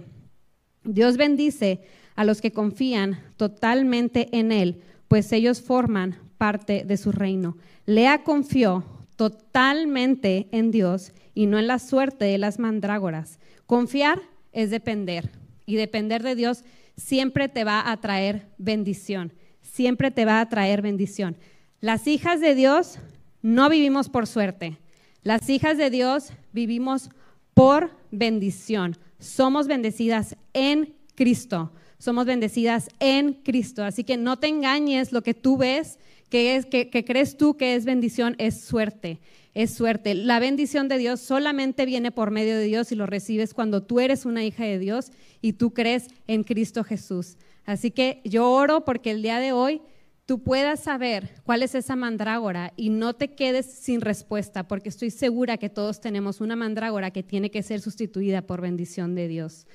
Dios 0.83 1.17
bendice 1.17 1.81
a 2.15 2.25
los 2.25 2.41
que 2.41 2.51
confían 2.51 3.19
totalmente 3.37 4.29
en 4.31 4.51
Él, 4.51 4.81
pues 5.07 5.31
ellos 5.31 5.61
forman 5.61 6.17
parte 6.37 6.83
de 6.85 6.97
su 6.97 7.11
reino. 7.11 7.57
Lea 7.85 8.23
confió 8.23 8.83
totalmente 9.15 10.47
en 10.51 10.71
Dios 10.71 11.13
y 11.33 11.45
no 11.45 11.57
en 11.57 11.67
la 11.67 11.79
suerte 11.79 12.25
de 12.25 12.37
las 12.37 12.59
mandrágoras. 12.59 13.39
Confiar 13.65 14.21
es 14.51 14.69
depender 14.69 15.31
y 15.65 15.75
depender 15.75 16.23
de 16.23 16.35
Dios 16.35 16.63
siempre 16.95 17.49
te 17.49 17.63
va 17.63 17.91
a 17.91 17.97
traer 17.97 18.47
bendición 18.57 19.33
siempre 19.77 20.09
te 20.09 20.25
va 20.25 20.41
a 20.41 20.49
traer 20.49 20.81
bendición. 20.81 21.37
Las 21.81 22.07
hijas 22.07 22.41
de 22.41 22.55
Dios 22.55 22.97
no 23.43 23.69
vivimos 23.69 24.09
por 24.09 24.25
suerte. 24.25 24.79
Las 25.21 25.49
hijas 25.49 25.77
de 25.77 25.91
Dios 25.91 26.33
vivimos 26.51 27.11
por 27.53 27.91
bendición. 28.09 28.97
Somos 29.19 29.67
bendecidas 29.67 30.35
en 30.53 30.95
Cristo. 31.13 31.71
Somos 31.99 32.25
bendecidas 32.25 32.89
en 32.99 33.33
Cristo. 33.33 33.83
Así 33.83 34.03
que 34.03 34.17
no 34.17 34.37
te 34.37 34.47
engañes 34.47 35.11
lo 35.11 35.23
que 35.23 35.33
tú 35.33 35.57
ves, 35.57 35.99
que, 36.29 36.55
es, 36.55 36.65
que, 36.65 36.89
crees 37.05 37.37
tú 37.37 37.57
que 37.57 37.75
es 37.75 37.85
bendición, 37.85 38.35
es 38.37 38.61
suerte. 38.61 39.19
Es 39.53 39.73
suerte. 39.73 40.13
La 40.13 40.39
bendición 40.39 40.87
de 40.87 40.99
Dios 40.99 41.19
solamente 41.19 41.85
viene 41.85 42.11
por 42.11 42.29
medio 42.29 42.55
de 42.55 42.65
Dios 42.65 42.91
y 42.91 42.95
lo 42.95 43.07
recibes 43.07 43.53
cuando 43.55 43.81
tú 43.81 43.99
eres 43.99 44.25
una 44.25 44.43
hija 44.43 44.63
de 44.65 44.77
Dios 44.77 45.11
y 45.41 45.53
tú 45.53 45.73
crees 45.73 46.07
en 46.27 46.43
Cristo 46.43 46.83
Jesús. 46.83 47.37
Así 47.65 47.89
que 47.91 48.21
yo 48.23 48.49
oro 48.51 48.85
porque 48.85 49.11
el 49.11 49.23
día 49.23 49.39
de 49.39 49.51
hoy 49.51 49.81
tú 50.27 50.43
puedas 50.43 50.81
saber 50.81 51.35
cuál 51.43 51.63
es 51.63 51.73
esa 51.73 51.95
mandrágora 51.95 52.73
y 52.75 52.89
no 52.89 53.15
te 53.15 53.29
quedes 53.29 53.65
sin 53.65 54.01
respuesta, 54.01 54.67
porque 54.67 54.89
estoy 54.89 55.09
segura 55.09 55.57
que 55.57 55.69
todos 55.69 56.01
tenemos 56.01 56.41
una 56.41 56.55
mandrágora 56.55 57.11
que 57.11 57.23
tiene 57.23 57.49
que 57.49 57.63
ser 57.63 57.79
sustituida 57.79 58.41
por 58.41 58.61
bendición 58.61 59.15
de 59.15 59.29
Dios. 59.29 59.65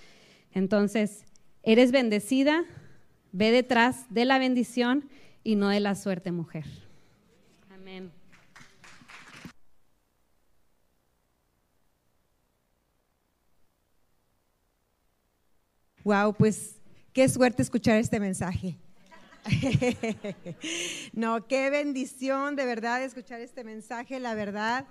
Entonces, 0.52 1.24
eres 1.62 1.92
bendecida, 1.92 2.64
ve 3.32 3.50
detrás 3.50 4.06
de 4.10 4.24
la 4.24 4.38
bendición 4.38 5.08
y 5.44 5.56
no 5.56 5.68
de 5.68 5.80
la 5.80 5.94
suerte, 5.94 6.32
mujer. 6.32 6.64
Amén. 7.70 8.10
Wow, 16.04 16.34
pues 16.34 16.76
Qué 17.12 17.28
suerte 17.28 17.60
escuchar 17.60 17.98
este 17.98 18.18
mensaje. 18.18 18.78
no, 21.12 21.46
qué 21.46 21.68
bendición 21.68 22.56
de 22.56 22.64
verdad 22.64 23.04
escuchar 23.04 23.42
este 23.42 23.64
mensaje, 23.64 24.18
la 24.18 24.34
verdad. 24.34 24.86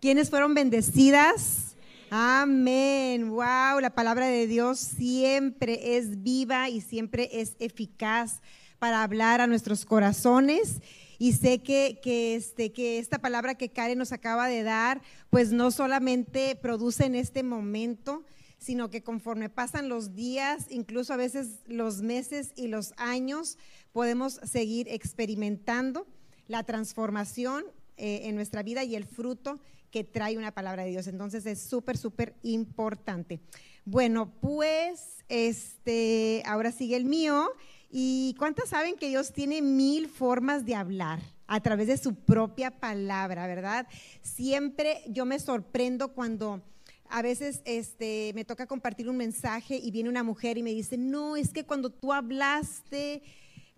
¿Quiénes 0.00 0.30
fueron 0.30 0.54
bendecidas? 0.54 1.74
Amén. 2.10 3.30
Wow, 3.30 3.80
la 3.80 3.90
palabra 3.94 4.26
de 4.26 4.46
Dios 4.46 4.78
siempre 4.78 5.96
es 5.96 6.22
viva 6.22 6.68
y 6.68 6.80
siempre 6.80 7.28
es 7.32 7.56
eficaz 7.58 8.40
para 8.78 9.02
hablar 9.02 9.40
a 9.40 9.46
nuestros 9.46 9.84
corazones. 9.84 10.80
Y 11.18 11.32
sé 11.32 11.62
que, 11.62 12.00
que, 12.02 12.34
este, 12.34 12.72
que 12.72 12.98
esta 12.98 13.18
palabra 13.18 13.54
que 13.54 13.70
Karen 13.70 13.98
nos 13.98 14.12
acaba 14.12 14.48
de 14.48 14.62
dar, 14.62 15.00
pues 15.30 15.52
no 15.52 15.70
solamente 15.70 16.56
produce 16.56 17.06
en 17.06 17.14
este 17.14 17.42
momento, 17.42 18.24
sino 18.58 18.90
que 18.90 19.02
conforme 19.02 19.48
pasan 19.48 19.88
los 19.88 20.14
días, 20.14 20.66
incluso 20.70 21.12
a 21.12 21.18
veces 21.18 21.60
los 21.66 22.02
meses 22.02 22.52
y 22.56 22.68
los 22.68 22.92
años, 22.96 23.58
podemos 23.92 24.40
seguir 24.42 24.88
experimentando 24.88 26.06
la 26.48 26.64
transformación 26.64 27.64
eh, 27.96 28.22
en 28.24 28.34
nuestra 28.34 28.62
vida 28.62 28.84
y 28.84 28.96
el 28.96 29.04
fruto 29.04 29.60
que 29.94 30.02
trae 30.02 30.36
una 30.36 30.50
palabra 30.50 30.82
de 30.82 30.90
Dios. 30.90 31.06
Entonces 31.06 31.46
es 31.46 31.60
súper, 31.60 31.96
súper 31.96 32.34
importante. 32.42 33.38
Bueno, 33.84 34.28
pues 34.40 35.24
este, 35.28 36.42
ahora 36.46 36.72
sigue 36.72 36.96
el 36.96 37.04
mío. 37.04 37.48
¿Y 37.92 38.34
cuántas 38.36 38.70
saben 38.70 38.96
que 38.96 39.06
Dios 39.08 39.32
tiene 39.32 39.62
mil 39.62 40.08
formas 40.08 40.66
de 40.66 40.74
hablar? 40.74 41.20
a 41.46 41.60
través 41.60 41.88
de 41.88 41.98
su 41.98 42.14
propia 42.14 42.70
palabra, 42.70 43.46
¿verdad? 43.46 43.86
Siempre 44.22 45.02
yo 45.08 45.26
me 45.26 45.38
sorprendo 45.38 46.14
cuando 46.14 46.62
a 47.10 47.20
veces 47.20 47.60
este, 47.66 48.32
me 48.34 48.46
toca 48.46 48.66
compartir 48.66 49.10
un 49.10 49.18
mensaje 49.18 49.76
y 49.76 49.90
viene 49.90 50.08
una 50.08 50.22
mujer 50.22 50.56
y 50.56 50.62
me 50.62 50.70
dice, 50.70 50.96
no, 50.96 51.36
es 51.36 51.52
que 51.52 51.66
cuando 51.66 51.90
tú 51.90 52.14
hablaste, 52.14 53.22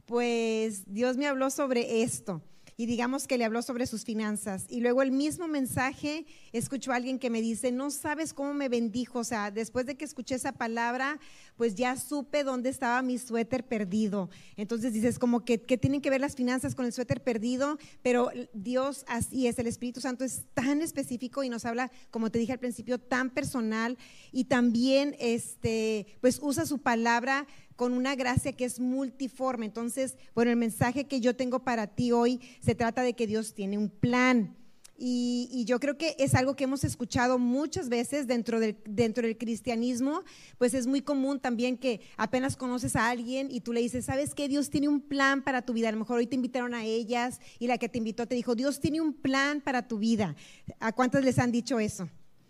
pues 0.07 0.85
Dios 0.87 1.16
me 1.16 1.26
habló 1.26 1.50
sobre 1.50 2.02
esto 2.02 2.40
y 2.77 2.87
digamos 2.87 3.27
que 3.27 3.39
le 3.39 3.45
habló 3.45 3.62
sobre 3.62 3.87
sus 3.87 4.05
finanzas. 4.05 4.67
Y 4.69 4.81
luego 4.81 5.01
el 5.03 5.11
mismo 5.11 5.49
mensaje, 5.49 6.27
escucho 6.53 6.93
a 6.93 6.97
alguien 6.97 7.19
que 7.19 7.31
me 7.31 7.41
dice, 7.41 7.73
no 7.73 7.91
sabes 7.91 8.35
cómo 8.35 8.53
me 8.53 8.69
bendijo. 8.69 9.21
O 9.21 9.25
sea, 9.25 9.51
después 9.51 9.87
de 9.87 9.97
que 9.97 10.05
escuché 10.05 10.35
esa 10.35 10.53
palabra, 10.53 11.19
pues 11.57 11.75
ya 11.75 11.97
supe 11.97 12.45
dónde 12.45 12.69
estaba 12.69 13.01
mi 13.01 13.19
suéter 13.19 13.65
perdido. 13.65 14.29
Entonces 14.57 14.93
dices, 14.93 15.19
como 15.19 15.45
que, 15.45 15.57
tienen 15.59 16.03
que 16.03 16.11
ver 16.11 16.21
las 16.21 16.37
finanzas 16.37 16.75
con 16.75 16.85
el 16.85 16.93
suéter 16.93 17.23
perdido, 17.23 17.79
pero 18.03 18.31
Dios 18.53 19.05
así 19.09 19.47
es, 19.47 19.59
el 19.59 19.67
Espíritu 19.67 20.01
Santo 20.01 20.25
es 20.25 20.45
tan 20.53 20.83
específico 20.83 21.43
y 21.43 21.49
nos 21.49 21.65
habla, 21.65 21.91
como 22.11 22.31
te 22.31 22.39
dije 22.39 22.53
al 22.53 22.59
principio, 22.59 22.99
tan 22.99 23.31
personal 23.31 23.97
y 24.33 24.45
también, 24.45 25.17
este, 25.19 26.07
pues 26.21 26.39
usa 26.43 26.67
su 26.67 26.79
palabra 26.79 27.47
con 27.77 27.93
una 27.93 28.15
gracia 28.15 28.53
que 28.53 28.65
es 28.65 28.81
multiforme. 28.81 29.67
Entonces, 29.67 30.17
bueno, 30.35 30.51
el 30.51 30.57
mensaje 30.57 31.05
que 31.05 31.21
yo 31.21 31.37
tengo 31.37 31.61
para 31.61 31.87
ti 31.87 32.12
hoy 32.12 32.41
se 32.61 32.75
trata 32.75 33.03
de 33.03 33.15
que 33.15 33.27
Dios 33.27 33.55
tiene 33.55 33.79
un 33.79 33.91
plan. 33.91 34.57
Y, 34.99 35.65
yo 35.67 35.79
creo 35.79 35.99
que 35.99 36.17
es 36.19 36.35
algo 36.35 36.57
que 36.57 36.65
hemos 36.65 36.85
escuchado 36.85 37.39
muchas 37.39 37.89
veces 37.89 38.27
dentro 38.27 38.61
del, 38.61 38.79
dentro 38.87 39.27
del 39.27 39.37
cristianismo, 39.37 40.23
pues 40.59 40.75
es 40.75 40.87
muy 40.87 41.03
común 41.03 41.41
también 41.41 41.77
que 41.77 42.01
apenas 42.17 42.57
conoces 42.57 42.97
a 42.97 43.11
alguien 43.11 43.49
y 43.51 43.61
tú 43.61 43.73
le 43.73 43.81
dices, 43.81 44.07
¿sabes 44.07 44.35
qué? 44.35 44.49
Dios 44.49 44.71
tiene 44.71 44.89
un 44.89 45.01
plan 45.01 45.43
para 45.43 45.62
tu 45.62 45.73
vida. 45.73 45.89
A 45.89 45.93
lo 45.93 45.99
mejor 45.99 46.19
hoy 46.19 46.27
te 46.27 46.37
invitaron 46.37 46.73
a 46.73 46.85
ellas 46.85 47.41
y 47.59 47.67
la 47.67 47.79
que 47.79 47.89
te 47.89 47.99
invitó 47.99 48.27
te 48.27 48.35
dijo, 48.35 48.55
Dios 48.55 48.81
tiene 48.81 49.00
un 49.00 49.13
plan 49.13 49.61
para 49.61 49.87
tu 49.87 49.98
vida. 49.98 50.35
¿A 50.81 50.92
cuántas 50.92 51.25
les 51.25 51.38
han 51.38 51.53
dicho 51.53 51.79
eso? 51.79 52.09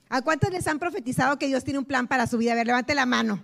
¿A 0.08 0.22
cuántas 0.22 0.52
les 0.52 0.66
han 0.68 0.78
profetizado 0.78 1.38
que 1.38 1.48
Dios 1.48 1.64
tiene 1.64 1.80
un 1.80 1.84
plan 1.84 2.06
para 2.06 2.26
su 2.28 2.38
vida? 2.38 2.52
A 2.52 2.56
ver, 2.56 2.66
levante 2.66 2.94
la 2.94 3.06
mano. 3.06 3.42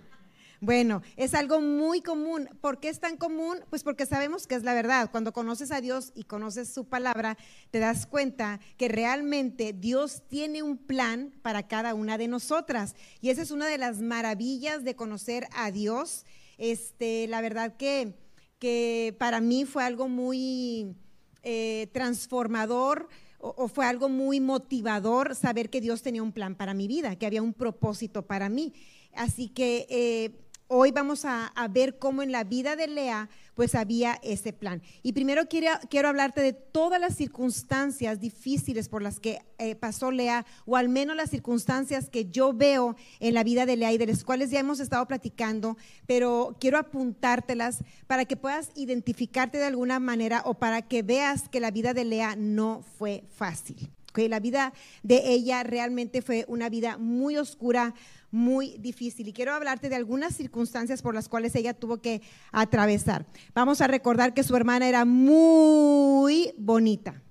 Bueno, 0.63 1.01
es 1.17 1.33
algo 1.33 1.59
muy 1.59 1.99
común. 1.99 2.47
¿Por 2.61 2.79
qué 2.79 2.87
es 2.87 3.01
tan 3.01 3.17
común? 3.17 3.57
Pues 3.69 3.83
porque 3.83 4.05
sabemos 4.05 4.47
que 4.47 4.55
es 4.55 4.63
la 4.63 4.73
verdad. 4.73 5.11
Cuando 5.11 5.33
conoces 5.33 5.73
a 5.73 5.81
Dios 5.81 6.13
y 6.15 6.23
conoces 6.23 6.73
su 6.73 6.85
palabra, 6.85 7.37
te 7.69 7.79
das 7.79 8.05
cuenta 8.05 8.61
que 8.77 8.87
realmente 8.87 9.73
Dios 9.73 10.23
tiene 10.29 10.63
un 10.63 10.77
plan 10.77 11.33
para 11.41 11.67
cada 11.67 11.93
una 11.93 12.17
de 12.17 12.29
nosotras. 12.29 12.95
Y 13.19 13.29
esa 13.29 13.41
es 13.41 13.51
una 13.51 13.67
de 13.67 13.77
las 13.77 13.99
maravillas 13.99 14.85
de 14.85 14.95
conocer 14.95 15.49
a 15.51 15.69
Dios. 15.69 16.25
Este, 16.57 17.27
la 17.27 17.41
verdad 17.41 17.75
que, 17.75 18.15
que 18.57 19.13
para 19.19 19.41
mí 19.41 19.65
fue 19.65 19.83
algo 19.83 20.07
muy 20.07 20.95
eh, 21.41 21.89
transformador 21.91 23.09
o, 23.37 23.67
fue 23.67 23.85
algo 23.85 24.07
muy 24.07 24.39
motivador 24.39 25.35
saber 25.35 25.69
que 25.69 25.81
Dios 25.81 26.01
tenía 26.03 26.23
un 26.23 26.31
plan 26.31 26.55
para 26.55 26.73
mi 26.73 26.87
vida, 26.87 27.17
que 27.17 27.25
había 27.25 27.41
un 27.41 27.53
propósito 27.53 28.25
para 28.25 28.47
mí. 28.47 28.71
Así 29.13 29.49
que 29.49 29.85
eh, 29.89 30.39
hoy 30.73 30.91
vamos 30.91 31.23
a, 31.23 31.53
ver 31.69 31.99
cómo 31.99 32.23
en 32.23 32.31
la 32.31 32.43
vida 32.43 32.75
de 32.75 32.87
Lea, 32.87 33.29
pues 33.53 33.75
había 33.75 34.19
ese 34.23 34.53
plan. 34.53 34.81
Y 35.03 35.13
primero 35.13 35.47
quiero, 35.47 35.67
quiero 35.89 36.09
hablarte 36.09 36.41
de 36.41 36.53
todas 36.53 36.99
las 36.99 37.15
circunstancias 37.15 38.19
difíciles 38.19 38.89
por 38.89 39.03
las 39.03 39.19
que 39.19 39.39
eh, 39.59 39.75
pasó 39.75 40.11
Lea, 40.11 40.45
o 40.65 40.75
al 40.75 40.89
menos 40.89 41.15
las 41.15 41.29
circunstancias 41.29 42.09
que 42.09 42.25
yo 42.25 42.53
veo 42.53 42.95
en 43.19 43.35
la 43.35 43.43
vida 43.43 43.65
de 43.67 43.77
Lea 43.77 43.93
y 43.93 43.99
de 43.99 44.07
las 44.07 44.23
cuales 44.23 44.49
ya 44.49 44.59
hemos 44.59 44.79
estado 44.79 45.07
platicando, 45.07 45.77
pero 46.07 46.57
quiero 46.59 46.79
apuntártelas 46.79 47.83
para 48.07 48.25
que 48.25 48.35
puedas 48.35 48.71
identificarte 48.75 49.59
de 49.59 49.65
alguna 49.65 49.99
manera 49.99 50.41
o 50.45 50.55
para 50.55 50.81
que 50.81 51.03
veas 51.03 51.49
que 51.49 51.59
la 51.59 51.71
vida 51.71 51.93
de 51.93 52.05
Lea 52.05 52.35
no 52.35 52.83
fue 52.97 53.23
fácil. 53.35 53.91
Que 54.13 54.29
La 54.29 54.39
vida 54.39 54.73
de 55.01 55.31
ella 55.31 55.63
realmente 55.63 56.21
fue 56.21 56.45
una 56.47 56.69
vida 56.69 56.97
muy 56.97 57.37
oscura, 57.37 57.93
muy 58.31 58.77
difícil. 58.77 59.27
Y 59.27 59.33
quiero 59.33 59.53
hablarte 59.53 59.89
de 59.89 59.95
algunas 59.95 60.35
circunstancias 60.35 61.01
por 61.01 61.13
las 61.13 61.27
cuales 61.27 61.55
ella 61.55 61.73
tuvo 61.73 62.01
que 62.01 62.21
atravesar. 62.51 63.25
Vamos 63.53 63.81
a 63.81 63.87
recordar 63.87 64.33
que 64.33 64.43
su 64.43 64.55
hermana 64.55 64.87
era 64.87 65.03
muy 65.05 66.53
bonita. 66.57 67.21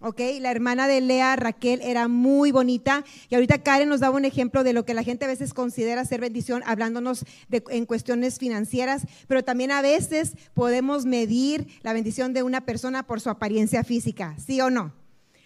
¿ok? 0.00 0.20
La 0.40 0.50
hermana 0.50 0.88
de 0.88 1.00
Lea, 1.00 1.36
Raquel, 1.36 1.80
era 1.82 2.08
muy 2.08 2.52
bonita. 2.52 3.04
Y 3.28 3.34
ahorita 3.34 3.62
Karen 3.62 3.88
nos 3.88 4.00
daba 4.00 4.16
un 4.16 4.24
ejemplo 4.24 4.64
de 4.64 4.72
lo 4.72 4.84
que 4.84 4.94
la 4.94 5.02
gente 5.02 5.24
a 5.24 5.28
veces 5.28 5.54
considera 5.54 6.04
ser 6.04 6.20
bendición, 6.20 6.62
hablándonos 6.66 7.24
de, 7.48 7.62
en 7.68 7.86
cuestiones 7.86 8.38
financieras, 8.38 9.02
pero 9.28 9.44
también 9.44 9.70
a 9.70 9.82
veces 9.82 10.36
podemos 10.54 11.06
medir 11.06 11.68
la 11.82 11.92
bendición 11.92 12.32
de 12.32 12.42
una 12.42 12.62
persona 12.62 13.06
por 13.06 13.20
su 13.20 13.30
apariencia 13.30 13.84
física, 13.84 14.34
¿sí 14.38 14.60
o 14.60 14.70
no? 14.70 14.99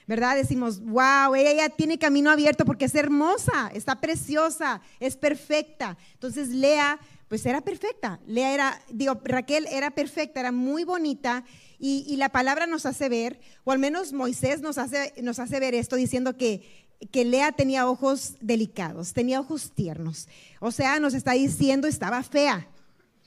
¿Verdad? 0.06 0.36
Decimos, 0.36 0.80
wow, 0.80 1.34
ella 1.34 1.68
tiene 1.70 1.98
camino 1.98 2.30
abierto 2.30 2.64
porque 2.64 2.84
es 2.86 2.94
hermosa, 2.94 3.70
está 3.72 4.00
preciosa, 4.00 4.80
es 5.00 5.16
perfecta. 5.16 5.96
Entonces 6.14 6.48
Lea, 6.48 6.98
pues 7.28 7.46
era 7.46 7.62
perfecta. 7.62 8.20
Lea 8.26 8.52
era, 8.52 8.82
digo, 8.90 9.20
Raquel 9.24 9.66
era 9.70 9.90
perfecta, 9.92 10.40
era 10.40 10.52
muy 10.52 10.84
bonita 10.84 11.44
y, 11.78 12.16
la 12.16 12.30
palabra 12.30 12.66
nos 12.66 12.86
hace 12.86 13.08
ver, 13.08 13.40
o 13.64 13.72
al 13.72 13.78
menos 13.78 14.12
Moisés 14.12 14.60
nos 14.60 14.78
hace, 14.78 15.12
nos 15.22 15.38
hace 15.38 15.60
ver 15.60 15.74
esto 15.74 15.96
diciendo 15.96 16.36
que, 16.36 16.86
que 17.10 17.24
Lea 17.24 17.52
tenía 17.52 17.88
ojos 17.88 18.36
delicados, 18.40 19.12
tenía 19.12 19.40
ojos 19.40 19.72
tiernos. 19.74 20.28
O 20.60 20.70
sea, 20.70 20.98
nos 20.98 21.12
está 21.12 21.32
diciendo, 21.32 21.86
estaba 21.86 22.22
fea, 22.22 22.68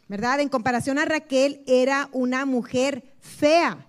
¿verdad? 0.08 0.40
En 0.40 0.50
comparación 0.50 0.98
a 0.98 1.06
Raquel, 1.06 1.62
era 1.68 2.10
una 2.14 2.46
mujer 2.46 3.04
fea. 3.20 3.86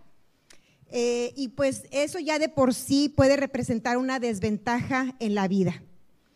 Eh, 0.91 1.33
y 1.37 1.49
pues 1.49 1.85
eso 1.91 2.19
ya 2.19 2.39
de 2.39 2.49
por 2.49 2.75
sí 2.75 3.09
puede 3.09 3.37
representar 3.37 3.99
una 3.99 4.19
desventaja 4.19 5.15
en 5.19 5.35
la 5.35 5.49
vida. 5.49 5.83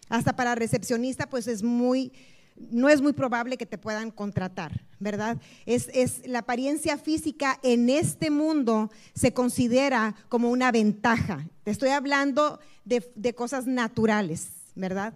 Hasta 0.08 0.36
para 0.36 0.54
recepcionista, 0.54 1.28
pues 1.28 1.46
es 1.46 1.62
muy, 1.62 2.12
no 2.56 2.88
es 2.88 3.00
muy 3.00 3.14
probable 3.14 3.56
que 3.56 3.64
te 3.64 3.78
puedan 3.78 4.10
contratar, 4.10 4.84
¿verdad? 4.98 5.38
Es, 5.64 5.88
la 6.26 6.40
apariencia 6.40 6.98
física 6.98 7.58
en 7.62 7.88
este 7.88 8.30
mundo 8.30 8.90
se 9.14 9.32
considera 9.32 10.14
como 10.28 10.50
una 10.50 10.70
ventaja. 10.70 11.48
Te 11.64 11.70
estoy 11.70 11.90
hablando 11.90 12.60
de, 12.84 13.10
de 13.14 13.34
cosas 13.34 13.66
naturales, 13.66 14.48
¿verdad? 14.74 15.14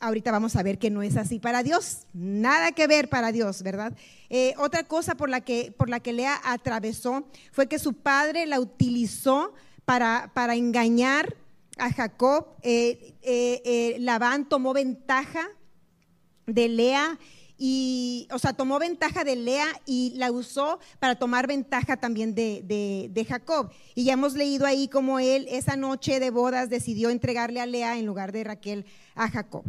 Ahorita 0.00 0.30
vamos 0.30 0.56
a 0.56 0.62
ver 0.62 0.78
que 0.78 0.90
no 0.90 1.02
es 1.02 1.16
así 1.16 1.38
para 1.38 1.62
Dios, 1.62 2.06
nada 2.12 2.72
que 2.72 2.86
ver 2.86 3.08
para 3.08 3.32
Dios, 3.32 3.62
¿verdad? 3.62 3.92
Eh, 4.30 4.54
otra 4.58 4.84
cosa 4.84 5.14
por 5.14 5.28
la, 5.30 5.40
que, 5.40 5.72
por 5.76 5.88
la 5.88 6.00
que 6.00 6.12
Lea 6.12 6.40
atravesó 6.44 7.26
fue 7.52 7.68
que 7.68 7.78
su 7.78 7.94
padre 7.94 8.46
la 8.46 8.60
utilizó 8.60 9.54
para, 9.84 10.30
para 10.34 10.54
engañar 10.54 11.36
a 11.78 11.92
Jacob. 11.92 12.48
Eh, 12.62 13.14
eh, 13.22 13.96
Labán 14.00 14.48
tomó 14.48 14.72
ventaja 14.72 15.48
de 16.46 16.68
Lea 16.68 17.18
y, 17.56 18.28
o 18.32 18.38
sea, 18.38 18.52
tomó 18.52 18.78
ventaja 18.78 19.24
de 19.24 19.36
Lea 19.36 19.66
y 19.86 20.12
la 20.16 20.32
usó 20.32 20.80
para 20.98 21.16
tomar 21.16 21.46
ventaja 21.46 21.96
también 21.96 22.34
de, 22.34 22.62
de, 23.10 23.24
Jacob. 23.24 23.70
Y 23.94 24.04
ya 24.04 24.14
hemos 24.14 24.34
leído 24.34 24.66
ahí 24.66 24.88
cómo 24.88 25.18
él 25.18 25.46
esa 25.48 25.76
noche 25.76 26.20
de 26.20 26.30
bodas 26.30 26.68
decidió 26.68 27.10
entregarle 27.10 27.60
a 27.60 27.66
Lea 27.66 27.98
en 27.98 28.06
lugar 28.06 28.32
de 28.32 28.44
Raquel 28.44 28.86
a 29.14 29.30
Jacob 29.30 29.64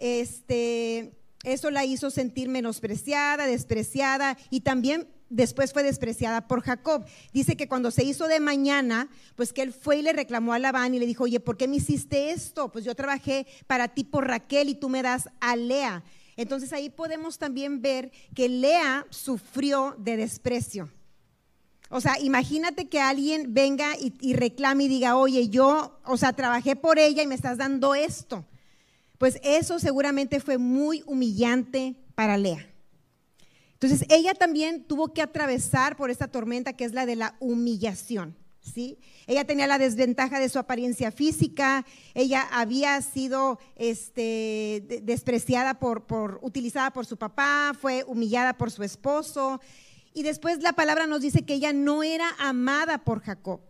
este, 0.00 1.12
eso 1.44 1.70
la 1.70 1.84
hizo 1.84 2.10
sentir 2.10 2.48
menospreciada, 2.48 3.46
despreciada 3.46 4.36
y 4.48 4.62
también 4.62 5.06
después 5.28 5.72
fue 5.72 5.84
despreciada 5.84 6.48
por 6.48 6.62
Jacob. 6.62 7.04
Dice 7.32 7.56
que 7.56 7.68
cuando 7.68 7.92
se 7.92 8.02
hizo 8.02 8.26
de 8.26 8.40
mañana, 8.40 9.08
pues 9.36 9.52
que 9.52 9.62
él 9.62 9.72
fue 9.72 9.98
y 9.98 10.02
le 10.02 10.12
reclamó 10.12 10.54
a 10.54 10.58
Labán 10.58 10.94
y 10.94 10.98
le 10.98 11.06
dijo, 11.06 11.24
oye, 11.24 11.38
¿por 11.38 11.56
qué 11.56 11.68
me 11.68 11.76
hiciste 11.76 12.32
esto? 12.32 12.72
Pues 12.72 12.84
yo 12.84 12.96
trabajé 12.96 13.46
para 13.68 13.88
ti 13.88 14.02
por 14.02 14.26
Raquel 14.26 14.70
y 14.70 14.74
tú 14.74 14.88
me 14.88 15.02
das 15.02 15.28
a 15.38 15.54
Lea. 15.54 16.02
Entonces 16.40 16.72
ahí 16.72 16.90
podemos 16.90 17.38
también 17.38 17.82
ver 17.82 18.12
que 18.34 18.48
Lea 18.48 19.06
sufrió 19.10 19.94
de 19.98 20.16
desprecio. 20.16 20.90
O 21.88 22.00
sea, 22.00 22.18
imagínate 22.20 22.88
que 22.88 23.00
alguien 23.00 23.52
venga 23.52 23.94
y, 23.98 24.32
reclame 24.34 24.84
y 24.84 24.88
diga, 24.88 25.16
oye, 25.16 25.48
yo, 25.48 26.00
o 26.04 26.16
sea, 26.16 26.32
trabajé 26.32 26.76
por 26.76 26.98
ella 26.98 27.22
y 27.22 27.26
me 27.26 27.34
estás 27.34 27.58
dando 27.58 27.94
esto 27.94 28.46
pues 29.20 29.38
eso 29.42 29.78
seguramente 29.78 30.40
fue 30.40 30.56
muy 30.56 31.04
humillante 31.04 31.94
para 32.14 32.38
Lea. 32.38 32.66
Entonces 33.74 34.06
ella 34.08 34.32
también 34.32 34.84
tuvo 34.84 35.12
que 35.12 35.20
atravesar 35.20 35.94
por 35.98 36.10
esta 36.10 36.28
tormenta 36.28 36.72
que 36.72 36.86
es 36.86 36.94
la 36.94 37.04
de 37.04 37.16
la 37.16 37.36
humillación. 37.38 38.34
¿Sí? 38.60 38.98
Ella 39.26 39.44
tenía 39.44 39.66
la 39.66 39.78
desventaja 39.78 40.38
de 40.38 40.48
su 40.48 40.58
apariencia 40.58 41.10
física, 41.10 41.84
ella 42.14 42.46
había 42.50 43.00
sido 43.02 43.58
este, 43.76 45.00
despreciada 45.02 45.74
por, 45.78 46.06
por, 46.06 46.38
utilizada 46.42 46.92
por 46.92 47.06
su 47.06 47.16
papá, 47.16 47.72
fue 47.78 48.04
humillada 48.06 48.54
por 48.54 48.70
su 48.70 48.82
esposo. 48.82 49.60
Y 50.12 50.22
después 50.22 50.60
la 50.60 50.72
palabra 50.72 51.06
nos 51.06 51.20
dice 51.20 51.42
que 51.42 51.54
ella 51.54 51.72
no 51.72 52.02
era 52.02 52.28
amada 52.38 52.98
por 52.98 53.20
Jacob. 53.20 53.60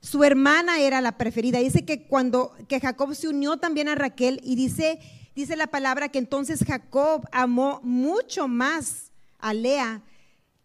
Su 0.00 0.22
hermana 0.24 0.80
era 0.80 1.00
la 1.00 1.16
preferida. 1.16 1.60
Dice 1.60 1.84
que 1.84 2.02
cuando 2.02 2.52
que 2.68 2.80
Jacob 2.80 3.14
se 3.14 3.28
unió 3.28 3.56
también 3.56 3.88
a 3.88 3.94
Raquel 3.94 4.40
y 4.42 4.56
dice, 4.56 4.98
dice 5.34 5.56
la 5.56 5.68
palabra 5.68 6.08
que 6.08 6.18
entonces 6.18 6.64
Jacob 6.66 7.26
amó 7.32 7.80
mucho 7.82 8.48
más 8.48 9.12
a 9.38 9.54
Lea 9.54 10.02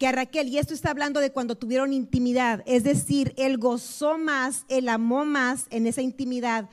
que 0.00 0.06
a 0.06 0.12
Raquel. 0.12 0.48
Y 0.48 0.56
esto 0.56 0.72
está 0.72 0.90
hablando 0.90 1.20
de 1.20 1.30
cuando 1.30 1.56
tuvieron 1.56 1.92
intimidad. 1.92 2.62
Es 2.64 2.84
decir, 2.84 3.34
él 3.36 3.58
gozó 3.58 4.16
más, 4.16 4.64
él 4.68 4.88
amó 4.88 5.26
más 5.26 5.66
en 5.68 5.86
esa 5.86 6.00
intimidad 6.00 6.70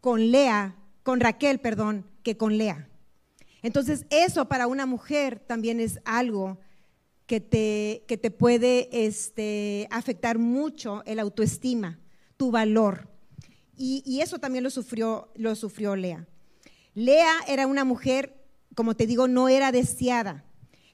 con 0.00 0.30
Lea, 0.30 0.76
con 1.02 1.18
Raquel, 1.18 1.58
perdón, 1.58 2.06
que 2.22 2.36
con 2.36 2.56
Lea. 2.56 2.88
Entonces, 3.62 4.06
eso 4.10 4.46
para 4.46 4.68
una 4.68 4.86
mujer 4.86 5.40
también 5.40 5.80
es 5.80 5.98
algo 6.04 6.60
que 7.26 7.40
te, 7.40 8.04
que 8.06 8.16
te 8.16 8.30
puede 8.30 8.88
este, 8.92 9.88
afectar 9.90 10.38
mucho 10.38 11.02
el 11.04 11.18
autoestima 11.18 11.98
tu 12.36 12.52
valor. 12.52 13.08
Y, 13.76 14.20
eso 14.22 14.38
también 14.38 14.62
lo 14.62 14.70
sufrió, 14.70 15.32
lo 15.34 15.56
sufrió 15.56 15.96
Lea. 15.96 16.28
Lea 16.94 17.32
era 17.48 17.66
una 17.66 17.84
mujer, 17.84 18.44
como 18.76 18.94
te 18.94 19.06
digo, 19.06 19.26
no 19.26 19.48
era 19.48 19.72
deseada. 19.72 20.44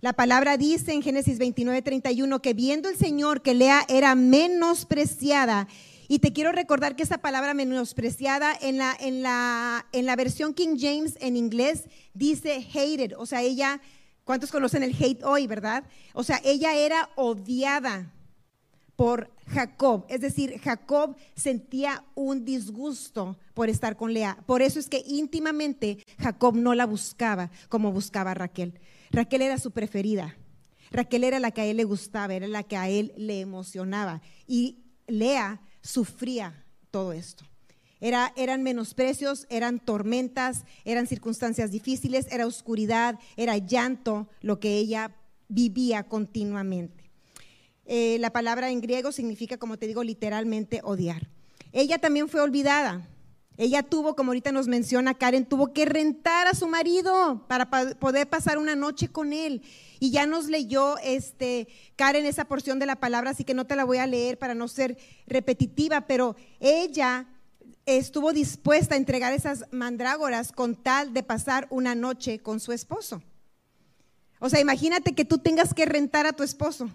La 0.04 0.12
palabra 0.12 0.58
dice 0.58 0.92
en 0.92 1.00
Génesis 1.00 1.38
29, 1.38 1.80
31 1.80 2.42
que 2.42 2.52
viendo 2.52 2.90
el 2.90 2.96
Señor 2.98 3.40
que 3.40 3.54
Lea 3.54 3.86
era 3.88 4.14
menospreciada, 4.14 5.66
y 6.08 6.18
te 6.18 6.34
quiero 6.34 6.52
recordar 6.52 6.94
que 6.94 7.04
esa 7.04 7.16
palabra 7.16 7.54
menospreciada 7.54 8.54
en 8.60 8.76
la, 8.76 8.94
en 9.00 9.22
la, 9.22 9.86
en 9.92 10.04
la 10.04 10.14
versión 10.14 10.52
King 10.52 10.76
James 10.78 11.16
en 11.22 11.38
inglés 11.38 11.84
dice 12.12 12.66
hated, 12.68 13.14
o 13.16 13.24
sea, 13.24 13.40
ella, 13.40 13.80
¿cuántos 14.24 14.50
conocen 14.52 14.82
el 14.82 14.94
hate 14.94 15.24
hoy, 15.24 15.46
verdad? 15.46 15.84
O 16.12 16.22
sea, 16.22 16.38
ella 16.44 16.74
era 16.74 17.08
odiada 17.16 18.12
por 18.96 19.30
Jacob. 19.46 20.04
Es 20.10 20.20
decir, 20.20 20.60
Jacob 20.62 21.16
sentía 21.34 22.04
un 22.14 22.44
disgusto 22.44 23.38
por 23.54 23.70
estar 23.70 23.96
con 23.96 24.12
Lea. 24.12 24.36
Por 24.44 24.60
eso 24.60 24.78
es 24.78 24.90
que 24.90 25.02
íntimamente 25.06 26.04
Jacob 26.18 26.56
no 26.56 26.74
la 26.74 26.84
buscaba 26.84 27.50
como 27.70 27.90
buscaba 27.90 28.34
Raquel. 28.34 28.78
Raquel 29.14 29.42
era 29.42 29.58
su 29.58 29.70
preferida. 29.70 30.36
Raquel 30.90 31.24
era 31.24 31.38
la 31.38 31.52
que 31.52 31.60
a 31.60 31.66
él 31.66 31.76
le 31.76 31.84
gustaba, 31.84 32.34
era 32.34 32.48
la 32.48 32.64
que 32.64 32.76
a 32.76 32.88
él 32.88 33.12
le 33.16 33.40
emocionaba. 33.40 34.22
Y 34.46 34.84
Lea 35.06 35.60
sufría 35.82 36.64
todo 36.90 37.12
esto. 37.12 37.44
Era, 38.00 38.32
eran 38.36 38.62
menosprecios, 38.62 39.46
eran 39.50 39.78
tormentas, 39.78 40.64
eran 40.84 41.06
circunstancias 41.06 41.70
difíciles, 41.70 42.26
era 42.30 42.46
oscuridad, 42.46 43.18
era 43.36 43.56
llanto 43.56 44.28
lo 44.40 44.58
que 44.58 44.76
ella 44.76 45.14
vivía 45.48 46.02
continuamente. 46.02 47.10
Eh, 47.86 48.18
la 48.18 48.30
palabra 48.30 48.70
en 48.70 48.80
griego 48.80 49.12
significa, 49.12 49.58
como 49.58 49.78
te 49.78 49.86
digo, 49.86 50.02
literalmente 50.02 50.80
odiar. 50.82 51.28
Ella 51.72 51.98
también 51.98 52.28
fue 52.28 52.40
olvidada. 52.40 53.08
Ella 53.56 53.84
tuvo, 53.84 54.16
como 54.16 54.30
ahorita 54.30 54.50
nos 54.50 54.66
menciona 54.66 55.14
Karen, 55.14 55.46
tuvo 55.46 55.72
que 55.72 55.84
rentar 55.84 56.48
a 56.48 56.54
su 56.54 56.66
marido 56.66 57.44
para 57.46 57.70
poder 57.70 58.28
pasar 58.28 58.58
una 58.58 58.74
noche 58.74 59.08
con 59.08 59.32
él. 59.32 59.62
Y 60.00 60.10
ya 60.10 60.26
nos 60.26 60.46
leyó 60.46 60.98
este, 60.98 61.68
Karen 61.94 62.26
esa 62.26 62.46
porción 62.46 62.80
de 62.80 62.86
la 62.86 62.96
palabra, 62.96 63.30
así 63.30 63.44
que 63.44 63.54
no 63.54 63.64
te 63.64 63.76
la 63.76 63.84
voy 63.84 63.98
a 63.98 64.06
leer 64.08 64.38
para 64.38 64.54
no 64.54 64.66
ser 64.66 64.98
repetitiva, 65.26 66.02
pero 66.02 66.34
ella 66.58 67.28
estuvo 67.86 68.32
dispuesta 68.32 68.94
a 68.94 68.98
entregar 68.98 69.32
esas 69.32 69.66
mandrágoras 69.70 70.50
con 70.50 70.74
tal 70.74 71.12
de 71.12 71.22
pasar 71.22 71.68
una 71.70 71.94
noche 71.94 72.40
con 72.40 72.58
su 72.58 72.72
esposo. 72.72 73.22
O 74.40 74.48
sea, 74.48 74.60
imagínate 74.60 75.14
que 75.14 75.24
tú 75.24 75.38
tengas 75.38 75.74
que 75.74 75.86
rentar 75.86 76.26
a 76.26 76.32
tu 76.32 76.42
esposo. 76.42 76.90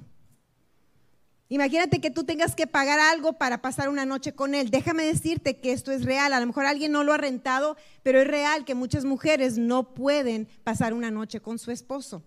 Imagínate 1.52 2.00
que 2.00 2.12
tú 2.12 2.26
tengas 2.26 2.56
que 2.56 2.68
pagar 2.68 3.00
algo 3.00 3.34
para 3.34 3.60
pasar 3.60 3.90
una 3.90 4.06
noche 4.06 4.34
con 4.34 4.54
él. 4.54 4.70
Déjame 4.70 5.04
decirte 5.04 5.58
que 5.58 5.72
esto 5.72 5.92
es 5.92 6.06
real. 6.06 6.32
A 6.32 6.40
lo 6.40 6.46
mejor 6.46 6.68
alguien 6.68 6.92
no 6.92 7.04
lo 7.04 7.12
ha 7.12 7.18
rentado, 7.18 7.76
pero 8.04 8.22
es 8.22 8.28
real 8.28 8.66
que 8.66 8.76
muchas 8.76 9.04
mujeres 9.04 9.58
no 9.58 9.96
pueden 9.96 10.48
pasar 10.64 10.94
una 10.94 11.10
noche 11.10 11.42
con 11.42 11.58
su 11.58 11.72
esposo, 11.72 12.24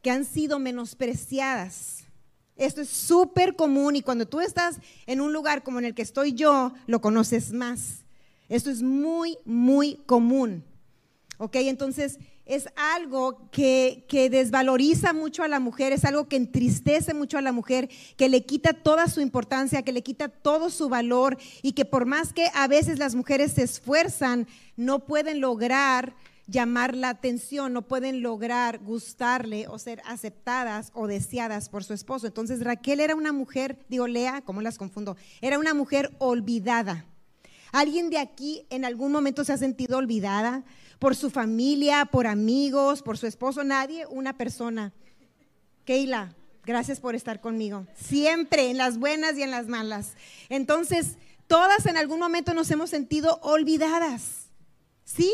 que 0.00 0.10
han 0.10 0.24
sido 0.24 0.58
menospreciadas. 0.58 2.04
Esto 2.56 2.80
es 2.80 2.88
súper 2.88 3.56
común 3.56 3.96
y 3.96 4.02
cuando 4.02 4.26
tú 4.26 4.40
estás 4.40 4.80
en 5.06 5.20
un 5.20 5.34
lugar 5.34 5.62
como 5.62 5.78
en 5.78 5.84
el 5.84 5.94
que 5.94 6.02
estoy 6.02 6.32
yo, 6.32 6.72
lo 6.86 7.02
conoces 7.02 7.52
más. 7.52 8.06
Esto 8.48 8.70
es 8.70 8.82
muy, 8.82 9.36
muy 9.44 9.96
común. 10.06 10.64
¿Ok? 11.36 11.56
Entonces, 11.56 12.18
es 12.50 12.68
algo 12.74 13.48
que, 13.52 14.04
desvaloriza 14.30 15.12
mucho 15.12 15.44
a 15.44 15.48
la 15.48 15.60
mujer, 15.60 15.92
es 15.92 16.04
algo 16.04 16.26
que 16.26 16.34
entristece 16.34 17.14
mucho 17.14 17.38
a 17.38 17.42
la 17.42 17.52
mujer, 17.52 17.88
que 18.16 18.28
le 18.28 18.44
quita 18.44 18.72
toda 18.72 19.06
su 19.06 19.20
importancia, 19.20 19.82
que 19.82 19.92
le 19.92 20.02
quita 20.02 20.28
todo 20.28 20.68
su 20.68 20.88
valor 20.88 21.38
y 21.62 21.72
que 21.72 21.84
por 21.84 22.06
más 22.06 22.32
que 22.32 22.50
a 22.54 22.66
veces 22.66 22.98
las 22.98 23.14
mujeres 23.14 23.52
se 23.52 23.62
esfuerzan, 23.62 24.48
no 24.76 25.06
pueden 25.06 25.40
lograr 25.40 26.16
llamar 26.48 26.96
la 26.96 27.10
atención, 27.10 27.72
no 27.72 27.82
pueden 27.82 28.20
lograr 28.20 28.80
gustarle 28.80 29.68
o 29.68 29.78
ser 29.78 30.02
aceptadas 30.04 30.90
o 30.94 31.06
deseadas 31.06 31.68
por 31.68 31.84
su 31.84 31.94
esposo. 31.94 32.26
Entonces 32.26 32.64
Raquel 32.64 32.98
era 32.98 33.14
una 33.14 33.32
mujer, 33.32 33.78
digo 33.88 34.08
Lea, 34.08 34.42
¿cómo 34.44 34.60
las 34.60 34.76
confundo? 34.76 35.16
Era 35.40 35.60
una 35.60 35.72
mujer 35.72 36.10
olvidada. 36.18 37.06
¿Alguien 37.72 38.10
de 38.10 38.18
aquí 38.18 38.66
en 38.70 38.84
algún 38.84 39.12
momento 39.12 39.44
se 39.44 39.52
ha 39.52 39.56
sentido 39.56 39.98
olvidada? 39.98 40.64
por 41.00 41.16
su 41.16 41.30
familia, 41.30 42.04
por 42.04 42.26
amigos, 42.28 43.02
por 43.02 43.18
su 43.18 43.26
esposo, 43.26 43.64
nadie, 43.64 44.06
una 44.06 44.36
persona. 44.36 44.92
Keila, 45.86 46.36
gracias 46.62 47.00
por 47.00 47.14
estar 47.14 47.40
conmigo. 47.40 47.86
Siempre, 47.96 48.70
en 48.70 48.76
las 48.76 48.98
buenas 48.98 49.36
y 49.36 49.42
en 49.42 49.50
las 49.50 49.66
malas. 49.66 50.12
Entonces, 50.50 51.16
todas 51.46 51.86
en 51.86 51.96
algún 51.96 52.20
momento 52.20 52.52
nos 52.52 52.70
hemos 52.70 52.90
sentido 52.90 53.40
olvidadas. 53.42 54.50
¿Sí? 55.04 55.32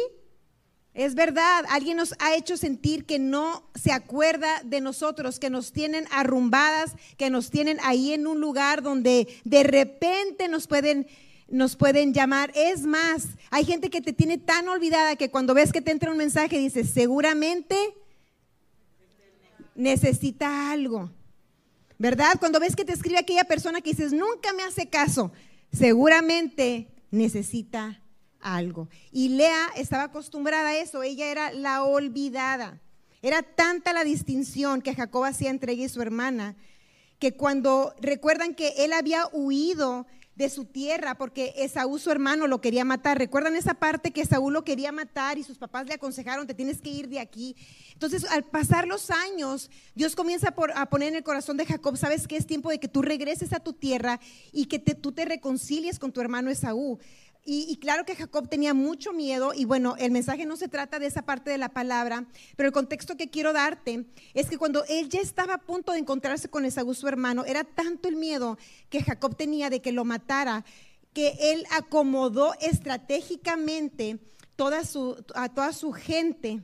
Es 0.95 1.17
verdad, 1.17 1.65
alguien 1.69 1.97
nos 1.97 2.15
ha 2.21 2.37
hecho 2.37 2.57
sentir 2.57 3.05
que 3.05 3.19
no 3.19 3.69
se 3.75 3.93
acuerda 3.93 4.63
de 4.65 4.81
nosotros, 4.81 5.41
que 5.41 5.51
nos 5.51 5.73
tienen 5.73 6.07
arrumbadas, 6.13 6.93
que 7.19 7.29
nos 7.29 7.51
tienen 7.51 7.79
ahí 7.83 8.13
en 8.13 8.29
un 8.29 8.41
lugar 8.41 8.83
donde 8.83 9.27
de 9.45 9.65
repente 9.65 10.47
nos 10.47 10.69
pueden 10.69 11.09
nos 11.49 11.77
pueden 11.77 12.13
llamar. 12.13 12.53
Es 12.55 12.83
más, 12.83 13.29
hay 13.51 13.65
gente 13.65 13.91
que 13.91 14.01
te 14.01 14.13
tiene 14.13 14.39
tan 14.39 14.69
olvidada 14.69 15.17
que 15.17 15.31
cuando 15.31 15.55
ves 15.55 15.73
que 15.73 15.81
te 15.81 15.91
entra 15.91 16.11
un 16.11 16.17
mensaje 16.17 16.59
dices, 16.59 16.91
seguramente 16.91 17.77
necesita 19.75 20.71
algo. 20.71 21.11
¿Verdad? 21.99 22.37
Cuando 22.39 22.61
ves 22.61 22.77
que 22.77 22.85
te 22.85 22.93
escribe 22.93 23.19
aquella 23.19 23.45
persona 23.45 23.81
que 23.81 23.91
dices, 23.91 24.13
nunca 24.13 24.53
me 24.53 24.63
hace 24.63 24.89
caso, 24.89 25.33
seguramente 25.73 26.89
necesita 27.11 28.03
algo. 28.41 28.89
Y 29.13 29.31
Lea 29.31 29.69
estaba 29.77 30.05
acostumbrada 30.05 30.71
a 30.71 30.77
eso, 30.77 31.03
ella 31.03 31.31
era 31.31 31.53
la 31.53 31.85
olvidada. 31.85 32.81
Era 33.23 33.43
tanta 33.43 33.95
la 33.95 34.05
distinción 34.05 34.83
que 34.83 34.95
Jacob 34.95 35.25
hacía 35.25 35.51
entre 35.51 35.73
ella 35.73 35.87
y 35.87 35.89
su 35.89 36.03
hermana, 36.03 36.55
que 37.19 37.35
cuando 37.35 37.95
recuerdan 38.01 38.55
que 38.55 38.75
él 38.85 38.93
había 38.93 39.27
huido 39.33 40.07
de 40.37 40.51
su 40.51 40.67
tierra 40.67 41.17
porque 41.17 41.55
Esaú, 41.57 41.99
su 41.99 42.11
hermano, 42.11 42.47
lo 42.47 42.61
quería 42.61 42.85
matar. 42.85 43.19
¿Recuerdan 43.19 43.57
esa 43.57 43.75
parte 43.75 44.13
que 44.13 44.21
Esaú 44.21 44.51
lo 44.51 44.65
quería 44.65 44.93
matar 44.93 45.39
y 45.39 45.43
sus 45.43 45.59
papás 45.59 45.87
le 45.87 45.95
aconsejaron, 45.95 46.47
te 46.47 46.55
tienes 46.55 46.81
que 46.81 46.91
ir 46.91 47.09
de 47.09 47.21
aquí? 47.21 47.57
Entonces, 47.93 48.25
al 48.25 48.45
pasar 48.45 48.87
los 48.87 49.11
años, 49.11 49.71
Dios 49.95 50.15
comienza 50.15 50.55
a 50.75 50.87
poner 50.87 51.09
en 51.09 51.17
el 51.17 51.25
corazón 51.25 51.57
de 51.57 51.65
Jacob, 51.65 51.97
sabes 51.97 52.29
que 52.29 52.37
es 52.37 52.47
tiempo 52.47 52.71
de 52.71 52.79
que 52.79 52.89
tú 52.89 53.03
regreses 53.03 53.53
a 53.53 53.61
tu 53.61 53.73
tierra 53.73 54.21
y 54.53 54.67
que 54.67 54.79
tú 54.79 55.13
te 55.13 55.25
reconcilies 55.25 55.99
con 55.99 56.13
tu 56.13 56.21
hermano 56.21 56.51
Esaú. 56.51 56.99
Y, 57.49 57.77
claro 57.77 58.05
que 58.05 58.17
Jacob 58.17 58.49
tenía 58.49 58.75
mucho 58.75 59.13
miedo 59.13 59.53
y 59.55 59.65
bueno, 59.65 59.95
el 59.99 60.11
mensaje 60.11 60.45
no 60.47 60.57
se 60.57 60.67
trata 60.67 60.99
de 60.99 61.07
esa 61.07 61.23
parte 61.23 61.49
de 61.49 61.59
la 61.59 61.69
palabra, 61.69 62.27
pero 62.57 62.67
el 62.67 62.73
contexto 62.73 63.17
que 63.17 63.31
quiero 63.31 63.53
darte 63.53 64.05
es 64.35 64.51
que 64.51 64.59
cuando 64.59 64.85
él 64.89 65.09
ya 65.09 65.21
estaba 65.21 65.55
a 65.55 65.61
punto 65.61 65.93
de 65.93 66.01
encontrarse 66.01 66.49
con 66.49 66.65
Esaú, 66.65 66.93
su 66.93 67.07
hermano, 67.07 67.45
era 67.45 67.63
tanto 67.63 68.09
el 68.09 68.17
miedo 68.17 68.59
que 68.91 69.01
Jacob 69.01 69.37
tenía 69.37 69.71
de 69.71 69.81
que 69.81 69.93
lo 69.93 70.05
matara, 70.05 70.65
que 71.13 71.37
él 71.53 71.65
acomodó 71.71 72.55
estratégicamente 72.61 74.19
toda 74.57 74.85
su, 74.85 75.25
a 75.37 75.49
toda 75.49 75.73
su 75.73 75.93
gente 75.93 76.63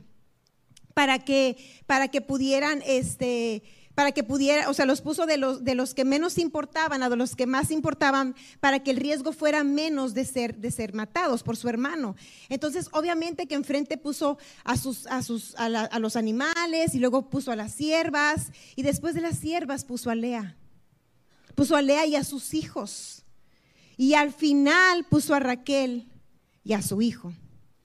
para 0.93 1.19
que, 1.19 1.55
para 1.85 2.09
que 2.09 2.19
pudieran 2.19 2.83
este, 2.85 3.63
para 3.95 4.11
que 4.11 4.23
pudiera, 4.23 4.69
o 4.69 4.73
sea, 4.73 4.85
los 4.85 5.01
puso 5.01 5.25
de 5.25 5.37
los, 5.37 5.63
de 5.63 5.75
los 5.75 5.93
que 5.93 6.03
menos 6.03 6.37
importaban 6.37 7.03
a 7.03 7.09
de 7.09 7.15
los 7.15 7.35
que 7.35 7.45
más 7.45 7.69
importaban, 7.71 8.35
para 8.59 8.81
que 8.81 8.91
el 8.91 8.97
riesgo 8.97 9.31
fuera 9.31 9.63
menos 9.63 10.13
de 10.13 10.25
ser, 10.25 10.55
de 10.57 10.71
ser 10.71 10.93
matados 10.93 11.43
por 11.43 11.57
su 11.57 11.69
hermano. 11.69 12.15
Entonces, 12.49 12.89
obviamente 12.91 13.47
que 13.47 13.55
enfrente 13.55 13.97
puso 13.97 14.37
a, 14.63 14.77
sus, 14.77 15.05
a, 15.07 15.21
sus, 15.21 15.55
a, 15.57 15.99
los 15.99 16.15
animales 16.15 16.95
y 16.95 16.99
luego 16.99 17.29
puso 17.29 17.51
a 17.51 17.55
las 17.55 17.73
siervas 17.73 18.51
y 18.75 18.81
después 18.81 19.13
de 19.13 19.21
las 19.21 19.37
siervas 19.37 19.85
puso 19.85 20.09
a 20.09 20.15
Lea. 20.15 20.55
Puso 21.55 21.75
a 21.75 21.81
Lea 21.81 22.05
y 22.07 22.15
a 22.15 22.23
sus 22.23 22.53
hijos. 22.53 23.23
Y 23.95 24.15
al 24.15 24.33
final 24.33 25.05
puso 25.05 25.35
a 25.35 25.39
Raquel 25.39 26.07
y 26.63 26.73
a 26.73 26.81
su 26.81 27.01
hijo. 27.01 27.31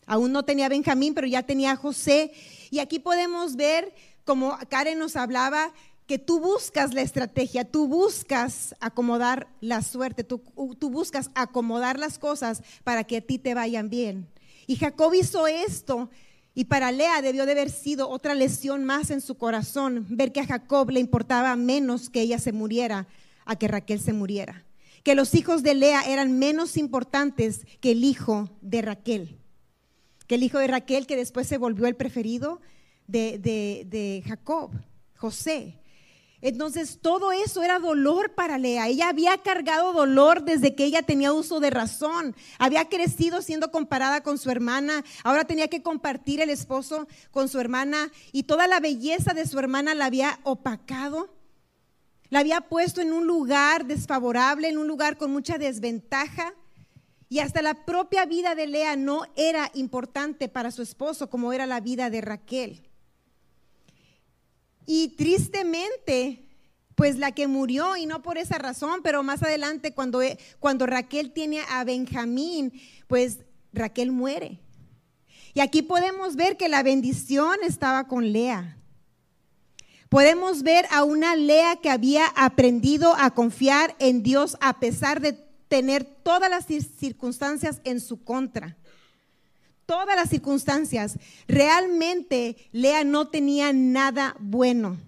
Aún 0.07 0.33
no 0.33 0.43
tenía 0.43 0.71
Benjamín, 0.71 1.13
pero 1.13 1.27
ya 1.27 1.43
tenía 1.43 1.73
a 1.73 1.77
José. 1.77 2.33
Y 2.71 2.79
aquí 2.79 2.99
podemos 2.99 3.57
ver, 3.57 3.95
como 4.25 4.57
Karen 4.71 4.99
nos 4.99 5.17
hablaba, 5.17 5.75
que 6.09 6.19
tú 6.19 6.41
buscas 6.41 6.95
la 6.95 7.03
estrategia, 7.03 7.71
tú 7.71 7.87
buscas 7.87 8.75
acomodar 8.81 9.47
la 9.61 9.83
suerte, 9.83 10.25
tú, 10.25 10.41
buscas 10.81 11.31
acomodar 11.35 11.99
las 11.99 12.19
cosas 12.19 12.63
para 12.83 13.05
que 13.05 13.19
a 13.19 13.21
ti 13.21 13.39
te 13.39 13.53
vayan 13.53 13.91
bien. 13.91 14.27
Y 14.67 14.77
Jacob 14.77 15.13
hizo 15.13 15.47
esto 15.47 16.09
y 16.55 16.65
para 16.65 16.93
Lea 16.93 17.21
debió 17.21 17.45
de 17.45 17.53
haber 17.53 17.69
sido 17.69 18.09
otra 18.09 18.35
lesión 18.35 18.85
más 18.85 19.11
en 19.11 19.21
su 19.21 19.37
corazón, 19.37 20.07
ver 20.09 20.33
que 20.33 20.41
a 20.41 20.47
Jacob 20.47 20.91
le 20.91 20.99
importaba 20.99 21.55
menos 21.57 22.09
que 22.09 22.23
ella 22.23 22.39
se 22.39 22.53
muriera 22.53 23.07
a 23.45 23.57
que 23.57 23.69
Raquel 23.69 24.01
se 24.01 24.15
muriera. 24.15 24.65
Que 25.05 25.15
los 25.15 25.35
hijos 25.35 25.63
de 25.63 25.75
Lea 25.75 26.05
eran 26.07 26.39
menos 26.39 26.79
importantes 26.79 27.67
que 27.83 27.91
el 27.91 28.03
hijo 28.03 28.49
de 28.63 28.81
Raquel. 28.81 29.37
Que 30.27 30.37
el 30.37 30.43
hijo 30.43 30.59
de 30.59 30.69
Raquel 30.69 31.07
que 31.07 31.17
después 31.17 31.47
se 31.47 31.59
volvió 31.59 31.87
el 31.87 31.97
preferido 31.97 32.63
de, 33.07 33.39
de 33.39 34.23
Jacob, 34.27 34.71
José. 35.15 35.79
Entonces 36.41 37.01
todo 37.03 37.33
eso 37.33 37.63
era 37.65 37.81
dolor 37.81 38.35
para 38.35 38.59
Lea. 38.59 38.87
Ella 38.87 39.09
había 39.09 39.37
cargado 39.39 39.93
dolor 39.93 40.45
desde 40.45 40.75
que 40.75 40.85
ella 40.85 41.03
tenía 41.03 41.33
uso 41.33 41.59
de 41.59 41.71
razón. 41.71 42.37
Había 42.59 42.89
crecido 42.89 43.43
siendo 43.43 43.73
comparada 43.73 44.23
con 44.23 44.39
su 44.39 44.51
hermana. 44.51 45.05
Ahora 45.25 45.45
tenía 45.45 45.69
que 45.69 45.83
compartir 45.83 46.41
el 46.41 46.51
esposo 46.51 47.09
con 47.33 47.49
su 47.49 47.59
hermana 47.59 48.13
y 48.31 48.45
toda 48.45 48.69
la 48.69 48.79
belleza 48.79 49.35
de 49.35 49.47
su 49.47 49.59
hermana 49.59 49.95
la 49.95 50.07
había 50.07 50.39
opacado. 50.45 51.35
La 52.31 52.41
había 52.41 52.61
puesto 52.61 53.01
en 53.01 53.13
un 53.13 53.27
lugar 53.27 53.87
desfavorable, 53.87 54.69
en 54.69 54.79
un 54.79 54.87
lugar 54.87 55.17
con 55.17 55.33
mucha 55.33 55.59
desventaja. 55.59 56.55
Y 57.29 57.41
hasta 57.41 57.63
la 57.63 57.85
propia 57.85 58.27
vida 58.27 58.55
de 58.55 58.69
Lea 58.69 58.97
no 58.97 59.23
era 59.35 59.71
importante 59.75 60.49
para 60.49 60.71
su 60.71 60.83
esposo 60.83 61.29
como 61.29 61.53
era 61.53 61.67
la 61.67 61.81
vida 61.81 62.11
de 62.11 62.21
Raquel. 62.21 62.88
Y 64.91 65.09
tristemente, 65.09 66.49
pues 66.95 67.19
la 67.19 67.33
que 67.33 67.47
murió, 67.47 67.99
y 67.99 68.07
no 68.07 68.23
por 68.23 68.39
esa 68.39 68.57
razón, 68.57 69.01
pero 69.03 69.23
más 69.23 69.43
adelante 69.43 69.93
cuando, 69.93 70.23
e, 70.23 70.39
cuando 70.61 70.87
Raquel 70.87 71.31
tiene 71.35 71.61
a 71.69 71.85
Benjamín, 71.85 72.73
pues 73.07 73.41
Raquel 73.75 74.13
muere. 74.13 74.61
Y 75.53 75.61
aquí 75.61 75.83
podemos 75.83 76.37
ver 76.37 76.57
que 76.57 76.71
la 76.71 76.83
bendición 76.83 77.59
estaba 77.65 78.09
con 78.09 78.33
Lea. 78.33 78.79
Podemos 80.09 80.63
ver 80.63 80.87
a 80.91 81.05
una 81.05 81.37
Lea 81.37 81.77
que 81.77 81.91
había 81.91 82.25
aprendido 82.35 83.15
a 83.19 83.35
confiar 83.35 83.95
en 83.99 84.23
Dios 84.23 84.57
a 84.63 84.81
pesar 84.81 85.21
de 85.21 85.35
tener 85.69 86.05
todas 86.05 86.49
las 86.49 86.65
circunstancias 86.65 87.83
en 87.85 88.01
su 88.01 88.25
contra 88.25 88.79
todas 89.89 90.17
las 90.17 90.29
circunstancias, 90.29 91.19
realmente 91.49 92.57
Lea 92.73 93.05
no 93.05 93.29
tenía 93.29 93.73
nada 93.73 94.37
bueno 94.39 94.99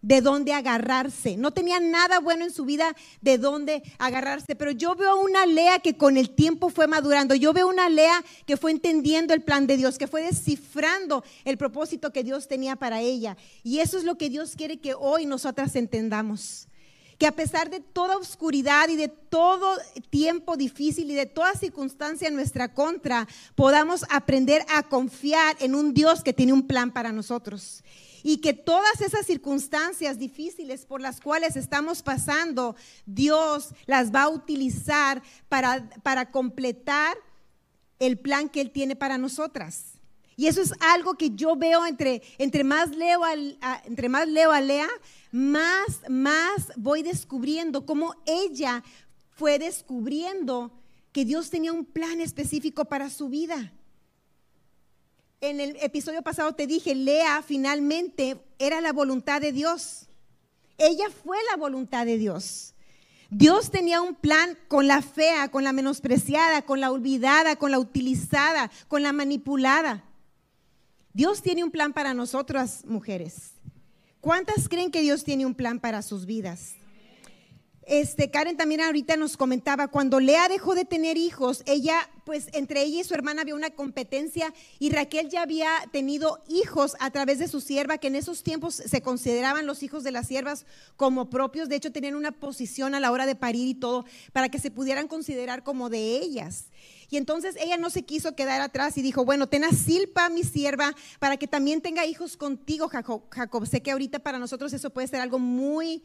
de 0.00 0.20
dónde 0.20 0.52
agarrarse. 0.52 1.36
No 1.36 1.50
tenía 1.50 1.80
nada 1.80 2.20
bueno 2.20 2.44
en 2.44 2.52
su 2.52 2.64
vida 2.64 2.94
de 3.20 3.36
dónde 3.36 3.82
agarrarse. 3.98 4.54
Pero 4.54 4.70
yo 4.70 4.94
veo 4.94 5.20
una 5.20 5.44
Lea 5.44 5.80
que 5.80 5.96
con 5.96 6.16
el 6.16 6.30
tiempo 6.30 6.70
fue 6.70 6.86
madurando. 6.86 7.34
Yo 7.34 7.52
veo 7.52 7.68
una 7.68 7.88
Lea 7.88 8.24
que 8.46 8.56
fue 8.56 8.70
entendiendo 8.70 9.34
el 9.34 9.42
plan 9.42 9.66
de 9.66 9.76
Dios, 9.76 9.98
que 9.98 10.06
fue 10.06 10.22
descifrando 10.22 11.24
el 11.44 11.58
propósito 11.58 12.12
que 12.12 12.22
Dios 12.22 12.46
tenía 12.46 12.76
para 12.76 13.00
ella. 13.00 13.36
Y 13.64 13.80
eso 13.80 13.98
es 13.98 14.04
lo 14.04 14.16
que 14.16 14.30
Dios 14.30 14.54
quiere 14.54 14.78
que 14.78 14.94
hoy 14.94 15.26
nosotras 15.26 15.74
entendamos 15.74 16.68
que 17.20 17.26
a 17.26 17.36
pesar 17.36 17.68
de 17.68 17.80
toda 17.80 18.16
oscuridad 18.16 18.88
y 18.88 18.96
de 18.96 19.08
todo 19.08 19.76
tiempo 20.08 20.56
difícil 20.56 21.10
y 21.10 21.14
de 21.14 21.26
toda 21.26 21.52
circunstancia 21.52 22.26
en 22.26 22.34
nuestra 22.34 22.72
contra, 22.72 23.28
podamos 23.54 24.06
aprender 24.08 24.64
a 24.70 24.84
confiar 24.84 25.54
en 25.60 25.74
un 25.74 25.92
Dios 25.92 26.24
que 26.24 26.32
tiene 26.32 26.54
un 26.54 26.66
plan 26.66 26.90
para 26.90 27.12
nosotros. 27.12 27.84
Y 28.22 28.38
que 28.38 28.54
todas 28.54 29.02
esas 29.02 29.26
circunstancias 29.26 30.18
difíciles 30.18 30.86
por 30.86 31.02
las 31.02 31.20
cuales 31.20 31.56
estamos 31.56 32.00
pasando, 32.00 32.74
Dios 33.04 33.74
las 33.84 34.14
va 34.14 34.22
a 34.22 34.30
utilizar 34.30 35.22
para, 35.50 35.90
para 36.02 36.30
completar 36.30 37.18
el 37.98 38.18
plan 38.18 38.48
que 38.48 38.62
Él 38.62 38.70
tiene 38.70 38.96
para 38.96 39.18
nosotras. 39.18 39.89
Y 40.40 40.46
eso 40.46 40.62
es 40.62 40.72
algo 40.80 41.18
que 41.18 41.32
yo 41.32 41.54
veo 41.54 41.84
entre, 41.84 42.22
entre, 42.38 42.64
más, 42.64 42.96
leo 42.96 43.22
a, 43.22 43.34
entre 43.84 44.08
más 44.08 44.26
leo 44.26 44.52
a 44.52 44.62
Lea, 44.62 44.88
más, 45.30 46.00
más 46.08 46.72
voy 46.76 47.02
descubriendo 47.02 47.84
cómo 47.84 48.14
ella 48.24 48.82
fue 49.32 49.58
descubriendo 49.58 50.72
que 51.12 51.26
Dios 51.26 51.50
tenía 51.50 51.74
un 51.74 51.84
plan 51.84 52.22
específico 52.22 52.86
para 52.86 53.10
su 53.10 53.28
vida. 53.28 53.74
En 55.42 55.60
el 55.60 55.76
episodio 55.82 56.22
pasado 56.22 56.54
te 56.54 56.66
dije, 56.66 56.94
Lea 56.94 57.42
finalmente 57.46 58.40
era 58.58 58.80
la 58.80 58.94
voluntad 58.94 59.42
de 59.42 59.52
Dios. 59.52 60.08
Ella 60.78 61.10
fue 61.22 61.36
la 61.50 61.58
voluntad 61.58 62.06
de 62.06 62.16
Dios. 62.16 62.72
Dios 63.28 63.70
tenía 63.70 64.00
un 64.00 64.14
plan 64.14 64.56
con 64.68 64.86
la 64.86 65.02
fea, 65.02 65.50
con 65.50 65.64
la 65.64 65.74
menospreciada, 65.74 66.62
con 66.62 66.80
la 66.80 66.90
olvidada, 66.90 67.56
con 67.56 67.70
la 67.70 67.78
utilizada, 67.78 68.70
con 68.88 69.02
la 69.02 69.12
manipulada. 69.12 70.06
Dios 71.12 71.42
tiene 71.42 71.64
un 71.64 71.70
plan 71.70 71.92
para 71.92 72.14
nosotras 72.14 72.84
mujeres. 72.86 73.52
¿Cuántas 74.20 74.68
creen 74.68 74.90
que 74.90 75.00
Dios 75.00 75.24
tiene 75.24 75.46
un 75.46 75.54
plan 75.54 75.80
para 75.80 76.02
sus 76.02 76.26
vidas? 76.26 76.74
Este, 77.90 78.30
Karen 78.30 78.56
también 78.56 78.82
ahorita 78.82 79.16
nos 79.16 79.36
comentaba, 79.36 79.88
cuando 79.88 80.20
Lea 80.20 80.48
dejó 80.48 80.76
de 80.76 80.84
tener 80.84 81.16
hijos, 81.16 81.64
ella, 81.66 82.08
pues 82.24 82.46
entre 82.52 82.82
ella 82.82 83.00
y 83.00 83.04
su 83.04 83.14
hermana 83.14 83.42
había 83.42 83.56
una 83.56 83.70
competencia 83.70 84.54
y 84.78 84.90
Raquel 84.90 85.28
ya 85.28 85.42
había 85.42 85.70
tenido 85.90 86.38
hijos 86.46 86.94
a 87.00 87.10
través 87.10 87.40
de 87.40 87.48
su 87.48 87.60
sierva, 87.60 87.98
que 87.98 88.06
en 88.06 88.14
esos 88.14 88.44
tiempos 88.44 88.76
se 88.76 89.02
consideraban 89.02 89.66
los 89.66 89.82
hijos 89.82 90.04
de 90.04 90.12
las 90.12 90.28
siervas 90.28 90.66
como 90.94 91.30
propios, 91.30 91.68
de 91.68 91.74
hecho 91.74 91.90
tenían 91.90 92.14
una 92.14 92.30
posición 92.30 92.94
a 92.94 93.00
la 93.00 93.10
hora 93.10 93.26
de 93.26 93.34
parir 93.34 93.66
y 93.66 93.74
todo, 93.74 94.04
para 94.32 94.50
que 94.50 94.60
se 94.60 94.70
pudieran 94.70 95.08
considerar 95.08 95.64
como 95.64 95.90
de 95.90 96.18
ellas. 96.18 96.66
Y 97.08 97.16
entonces 97.16 97.56
ella 97.58 97.76
no 97.76 97.90
se 97.90 98.04
quiso 98.04 98.36
quedar 98.36 98.60
atrás 98.60 98.98
y 98.98 99.02
dijo, 99.02 99.24
bueno, 99.24 99.48
ten 99.48 99.64
a 99.64 99.72
Silpa, 99.72 100.28
mi 100.28 100.44
sierva, 100.44 100.94
para 101.18 101.38
que 101.38 101.48
también 101.48 101.80
tenga 101.80 102.06
hijos 102.06 102.36
contigo, 102.36 102.86
Jacob. 102.86 103.24
Jacob. 103.30 103.66
Sé 103.66 103.82
que 103.82 103.90
ahorita 103.90 104.20
para 104.20 104.38
nosotros 104.38 104.72
eso 104.72 104.90
puede 104.90 105.08
ser 105.08 105.20
algo 105.20 105.40
muy 105.40 106.04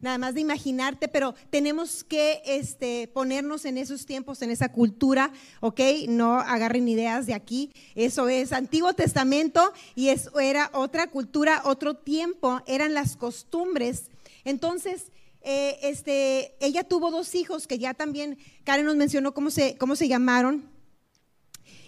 nada 0.00 0.18
más 0.18 0.34
de 0.34 0.40
imaginarte, 0.40 1.08
pero 1.08 1.34
tenemos 1.50 2.04
que 2.04 2.42
este, 2.44 3.08
ponernos 3.08 3.64
en 3.64 3.78
esos 3.78 4.06
tiempos, 4.06 4.42
en 4.42 4.50
esa 4.50 4.72
cultura, 4.72 5.32
¿ok? 5.60 5.80
No 6.08 6.38
agarren 6.38 6.88
ideas 6.88 7.26
de 7.26 7.34
aquí. 7.34 7.72
Eso 7.94 8.28
es 8.28 8.52
Antiguo 8.52 8.94
Testamento 8.94 9.72
y 9.94 10.08
eso 10.08 10.40
era 10.40 10.70
otra 10.72 11.08
cultura, 11.08 11.62
otro 11.64 11.94
tiempo, 11.94 12.62
eran 12.66 12.94
las 12.94 13.16
costumbres. 13.16 14.10
Entonces, 14.44 15.12
eh, 15.42 15.78
este, 15.82 16.56
ella 16.60 16.84
tuvo 16.84 17.10
dos 17.10 17.34
hijos 17.34 17.66
que 17.66 17.78
ya 17.78 17.94
también, 17.94 18.38
Karen 18.64 18.86
nos 18.86 18.96
mencionó 18.96 19.32
cómo 19.32 19.50
se, 19.50 19.76
cómo 19.76 19.96
se 19.96 20.08
llamaron. 20.08 20.68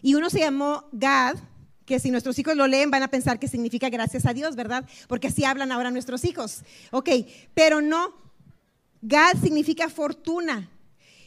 Y 0.03 0.15
uno 0.17 0.31
se 0.31 0.41
llamó 0.41 0.89
Gad, 0.93 1.37
que 1.87 1.99
si 1.99 2.11
nuestros 2.11 2.39
hijos 2.39 2.57
lo 2.57 2.67
leen 2.67 2.91
van 2.91 3.03
a 3.03 3.09
pensar 3.09 3.39
que 3.39 3.49
significa 3.49 3.89
gracias 3.91 4.27
a 4.27 4.35
Dios, 4.35 4.57
¿verdad? 4.57 4.89
Porque 5.09 5.29
así 5.29 5.45
hablan 5.45 5.73
ahora 5.73 5.91
nuestros 5.91 6.25
hijos. 6.25 6.63
Ok, 6.91 7.11
pero 7.55 7.81
no. 7.81 8.15
Gad 9.03 9.37
significa 9.43 9.89
fortuna. 9.89 10.69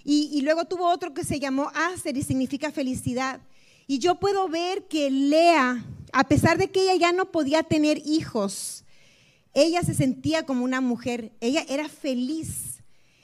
Y, 0.08 0.41
luego 0.41 0.66
tuvo 0.66 0.88
otro 0.88 1.16
que 1.16 1.24
se 1.24 1.39
llamó 1.39 1.72
Aser 1.74 2.16
y 2.16 2.22
significa 2.22 2.72
felicidad. 2.72 3.41
Y 3.88 3.97
yo 3.97 4.20
puedo 4.20 4.47
ver 4.47 4.88
que 4.88 5.10
Lea, 5.10 5.84
a 6.14 6.28
pesar 6.28 6.60
de 6.60 6.70
que 6.70 6.84
ella 6.84 6.95
ya 6.95 7.12
no 7.12 7.32
podía 7.32 7.64
tener 7.64 8.01
hijos, 8.06 8.86
ella 9.56 9.82
se 9.82 9.95
sentía 9.95 10.45
como 10.45 10.64
una 10.64 10.80
mujer, 10.80 11.32
ella 11.41 11.66
era 11.68 11.89
feliz 11.89 12.74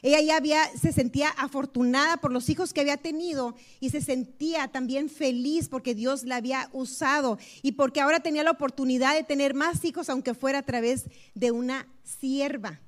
ella 0.01 0.19
ya 0.21 0.37
había, 0.37 0.65
se 0.75 0.91
sentía 0.91 1.29
afortunada 1.29 2.17
por 2.17 2.31
los 2.31 2.49
hijos 2.49 2.73
que 2.73 2.81
había 2.81 2.97
tenido 2.97 3.55
y 3.79 3.91
se 3.91 4.01
sentía 4.01 4.67
también 4.67 5.09
feliz 5.09 5.69
porque 5.69 5.93
Dios 5.93 6.23
la 6.23 6.37
había 6.37 6.69
usado 6.73 7.37
y 7.61 7.73
porque 7.73 8.01
ahora 8.01 8.19
tenía 8.19 8.43
la 8.43 8.51
oportunidad 8.51 9.13
de 9.13 9.23
tener 9.23 9.53
más 9.53 9.85
hijos, 9.85 10.09
aunque 10.09 10.33
fuera 10.33 10.59
a 10.59 10.63
través 10.63 11.05
de 11.35 11.51
una 11.51 11.87
sierva. 12.03 12.81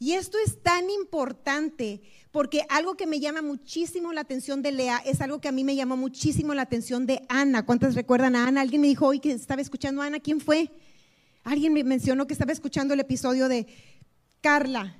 Y 0.00 0.12
esto 0.12 0.38
es 0.44 0.62
tan 0.62 0.90
importante 0.90 2.02
porque 2.30 2.64
algo 2.68 2.96
que 2.96 3.06
me 3.06 3.20
llama 3.20 3.42
muchísimo 3.42 4.12
la 4.12 4.20
atención 4.20 4.62
de 4.62 4.72
Lea 4.72 4.98
es 5.04 5.20
algo 5.20 5.40
que 5.40 5.48
a 5.48 5.52
mí 5.52 5.64
me 5.64 5.76
llamó 5.76 5.96
muchísimo 5.96 6.54
la 6.54 6.62
atención 6.62 7.06
de 7.06 7.22
Ana. 7.28 7.64
¿Cuántas 7.64 7.94
recuerdan 7.94 8.36
a 8.36 8.46
Ana? 8.46 8.60
Alguien 8.60 8.80
me 8.80 8.88
dijo 8.88 9.06
hoy 9.06 9.20
que 9.20 9.32
estaba 9.32 9.62
escuchando 9.62 10.02
a 10.02 10.06
Ana. 10.06 10.20
¿Quién 10.20 10.40
fue? 10.40 10.70
Alguien 11.44 11.72
me 11.72 11.82
mencionó 11.84 12.26
que 12.26 12.34
estaba 12.34 12.52
escuchando 12.52 12.94
el 12.94 13.00
episodio 13.00 13.48
de 13.48 13.66
Carla. 14.40 14.97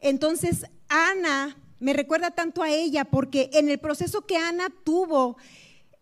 Entonces, 0.00 0.66
Ana 0.88 1.56
me 1.78 1.92
recuerda 1.92 2.30
tanto 2.30 2.62
a 2.62 2.70
ella 2.70 3.04
porque 3.04 3.50
en 3.52 3.68
el 3.68 3.78
proceso 3.78 4.26
que 4.26 4.36
Ana 4.36 4.68
tuvo, 4.84 5.36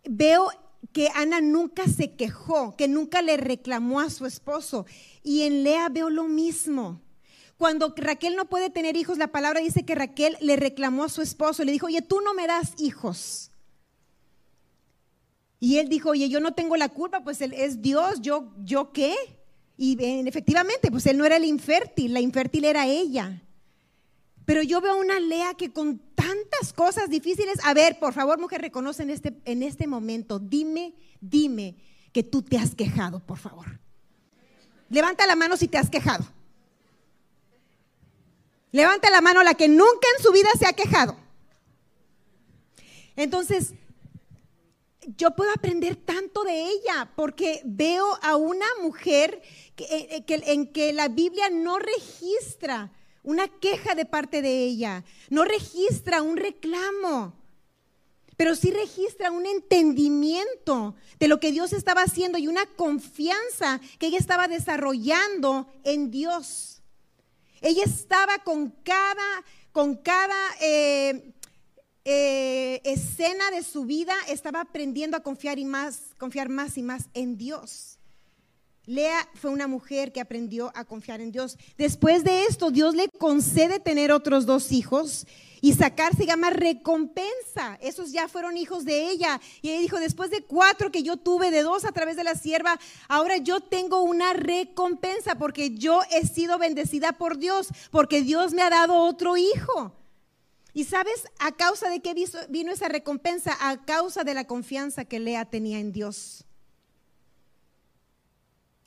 veo 0.03 0.49
que 0.93 1.09
Ana 1.15 1.41
nunca 1.41 1.87
se 1.87 2.15
quejó, 2.15 2.75
que 2.75 2.87
nunca 2.87 3.21
le 3.21 3.37
reclamó 3.37 3.99
a 3.99 4.09
su 4.09 4.25
esposo. 4.25 4.85
Y 5.23 5.41
en 5.43 5.63
Lea 5.63 5.89
veo 5.89 6.09
lo 6.09 6.25
mismo. 6.25 7.01
Cuando 7.57 7.93
Raquel 7.95 8.35
no 8.35 8.45
puede 8.45 8.69
tener 8.69 8.97
hijos, 8.97 9.17
la 9.17 9.27
palabra 9.27 9.61
dice 9.61 9.85
que 9.85 9.95
Raquel 9.95 10.37
le 10.41 10.55
reclamó 10.55 11.03
a 11.03 11.09
su 11.09 11.21
esposo, 11.21 11.63
le 11.63 11.71
dijo, 11.71 11.87
oye, 11.87 12.01
tú 12.01 12.21
no 12.21 12.33
me 12.33 12.47
das 12.47 12.73
hijos. 12.77 13.51
Y 15.59 15.77
él 15.77 15.87
dijo, 15.87 16.09
oye, 16.09 16.29
yo 16.29 16.39
no 16.41 16.53
tengo 16.53 16.75
la 16.75 16.89
culpa, 16.89 17.23
pues 17.23 17.41
él 17.41 17.53
es 17.53 17.81
Dios, 17.81 18.21
yo, 18.21 18.53
yo 18.63 18.91
qué. 18.91 19.15
Y 19.77 19.97
efectivamente, 20.27 20.91
pues 20.91 21.05
él 21.05 21.17
no 21.17 21.25
era 21.25 21.37
el 21.37 21.45
infértil, 21.45 22.13
la 22.13 22.19
infértil 22.19 22.65
era 22.65 22.87
ella. 22.87 23.41
Pero 24.45 24.61
yo 24.61 24.79
veo 24.79 24.97
una 24.97 25.19
Lea 25.19 25.55
que 25.55 25.73
con 25.73 25.99
tantas 26.13 26.71
cosas 26.73 27.09
difíciles, 27.09 27.57
a 27.63 27.73
ver, 27.73 27.97
por 27.99 28.13
favor, 28.13 28.39
mujer, 28.39 28.61
reconoce 28.61 29.03
en 29.03 29.09
este, 29.09 29.33
en 29.45 29.63
este 29.63 29.87
momento, 29.87 30.39
dime, 30.39 30.93
dime 31.19 31.75
que 32.13 32.23
tú 32.23 32.43
te 32.43 32.57
has 32.57 32.75
quejado, 32.75 33.19
por 33.19 33.39
favor. 33.39 33.79
Levanta 34.89 35.25
la 35.25 35.35
mano 35.35 35.57
si 35.57 35.67
te 35.67 35.77
has 35.77 35.89
quejado. 35.89 36.25
Levanta 38.71 39.09
la 39.09 39.21
mano 39.21 39.41
la 39.41 39.55
que 39.55 39.67
nunca 39.67 40.07
en 40.17 40.23
su 40.23 40.31
vida 40.31 40.49
se 40.59 40.67
ha 40.67 40.73
quejado. 40.73 41.17
Entonces, 43.15 43.73
yo 45.17 45.31
puedo 45.31 45.51
aprender 45.51 45.95
tanto 45.95 46.43
de 46.43 46.67
ella 46.69 47.11
porque 47.15 47.61
veo 47.63 48.17
a 48.21 48.35
una 48.35 48.65
mujer 48.81 49.41
que, 49.75 49.85
eh, 49.85 50.25
en 50.27 50.71
que 50.71 50.93
la 50.93 51.07
Biblia 51.07 51.49
no 51.49 51.79
registra 51.79 52.91
una 53.25 53.47
queja 53.47 53.95
de 53.95 54.05
parte 54.05 54.41
de 54.41 54.63
ella, 54.63 55.03
no 55.29 55.43
registra 55.43 56.21
un 56.21 56.37
reclamo, 56.37 57.33
pero 58.37 58.55
sí 58.55 58.71
registra 58.71 59.31
un 59.31 59.45
entendimiento 59.45 60.95
de 61.19 61.27
lo 61.27 61.39
que 61.39 61.51
Dios 61.51 61.73
estaba 61.73 62.03
haciendo 62.03 62.37
y 62.37 62.47
una 62.47 62.65
confianza 62.65 63.81
que 63.99 64.07
ella 64.07 64.19
estaba 64.19 64.47
desarrollando 64.47 65.67
en 65.83 66.11
Dios. 66.11 66.81
Ella 67.61 67.83
estaba 67.83 68.39
con 68.39 68.69
cada, 68.83 69.43
con 69.71 69.95
cada 69.95 70.37
eh, 70.61 71.33
eh, 72.03 72.81
escena 72.83 73.49
de 73.51 73.63
su 73.63 73.85
vida, 73.85 74.13
estaba 74.27 74.61
aprendiendo 74.61 75.17
a 75.17 75.23
confiar 75.23 75.57
y 75.57 75.65
más, 75.65 76.13
confiar 76.19 76.49
más 76.49 76.77
y 76.77 76.83
más 76.83 77.09
en 77.13 77.37
Dios. 77.37 77.94
Lea 78.85 79.27
fue 79.33 79.51
una 79.51 79.67
mujer 79.67 80.11
que 80.11 80.21
aprendió 80.21 80.71
a 80.75 80.85
confiar 80.85 81.21
en 81.21 81.31
Dios. 81.31 81.57
Después 81.77 82.23
de 82.23 82.43
esto, 82.43 82.71
Dios 82.71 82.95
le 82.95 83.09
concede 83.09 83.79
tener 83.79 84.11
otros 84.11 84.45
dos 84.45 84.71
hijos 84.71 85.25
y 85.61 85.73
sacar 85.73 86.15
se 86.15 86.27
llama 86.27 86.51
recompensa. 86.51 87.79
Esos 87.81 88.11
ya 88.11 88.27
fueron 88.27 88.55
hijos 88.57 88.85
de 88.85 89.09
ella. 89.09 89.41
Y 89.63 89.69
ella 89.69 89.79
dijo, 89.79 89.99
después 89.99 90.29
de 90.29 90.43
cuatro 90.43 90.91
que 90.91 91.01
yo 91.01 91.17
tuve, 91.17 91.49
de 91.49 91.63
dos 91.63 91.85
a 91.85 91.91
través 91.91 92.15
de 92.15 92.23
la 92.23 92.35
sierva, 92.35 92.79
ahora 93.07 93.37
yo 93.37 93.61
tengo 93.61 94.03
una 94.03 94.33
recompensa 94.33 95.35
porque 95.35 95.71
yo 95.71 96.01
he 96.11 96.27
sido 96.27 96.59
bendecida 96.59 97.13
por 97.13 97.39
Dios, 97.39 97.69
porque 97.89 98.21
Dios 98.21 98.53
me 98.53 98.61
ha 98.61 98.69
dado 98.69 98.95
otro 98.95 99.37
hijo. 99.37 99.95
¿Y 100.73 100.83
sabes 100.83 101.23
a 101.39 101.53
causa 101.53 101.89
de 101.89 102.01
qué 102.01 102.13
vino 102.49 102.71
esa 102.71 102.87
recompensa? 102.87 103.57
A 103.59 103.85
causa 103.85 104.23
de 104.23 104.35
la 104.35 104.45
confianza 104.45 105.05
que 105.05 105.19
Lea 105.19 105.45
tenía 105.45 105.79
en 105.79 105.93
Dios. 105.93 106.44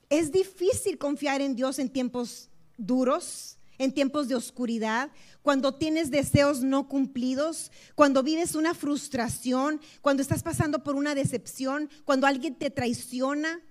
Es 0.08 0.32
difícil 0.32 0.98
confiar 0.98 1.40
en 1.40 1.54
Dios 1.54 1.78
en 1.78 1.90
tiempos 1.90 2.48
duros, 2.76 3.58
en 3.78 3.92
tiempos 3.92 4.28
de 4.28 4.34
oscuridad, 4.34 5.10
cuando 5.42 5.74
tienes 5.74 6.10
deseos 6.10 6.62
no 6.62 6.88
cumplidos, 6.88 7.70
cuando 7.94 8.22
vives 8.22 8.54
una 8.54 8.74
frustración, 8.74 9.80
cuando 10.00 10.22
estás 10.22 10.42
pasando 10.42 10.82
por 10.82 10.94
una 10.94 11.14
decepción, 11.14 11.88
cuando 12.04 12.26
alguien 12.26 12.56
te 12.56 12.70
traiciona, 12.70 13.62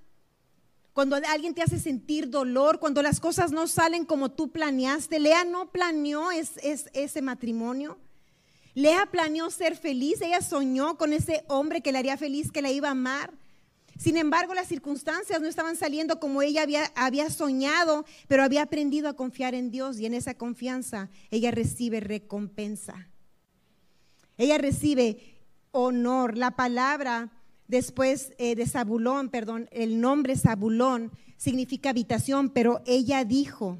cuando 0.93 1.15
alguien 1.15 1.53
te 1.53 1.61
hace 1.61 1.77
sentir 1.77 2.29
dolor, 2.29 2.79
cuando 2.79 3.03
las 3.03 3.19
cosas 3.19 3.51
no 3.51 3.67
salen 3.67 4.05
como 4.05 4.31
tú 4.31 4.51
planeaste. 4.51 5.19
Lea 5.19 5.43
no 5.43 5.71
planeó 5.71 6.29
ese 6.31 7.21
matrimonio. 7.21 7.99
Lea 8.73 9.07
planeó 9.11 9.51
ser 9.51 9.75
feliz, 9.75 10.21
ella 10.21 10.41
soñó 10.41 10.97
con 10.97 11.13
ese 11.13 11.43
hombre 11.49 11.81
que 11.81 11.91
le 11.91 11.99
haría 11.99 12.17
feliz, 12.17 12.51
que 12.51 12.63
la 12.63 12.71
iba 12.71 12.87
a 12.87 12.91
amar. 12.91 13.31
Sin 13.97 14.15
embargo, 14.15 14.53
las 14.53 14.67
circunstancias 14.67 15.41
no 15.41 15.47
estaban 15.47 15.75
saliendo 15.75 16.19
como 16.19 16.41
ella 16.41 16.65
había, 16.95 17.29
soñado, 17.29 18.05
pero 18.27 18.43
había 18.43 18.61
aprendido 18.61 19.09
a 19.09 19.15
confiar 19.15 19.55
en 19.55 19.71
Dios 19.71 19.99
y 19.99 20.05
en 20.05 20.13
esa 20.13 20.35
confianza 20.35 21.09
ella 21.31 21.51
recibe 21.51 21.99
recompensa. 21.99 23.09
Ella 24.37 24.59
recibe 24.59 25.17
honor. 25.71 26.37
La 26.37 26.51
palabra 26.51 27.31
después 27.67 28.33
eh, 28.37 28.55
de 28.55 28.67
Zabulón, 28.67 29.29
perdón, 29.29 29.67
el 29.71 29.99
nombre 29.99 30.35
Zabulón 30.35 31.11
significa 31.37 31.89
habitación, 31.89 32.49
pero 32.49 32.81
ella 32.85 33.25
dijo, 33.25 33.79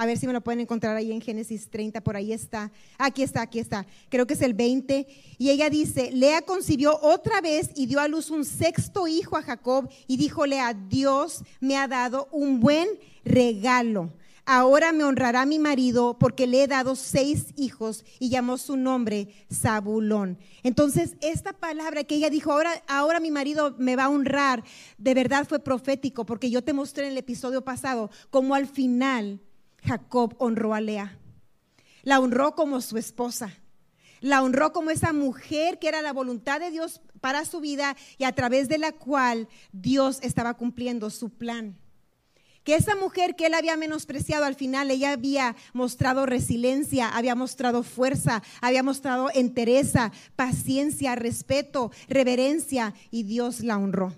a 0.00 0.06
ver 0.06 0.16
si 0.16 0.26
me 0.26 0.32
lo 0.32 0.40
pueden 0.40 0.60
encontrar 0.60 0.96
ahí 0.96 1.12
en 1.12 1.20
Génesis 1.20 1.68
30, 1.68 2.00
por 2.00 2.16
ahí 2.16 2.32
está. 2.32 2.72
Aquí 2.96 3.22
está, 3.22 3.42
aquí 3.42 3.58
está. 3.58 3.86
Creo 4.08 4.26
que 4.26 4.32
es 4.32 4.40
el 4.40 4.54
20. 4.54 5.06
Y 5.36 5.50
ella 5.50 5.68
dice, 5.68 6.10
Lea 6.10 6.40
concibió 6.40 6.98
otra 7.02 7.42
vez 7.42 7.68
y 7.76 7.84
dio 7.84 8.00
a 8.00 8.08
luz 8.08 8.30
un 8.30 8.46
sexto 8.46 9.06
hijo 9.06 9.36
a 9.36 9.42
Jacob 9.42 9.90
y 10.06 10.16
dijo, 10.16 10.46
Lea, 10.46 10.72
Dios 10.72 11.44
me 11.60 11.76
ha 11.76 11.86
dado 11.86 12.30
un 12.32 12.60
buen 12.60 12.88
regalo. 13.26 14.10
Ahora 14.46 14.90
me 14.92 15.04
honrará 15.04 15.44
mi 15.44 15.58
marido 15.58 16.16
porque 16.18 16.46
le 16.46 16.62
he 16.62 16.66
dado 16.66 16.96
seis 16.96 17.48
hijos 17.56 18.06
y 18.18 18.30
llamó 18.30 18.56
su 18.56 18.78
nombre 18.78 19.28
Zabulón. 19.52 20.38
Entonces, 20.62 21.14
esta 21.20 21.52
palabra 21.52 22.04
que 22.04 22.14
ella 22.14 22.30
dijo, 22.30 22.52
ahora, 22.52 22.82
ahora 22.88 23.20
mi 23.20 23.30
marido 23.30 23.74
me 23.76 23.96
va 23.96 24.04
a 24.04 24.08
honrar, 24.08 24.64
de 24.96 25.12
verdad 25.12 25.46
fue 25.46 25.58
profético 25.58 26.24
porque 26.24 26.48
yo 26.48 26.64
te 26.64 26.72
mostré 26.72 27.04
en 27.04 27.12
el 27.12 27.18
episodio 27.18 27.62
pasado 27.62 28.10
cómo 28.30 28.54
al 28.54 28.66
final 28.66 29.40
Jacob 29.84 30.34
honró 30.38 30.74
a 30.74 30.80
Lea. 30.80 31.18
La 32.02 32.20
honró 32.20 32.54
como 32.54 32.80
su 32.80 32.98
esposa. 32.98 33.54
La 34.20 34.42
honró 34.42 34.72
como 34.72 34.90
esa 34.90 35.12
mujer 35.12 35.78
que 35.78 35.88
era 35.88 36.02
la 36.02 36.12
voluntad 36.12 36.60
de 36.60 36.70
Dios 36.70 37.00
para 37.20 37.44
su 37.44 37.60
vida 37.60 37.96
y 38.18 38.24
a 38.24 38.34
través 38.34 38.68
de 38.68 38.78
la 38.78 38.92
cual 38.92 39.48
Dios 39.72 40.18
estaba 40.22 40.54
cumpliendo 40.54 41.10
su 41.10 41.30
plan. 41.30 41.78
Que 42.64 42.74
esa 42.74 42.94
mujer 42.94 43.36
que 43.36 43.46
él 43.46 43.54
había 43.54 43.78
menospreciado 43.78 44.44
al 44.44 44.54
final, 44.54 44.90
ella 44.90 45.12
había 45.12 45.56
mostrado 45.72 46.26
resiliencia, 46.26 47.08
había 47.08 47.34
mostrado 47.34 47.82
fuerza, 47.82 48.42
había 48.60 48.82
mostrado 48.82 49.30
entereza, 49.32 50.12
paciencia, 50.36 51.14
respeto, 51.14 51.90
reverencia 52.08 52.94
y 53.10 53.22
Dios 53.22 53.60
la 53.60 53.78
honró. 53.78 54.14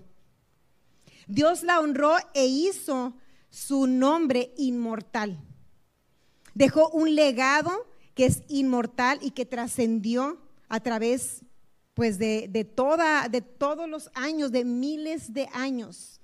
Dios 1.28 1.62
la 1.62 1.78
honró 1.78 2.16
e 2.34 2.46
hizo 2.46 3.14
su 3.48 3.86
nombre 3.86 4.52
inmortal. 4.56 5.38
Dejó 6.54 6.88
un 6.90 7.14
legado 7.14 7.86
que 8.14 8.26
es 8.26 8.42
inmortal 8.48 9.18
y 9.22 9.30
que 9.30 9.46
trascendió 9.46 10.38
a 10.68 10.80
través 10.80 11.42
pues 11.94 12.18
de, 12.18 12.48
de, 12.48 12.64
toda, 12.64 13.28
de 13.28 13.42
todos 13.42 13.88
los 13.88 14.10
años, 14.14 14.50
de 14.50 14.64
miles 14.64 15.32
de 15.32 15.48
años, 15.52 16.20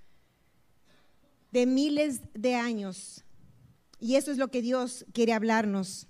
de 1.52 1.66
miles 1.66 2.20
de 2.34 2.54
años. 2.54 3.24
Y 4.00 4.16
eso 4.16 4.30
es 4.30 4.38
lo 4.38 4.48
que 4.48 4.62
Dios 4.62 5.04
quiere 5.12 5.32
hablarnos 5.32 6.06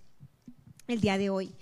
el 0.86 1.00
día 1.00 1.18
de 1.18 1.30
hoy. 1.30 1.54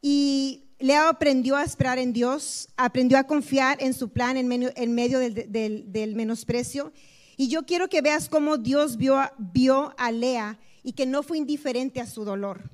Y 0.00 0.64
Lea 0.78 1.08
aprendió 1.08 1.56
a 1.56 1.64
esperar 1.64 1.98
en 1.98 2.12
Dios, 2.12 2.68
aprendió 2.76 3.18
a 3.18 3.24
confiar 3.24 3.82
en 3.82 3.94
su 3.94 4.10
plan 4.10 4.36
en 4.36 4.46
medio, 4.46 4.70
en 4.76 4.94
medio 4.94 5.18
del, 5.18 5.50
del, 5.92 6.14
menosprecio. 6.14 6.92
Y 7.36 7.48
yo 7.48 7.64
quiero 7.64 7.88
que 7.88 8.02
veas 8.02 8.28
cómo 8.28 8.58
Dios 8.58 8.96
vio, 8.96 9.20
vio 9.38 9.94
a 9.98 10.12
Lea 10.12 10.58
y 10.86 10.92
que 10.92 11.04
no 11.04 11.24
fue 11.24 11.36
indiferente 11.36 12.00
a 12.00 12.06
su 12.06 12.24
dolor. 12.24 12.70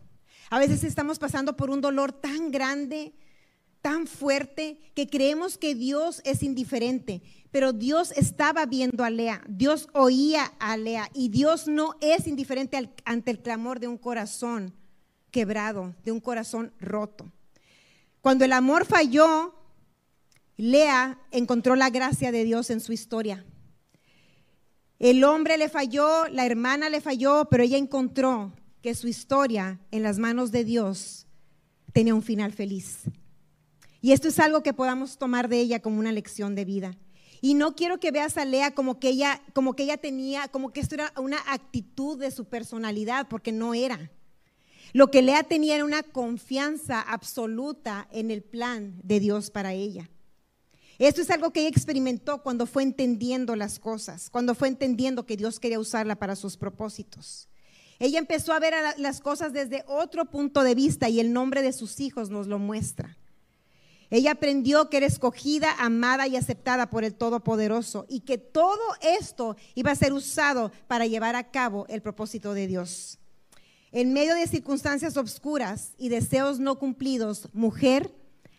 A 0.51 0.59
veces 0.59 0.85
estamos 0.85 1.19
pasando 1.19 1.57
por 1.57 1.71
un 1.71 1.81
dolor 1.81 2.13
tan 2.13 2.51
grande, 2.51 3.15
tan 3.81 4.07
fuerte, 4.07 4.79
que 4.95 5.07
creemos 5.07 5.57
que 5.57 5.75
Dios 5.75 6.21
es 6.27 6.43
indiferente, 6.43 7.23
pero 7.51 7.73
Dios 7.73 8.13
estaba 8.15 8.67
viendo 8.67 9.03
a 9.03 9.09
Lea, 9.09 9.43
Dios 9.49 9.89
oía 9.95 10.53
a 10.59 10.77
Lea 10.77 11.09
y 11.15 11.31
Dios 11.31 11.69
no 11.69 11.95
es 12.03 12.27
indiferente 12.27 12.93
ante 13.07 13.31
el 13.31 13.41
clamor 13.41 13.81
de 13.81 13.89
un 13.89 13.97
corazón 13.97 14.75
quebrado, 15.31 15.95
de 16.05 16.13
un 16.13 16.21
corazón 16.21 16.75
roto. 16.79 17.33
Cuando 18.21 18.45
el 18.45 18.53
amor 18.53 18.85
falló, 18.85 19.55
Lea 20.59 21.19
encontró 21.31 21.77
la 21.77 21.89
gracia 21.89 22.31
de 22.31 22.45
Dios 22.45 22.69
en 22.69 22.81
su 22.81 22.93
historia. 22.93 23.43
El 25.03 25.25
hombre 25.25 25.59
le 25.59 25.69
falló, 25.69 26.29
la 26.29 26.47
hermana 26.47 26.89
le 26.89 27.01
falló, 27.01 27.49
pero 27.51 27.65
ella 27.65 27.77
encontró 27.77 28.53
que 28.83 28.95
su 28.95 29.09
historia 29.09 29.81
en 29.91 30.05
las 30.05 30.21
manos 30.21 30.53
de 30.53 30.63
Dios 30.63 31.27
tenía 31.93 32.15
un 32.15 32.23
final 32.23 32.53
feliz. 32.53 33.01
Y 34.01 34.13
esto 34.13 34.29
es 34.29 34.39
algo 34.39 34.63
que 34.63 34.73
podamos 34.73 35.19
tomar 35.19 35.49
de 35.49 35.59
ella 35.59 35.83
como 35.83 35.99
una 35.99 36.13
lección 36.13 36.55
de 36.55 36.65
vida. 36.65 36.97
Y 37.41 37.55
no 37.55 37.75
quiero 37.75 37.99
que 37.99 38.13
veas 38.13 38.37
a 38.39 38.45
Lea 38.45 38.77
como 38.77 39.01
que 39.01 39.09
ella, 39.09 39.43
como 39.55 39.75
que 39.75 39.83
ella 39.83 39.97
tenía, 39.97 40.47
como 40.47 40.73
que 40.73 40.79
esto 40.79 40.95
era 40.95 41.13
una 41.17 41.39
actitud 41.49 42.17
de 42.17 42.31
su 42.31 42.45
personalidad, 42.45 43.27
porque 43.27 43.51
no 43.51 43.75
era. 43.75 44.13
Lo 44.93 45.11
que 45.11 45.23
Lea 45.23 45.43
tenía 45.43 45.75
era 45.75 45.85
una 45.85 46.05
confianza 46.05 47.01
absoluta 47.01 48.07
en 48.13 48.31
el 48.31 48.45
plan 48.45 49.01
de 49.03 49.19
Dios 49.19 49.51
para 49.51 49.73
ella. 49.73 50.09
Esto 50.99 51.23
es 51.23 51.31
algo 51.31 51.53
que 51.53 51.61
ella 51.61 51.69
experimentó 51.69 52.43
cuando 52.43 52.67
fue 52.67 52.83
entendiendo 52.83 53.57
las 53.57 53.79
cosas, 53.79 54.31
cuando 54.31 54.55
fue 54.55 54.69
entendiendo 54.69 55.27
que 55.27 55.37
Dios 55.37 55.59
quería 55.59 55.79
usarla 55.79 56.17
para 56.17 56.37
sus 56.37 56.57
propósitos. 56.57 57.49
Ella 57.99 58.19
empezó 58.19 58.53
a 58.53 58.59
ver 58.59 58.75
las 58.99 59.21
cosas 59.21 59.53
desde 59.53 59.85
otro 59.87 60.25
punto 60.27 60.65
de 60.65 60.75
vista 60.75 61.09
y 61.09 61.21
el 61.21 61.33
nombre 61.33 61.63
de 61.63 61.73
sus 61.73 62.01
hijos 62.01 62.31
nos 62.31 62.47
lo 62.47 62.59
muestra. 62.59 63.17
Ella 64.11 64.33
aprendió 64.33 64.91
que 64.91 64.99
era 64.99 65.07
escogida, 65.07 65.75
amada 65.79 66.27
y 66.27 66.37
aceptada 66.37 66.91
por 66.91 67.03
el 67.03 67.15
Todopoderoso 67.15 68.05
y 68.11 68.21
que 68.21 68.37
todo 68.37 68.77
esto 69.01 69.57
iba 69.75 69.91
a 69.91 69.97
ser 69.97 70.13
usado 70.13 70.71
para 70.87 71.07
llevar 71.07 71.35
a 71.35 71.51
cabo 71.51 71.87
el 71.89 72.03
propósito 72.03 72.53
de 72.53 72.67
Dios. 72.67 73.19
En 73.91 74.13
medio 74.13 74.35
de 74.35 74.47
circunstancias 74.47 75.17
obscuras 75.17 75.93
y 75.97 76.11
deseos 76.11 76.59
no 76.59 76.79
cumplidos, 76.79 77.49
mujer 77.55 78.15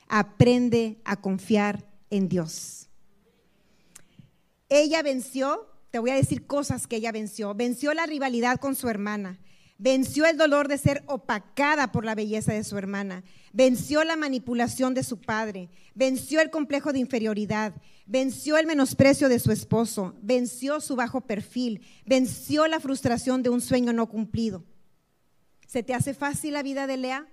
aprende 0.08 1.00
a 1.06 1.18
confiar 1.22 1.86
en 2.14 2.30
Dios. 2.30 2.88
Ella 4.70 5.01
venció, 5.01 5.68
te 5.89 5.99
voy 5.99 6.11
a 6.11 6.16
decir 6.16 6.45
cosas 6.45 6.86
que 6.86 6.97
ella 6.97 7.11
venció. 7.11 7.53
Venció 7.55 7.93
la 7.93 8.05
rivalidad 8.05 8.59
con 8.59 8.76
su 8.76 8.88
hermana. 8.88 9.39
Venció 9.80 10.26
el 10.26 10.38
dolor 10.38 10.68
de 10.68 10.78
ser 10.78 11.03
opacada 11.07 11.91
por 11.91 12.05
la 12.05 12.14
belleza 12.14 12.53
de 12.53 12.64
su 12.64 12.78
hermana. 12.78 13.24
Venció 13.51 14.03
la 14.03 14.16
manipulación 14.16 14.93
de 14.93 15.03
su 15.03 15.20
padre. 15.20 15.70
Venció 15.95 16.39
el 16.39 16.51
complejo 16.51 16.93
de 16.93 16.99
inferioridad. 16.99 17.74
Venció 18.05 18.57
el 18.57 18.68
menosprecio 18.68 19.28
de 19.28 19.39
su 19.39 19.51
esposo. 19.51 20.16
Venció 20.22 20.82
su 20.82 20.95
bajo 20.95 21.22
perfil. 21.22 21.82
Venció 22.05 22.68
la 22.68 22.80
frustración 22.80 23.41
de 23.41 23.49
un 23.49 23.59
sueño 23.59 23.91
no 23.91 24.07
cumplido. 24.07 24.64
¿Se 25.68 25.82
te 25.82 25.95
hace 25.95 26.14
fácil 26.14 26.53
la 26.53 26.61
vida 26.61 26.86
de 26.86 26.97
Lea? 26.97 27.28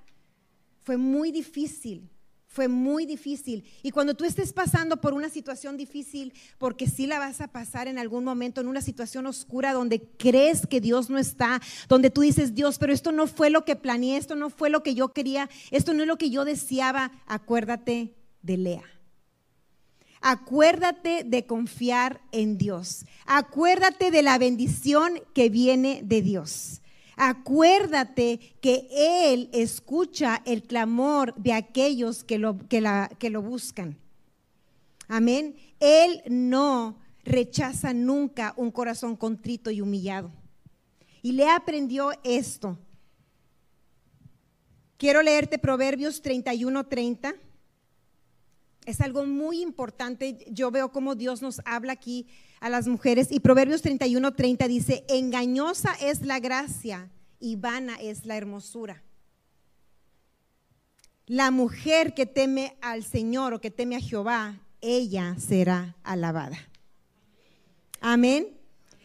Fue 0.81 0.97
muy 0.97 1.31
difícil 1.31 2.11
fue 2.51 2.67
muy 2.67 3.07
difícil. 3.07 3.65
Y 3.81 3.93
cuando 3.93 4.15
tú 4.15 4.25
estés 4.25 4.53
pasando 4.53 5.01
por 5.01 5.15
una 5.15 5.29
situación 5.29 5.77
difícil, 5.77 6.33
porque 6.59 6.89
sí 6.89 7.07
la 7.07 7.21
vas 7.21 7.41
a 7.41 7.47
pasar 7.47 7.87
en 7.87 7.97
algún 7.97 8.25
momento, 8.25 8.61
en 8.61 8.67
una 8.67 8.83
situación 8.83 9.27
oscura 9.27 9.73
donde 9.73 10.03
crees 10.19 10.67
que 10.67 10.81
Dios 10.81 11.09
no 11.11 11.19
está, 11.19 11.63
donde 11.89 12.11
tú 12.11 12.23
dices, 12.23 12.57
Dios, 12.57 12.79
pero 12.79 12.93
esto 12.93 13.13
no 13.13 13.29
fue 13.29 13.51
lo 13.51 13.65
que 13.65 13.77
planeé, 13.77 14.17
esto 14.17 14.35
no 14.35 14.51
fue 14.51 14.69
lo 14.69 14.83
que 14.83 14.97
yo 14.97 15.13
quería, 15.13 15.49
esto 15.71 15.95
no 15.95 16.03
es 16.03 16.09
lo 16.09 16.19
que 16.19 16.31
yo 16.31 16.45
deseaba, 16.45 17.13
acuérdate 17.27 18.15
de 18.43 18.57
Lea. 18.57 18.85
Acuérdate 20.21 21.23
de 21.25 21.47
confiar 21.47 22.21
en 22.33 22.59
Dios. 22.59 23.07
Acuérdate 23.27 24.11
de 24.11 24.23
la 24.23 24.39
bendición 24.39 25.21
que 25.35 25.49
viene 25.51 26.01
de 26.03 26.21
Dios. 26.21 26.83
Acuérdate 27.17 28.57
que 28.61 28.89
Él 28.91 29.51
escucha 29.53 30.43
el 30.45 30.63
clamor 30.63 31.35
de 31.37 31.53
aquellos 31.53 32.25
que 32.25 32.39
lo, 32.39 32.59
que 32.69 32.81
la, 32.81 33.11
que 33.19 33.31
lo 33.31 33.43
buscan. 33.43 33.99
Amén. 35.09 35.57
Él 35.81 36.23
no 36.29 36.99
rechaza 37.25 37.93
nunca 37.93 38.55
un 38.57 38.71
corazón 38.71 39.17
contrito 39.17 39.71
y 39.71 39.81
humillado. 39.81 40.31
Y 41.23 41.33
le 41.33 41.49
aprendió 41.49 42.13
esto. 42.25 42.79
Quiero 44.97 45.23
leerte 45.23 45.59
Proverbios 45.59 46.23
31, 46.23 46.87
30. 46.87 47.35
Es 48.87 49.01
algo 49.01 49.27
muy 49.27 49.61
importante. 49.61 50.39
Yo 50.51 50.71
veo 50.71 50.91
cómo 50.91 51.15
Dios 51.15 51.43
nos 51.43 51.61
habla 51.65 51.93
aquí 51.93 52.27
a 52.61 52.69
las 52.69 52.89
mujeres. 52.89 53.31
Y 53.31 53.41
Proverbios 53.41 53.83
31, 53.83 54.33
30 54.33 54.69
dice, 54.69 55.05
engañosa 55.09 55.95
es 56.01 56.23
la 56.23 56.41
gracia 56.41 57.11
y 57.39 57.57
vana 57.57 57.97
es 58.01 58.27
la 58.27 58.37
hermosura. 58.37 59.03
La 61.27 61.51
mujer 61.51 62.15
que 62.15 62.27
teme 62.27 62.77
al 62.81 63.05
Señor 63.05 63.55
o 63.55 63.61
que 63.61 63.71
teme 63.71 63.97
a 63.97 64.01
Jehová, 64.01 64.61
ella 64.81 65.37
será 65.39 65.97
alabada. 66.03 66.59
Amén. 68.01 68.61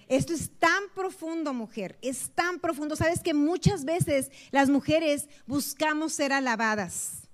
Esto 0.07 0.33
es 0.33 0.51
tan 0.59 0.83
profundo, 0.93 1.53
mujer, 1.53 1.97
es 2.01 2.29
tan 2.33 2.59
profundo. 2.59 2.95
Sabes 2.95 3.21
que 3.21 3.33
muchas 3.33 3.85
veces 3.85 4.31
las 4.51 4.69
mujeres 4.69 5.27
buscamos 5.47 6.13
ser 6.13 6.31
alabadas. 6.31 7.24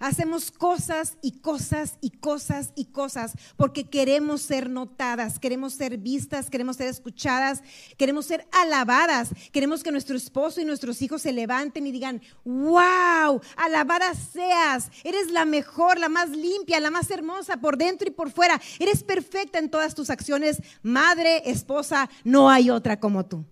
Hacemos 0.00 0.50
cosas 0.50 1.16
y 1.22 1.40
cosas 1.40 1.98
y 2.00 2.10
cosas 2.10 2.72
y 2.76 2.86
cosas 2.86 3.32
porque 3.56 3.84
queremos 3.84 4.42
ser 4.42 4.70
notadas, 4.70 5.38
queremos 5.38 5.74
ser 5.74 5.98
vistas, 5.98 6.50
queremos 6.50 6.76
ser 6.76 6.86
escuchadas, 6.88 7.62
queremos 7.96 8.26
ser 8.26 8.46
alabadas, 8.52 9.30
queremos 9.52 9.82
que 9.82 9.90
nuestro 9.90 10.16
esposo 10.16 10.60
y 10.60 10.64
nuestros 10.64 11.02
hijos 11.02 11.22
se 11.22 11.32
levanten 11.32 11.86
y 11.86 11.92
digan, 11.92 12.22
wow, 12.44 13.40
alabada 13.56 14.14
seas, 14.14 14.90
eres 15.02 15.30
la 15.30 15.44
mejor, 15.44 15.98
la 15.98 16.08
más 16.08 16.30
limpia, 16.30 16.80
la 16.80 16.90
más 16.90 17.10
hermosa 17.10 17.56
por 17.56 17.76
dentro 17.76 18.08
y 18.08 18.12
por 18.12 18.30
fuera, 18.30 18.60
eres 18.78 19.02
perfecta 19.02 19.58
en 19.58 19.70
todas 19.70 19.94
tus 19.94 20.10
acciones, 20.10 20.62
madre, 20.82 21.42
esposa, 21.50 22.08
no 22.24 22.50
hay 22.50 22.70
otra 22.70 23.00
como 23.00 23.26
tú. 23.26 23.44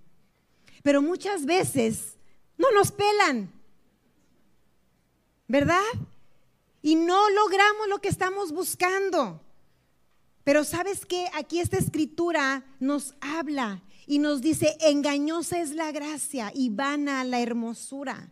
Pero 0.82 1.02
muchas 1.02 1.44
veces 1.44 2.16
no 2.56 2.70
nos 2.72 2.92
pelan, 2.92 3.50
¿verdad? 5.48 5.82
Y 6.82 6.94
no 6.94 7.30
logramos 7.30 7.88
lo 7.88 8.00
que 8.00 8.08
estamos 8.08 8.52
buscando. 8.52 9.42
Pero 10.44 10.62
sabes 10.62 11.04
que 11.04 11.26
aquí 11.34 11.58
esta 11.58 11.76
escritura 11.76 12.64
nos 12.78 13.14
habla 13.20 13.82
y 14.06 14.20
nos 14.20 14.40
dice, 14.40 14.76
engañosa 14.80 15.60
es 15.60 15.74
la 15.74 15.90
gracia 15.90 16.52
y 16.54 16.70
vana 16.70 17.24
la 17.24 17.40
hermosura. 17.40 18.30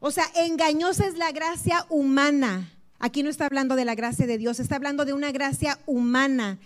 O 0.00 0.10
sea, 0.10 0.26
engañosa 0.34 1.06
es 1.06 1.16
la 1.16 1.32
gracia 1.32 1.86
humana. 1.88 2.70
Aquí 2.98 3.22
no 3.22 3.30
está 3.30 3.46
hablando 3.46 3.74
de 3.74 3.84
la 3.84 3.94
gracia 3.94 4.26
de 4.26 4.36
Dios, 4.36 4.60
está 4.60 4.76
hablando 4.76 5.04
de 5.04 5.12
una 5.12 5.32
gracia 5.32 5.78
humana, 5.86 6.58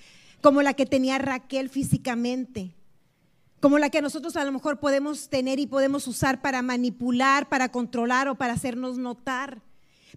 como 0.43 0.63
la 0.63 0.75
que 0.75 0.87
tenía 0.87 1.19
Raquel 1.19 1.71
físicamente, 1.71 2.75
como 3.61 3.79
la 3.79 3.91
que 3.91 4.03
nosotros 4.03 4.37
a 4.37 4.45
lo 4.45 4.53
mejor 4.53 4.81
podemos 4.81 5.29
tener 5.29 5.61
y 5.61 5.67
podemos 5.67 6.07
usar 6.09 6.43
para 6.43 6.63
manipular, 6.63 7.49
para 7.49 7.71
controlar 7.71 8.29
o 8.29 8.35
para 8.35 8.55
hacernos 8.55 8.99
notar. 8.99 9.63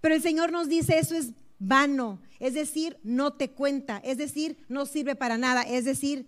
Pero 0.02 0.16
el 0.16 0.22
Señor 0.22 0.52
nos 0.52 0.70
dice 0.70 1.00
eso 1.00 1.16
es 1.16 1.32
vano, 1.60 2.22
es 2.40 2.54
decir, 2.54 2.98
no 3.04 3.34
te 3.34 3.52
cuenta, 3.52 3.98
es 4.04 4.18
decir, 4.18 4.58
no 4.70 4.86
sirve 4.86 5.16
para 5.16 5.38
nada, 5.38 5.64
es 5.64 5.86
decir, 5.86 6.26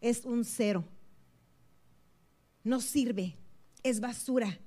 es 0.00 0.24
un 0.24 0.44
cero. 0.44 0.84
No 2.62 2.80
sirve, 2.80 3.36
es 3.82 4.00
basura. 4.00 4.58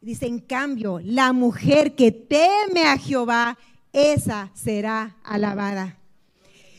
Dice, 0.00 0.26
en 0.26 0.40
cambio, 0.40 1.00
la 1.02 1.32
mujer 1.32 1.94
que 1.94 2.12
teme 2.12 2.84
a 2.84 2.98
Jehová, 2.98 3.58
esa 3.92 4.50
será 4.54 5.16
alabada. 5.24 5.98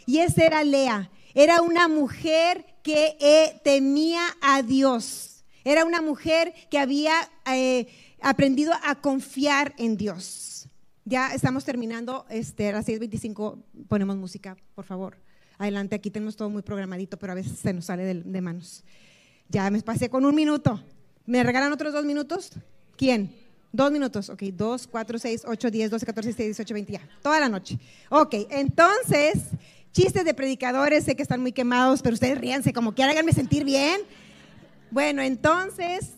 Y 0.06 0.20
esa 0.20 0.46
era 0.46 0.64
Lea. 0.64 1.10
Era 1.34 1.62
una 1.62 1.88
mujer 1.88 2.66
que 2.84 3.18
eh, 3.20 3.60
temía 3.64 4.22
a 4.40 4.62
Dios. 4.62 5.44
Era 5.64 5.84
una 5.84 6.02
mujer 6.02 6.54
que 6.72 6.80
había 6.80 7.30
eh, 7.52 7.88
aprendido 8.22 8.74
a 8.84 8.96
confiar 8.96 9.74
en 9.78 9.98
Dios. 9.98 10.57
Ya 11.10 11.34
estamos 11.34 11.64
terminando, 11.64 12.26
este, 12.30 12.68
a 12.68 12.74
las 12.74 12.86
6.25 12.86 13.64
ponemos 13.88 14.18
música, 14.18 14.58
por 14.76 14.84
favor. 14.84 15.16
Adelante, 15.58 15.96
aquí 15.96 16.12
tenemos 16.12 16.36
todo 16.36 16.50
muy 16.50 16.64
programadito, 16.64 17.18
pero 17.18 17.32
a 17.32 17.36
veces 17.36 17.60
se 17.60 17.72
nos 17.72 17.86
sale 17.86 18.14
de, 18.14 18.42
manos. 18.42 18.84
Ya 19.48 19.72
me 19.72 19.82
pasé 19.82 20.10
con 20.10 20.26
un 20.26 20.36
minuto. 20.36 20.84
¿Me 21.26 21.42
regalan 21.46 21.72
otros 21.72 21.94
dos 21.94 22.04
minutos? 22.04 22.52
¿Quién? 22.98 23.34
Dos 23.72 23.90
minutos, 23.90 24.30
ok. 24.30 24.44
Dos, 24.52 24.86
cuatro, 24.86 25.18
seis, 25.18 25.44
ocho, 25.48 25.72
diez, 25.72 25.90
doce, 25.90 26.06
catorce, 26.06 26.28
diecisiete, 26.28 26.48
dieciocho, 26.50 26.74
veinte, 26.74 26.92
ya. 26.92 27.08
Toda 27.24 27.40
la 27.40 27.48
noche. 27.48 27.80
Ok, 28.10 28.36
entonces, 28.50 29.46
chistes 29.94 30.26
de 30.26 30.34
predicadores, 30.34 31.06
sé 31.06 31.16
que 31.16 31.24
están 31.24 31.40
muy 31.40 31.54
quemados, 31.54 32.02
pero 32.02 32.16
ustedes 32.16 32.38
ríanse 32.38 32.74
como 32.74 32.94
quieran, 32.94 33.14
háganme 33.14 33.32
sentir 33.32 33.64
bien. 33.64 34.02
Bueno, 34.92 35.22
entonces, 35.22 36.16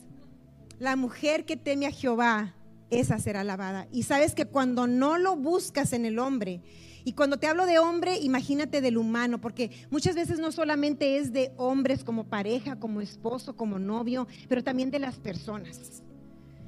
la 0.80 0.96
mujer 0.96 1.46
que 1.46 1.58
teme 1.58 1.86
a 1.86 1.92
Jehová 1.92 2.56
esa 2.90 3.20
será 3.20 3.42
alabada. 3.42 3.88
Y 3.92 4.04
sabes 4.04 4.36
que 4.36 4.46
cuando 4.46 4.88
no 4.88 5.18
lo 5.18 5.36
buscas 5.36 5.94
en 5.94 6.06
el 6.06 6.20
hombre, 6.20 6.62
y 7.06 7.14
cuando 7.14 7.38
te 7.38 7.48
hablo 7.48 7.66
de 7.66 7.80
hombre, 7.80 8.18
imagínate 8.20 8.82
del 8.82 8.98
humano, 8.98 9.40
porque 9.40 9.72
muchas 9.90 10.16
veces 10.16 10.40
no 10.40 10.52
solamente 10.52 11.18
es 11.18 11.32
de 11.32 11.52
hombres 11.58 12.04
como 12.04 12.26
pareja, 12.26 12.78
como 12.78 13.02
esposo, 13.02 13.56
como 13.56 13.80
novio, 13.80 14.28
pero 14.48 14.64
también 14.64 14.92
de 14.92 15.00
las 15.00 15.16
personas. 15.16 16.04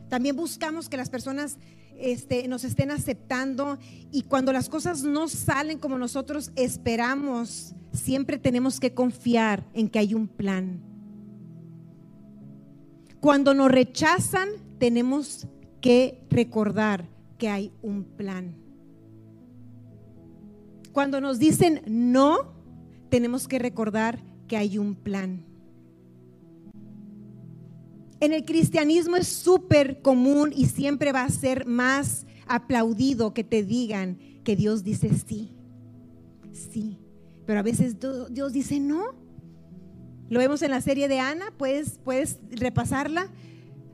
También 0.10 0.36
buscamos 0.36 0.90
que 0.90 0.98
las 0.98 1.10
personas 1.10 1.58
este, 1.98 2.48
nos 2.48 2.64
estén 2.64 2.92
aceptando 2.92 3.78
y 4.12 4.24
cuando 4.24 4.52
las 4.52 4.70
cosas 4.70 5.04
no 5.04 5.28
salen 5.28 5.78
como 5.78 5.98
nosotros 5.98 6.52
esperamos, 6.56 7.76
siempre 7.94 8.38
tenemos 8.38 8.80
que 8.80 8.94
confiar 8.94 9.68
en 9.74 9.90
que 9.90 10.00
hay 10.00 10.14
un 10.14 10.28
plan. 10.28 10.82
Cuando 13.20 13.54
nos 13.54 13.70
rechazan, 13.70 14.50
tenemos 14.80 15.46
que 15.61 15.61
recordar 16.30 17.08
que 17.38 17.50
hay 17.50 17.72
un 17.82 18.04
plan. 18.04 18.56
Cuando 20.92 21.22
nos 21.22 21.40
dicen 21.40 21.82
no, 21.88 22.54
tenemos 23.10 23.48
que 23.48 23.60
recordar 23.60 24.20
que 24.48 24.58
hay 24.58 24.78
un 24.78 24.96
plan. 24.96 25.46
En 28.20 28.34
el 28.34 28.46
cristianismo 28.46 29.16
es 29.16 29.28
súper 29.28 30.02
común 30.02 30.54
y 30.56 30.68
siempre 30.68 31.12
va 31.12 31.24
a 31.24 31.30
ser 31.30 31.66
más 31.66 32.28
aplaudido 32.46 33.34
que 33.34 33.44
te 33.44 33.64
digan 33.64 34.20
que 34.44 34.56
Dios 34.56 34.84
dice 34.84 35.10
sí, 35.28 35.56
sí, 36.52 37.00
pero 37.46 37.60
a 37.60 37.64
veces 37.64 37.98
Dios 38.30 38.54
dice 38.54 38.80
no. 38.80 39.16
Lo 40.30 40.40
vemos 40.40 40.62
en 40.62 40.72
la 40.72 40.82
serie 40.82 41.08
de 41.08 41.20
Ana, 41.20 41.52
puedes, 41.58 41.98
puedes 41.98 42.40
repasarla. 42.52 43.30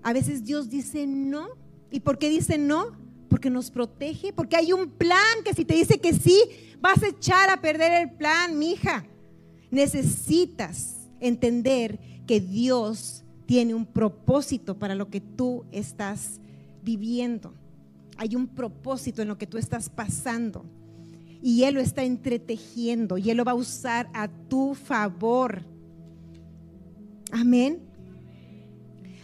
A 0.04 0.14
veces 0.14 0.44
Dios 0.44 0.70
dice 0.70 1.08
no 1.08 1.67
¿Y 1.92 2.00
por 2.02 2.18
qué 2.18 2.30
dice 2.30 2.58
no? 2.58 2.96
Porque 3.30 3.50
nos 3.50 3.72
protege, 3.72 4.34
porque 4.34 4.56
hay 4.56 4.74
un 4.74 4.90
plan 4.90 5.44
que 5.44 5.54
si 5.54 5.66
te 5.66 5.76
dice 5.76 6.00
que 6.00 6.14
sí, 6.14 6.42
vas 6.80 7.02
a 7.04 7.08
echar 7.08 7.50
a 7.50 7.62
perder 7.62 7.92
el 8.02 8.12
plan, 8.12 8.58
mija. 8.58 9.06
Necesitas 9.72 11.10
entender 11.20 12.00
que 12.26 12.40
Dios 12.40 13.24
tiene 13.46 13.74
un 13.74 13.86
propósito 13.86 14.78
para 14.78 14.96
lo 14.96 15.10
que 15.10 15.22
tú 15.22 15.66
estás 15.72 16.40
viviendo. 16.84 17.54
Hay 18.18 18.36
un 18.36 18.48
propósito 18.48 19.22
en 19.22 19.28
lo 19.28 19.38
que 19.38 19.48
tú 19.48 19.58
estás 19.58 19.90
pasando. 19.90 20.66
Y 21.42 21.64
Él 21.64 21.76
lo 21.76 21.82
está 21.82 22.04
entretejiendo 22.04 23.18
y 23.18 23.30
Él 23.30 23.38
lo 23.38 23.46
va 23.46 23.52
a 23.52 23.56
usar 23.56 24.10
a 24.14 24.28
tu 24.28 24.74
favor. 24.74 25.64
Amén. 27.32 27.87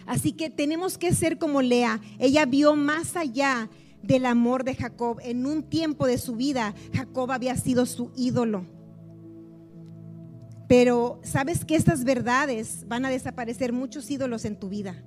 Así 0.05 0.33
que 0.33 0.49
tenemos 0.49 0.97
que 0.97 1.13
ser 1.13 1.37
como 1.37 1.61
Lea. 1.61 1.99
Ella 2.19 2.45
vio 2.45 2.75
más 2.75 3.15
allá 3.15 3.69
del 4.01 4.25
amor 4.25 4.63
de 4.63 4.75
Jacob. 4.75 5.19
En 5.23 5.45
un 5.45 5.63
tiempo 5.63 6.05
de 6.07 6.17
su 6.17 6.35
vida, 6.35 6.75
Jacob 6.93 7.31
había 7.31 7.55
sido 7.57 7.85
su 7.85 8.11
ídolo. 8.15 8.65
Pero 10.67 11.19
sabes 11.23 11.65
que 11.65 11.75
estas 11.75 12.03
verdades 12.03 12.85
van 12.87 13.05
a 13.05 13.09
desaparecer 13.09 13.73
muchos 13.73 14.09
ídolos 14.09 14.45
en 14.45 14.59
tu 14.59 14.69
vida. 14.69 15.03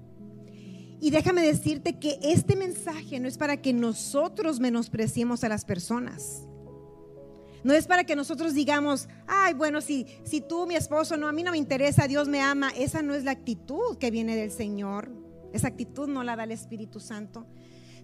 Y 1.00 1.10
déjame 1.10 1.42
decirte 1.42 1.98
que 1.98 2.18
este 2.22 2.56
mensaje 2.56 3.20
no 3.20 3.28
es 3.28 3.36
para 3.36 3.58
que 3.58 3.72
nosotros 3.72 4.60
menospreciemos 4.60 5.44
a 5.44 5.48
las 5.48 5.64
personas. 5.64 6.45
No 7.66 7.74
es 7.74 7.88
para 7.88 8.04
que 8.04 8.14
nosotros 8.14 8.54
digamos, 8.54 9.08
ay, 9.26 9.52
bueno, 9.52 9.80
si, 9.80 10.06
si 10.22 10.40
tú, 10.40 10.68
mi 10.68 10.76
esposo, 10.76 11.16
no, 11.16 11.26
a 11.26 11.32
mí 11.32 11.42
no 11.42 11.50
me 11.50 11.58
interesa, 11.58 12.06
Dios 12.06 12.28
me 12.28 12.40
ama. 12.40 12.70
Esa 12.76 13.02
no 13.02 13.12
es 13.12 13.24
la 13.24 13.32
actitud 13.32 13.98
que 13.98 14.12
viene 14.12 14.36
del 14.36 14.52
Señor. 14.52 15.10
Esa 15.52 15.66
actitud 15.66 16.06
no 16.06 16.22
la 16.22 16.36
da 16.36 16.44
el 16.44 16.52
Espíritu 16.52 17.00
Santo, 17.00 17.44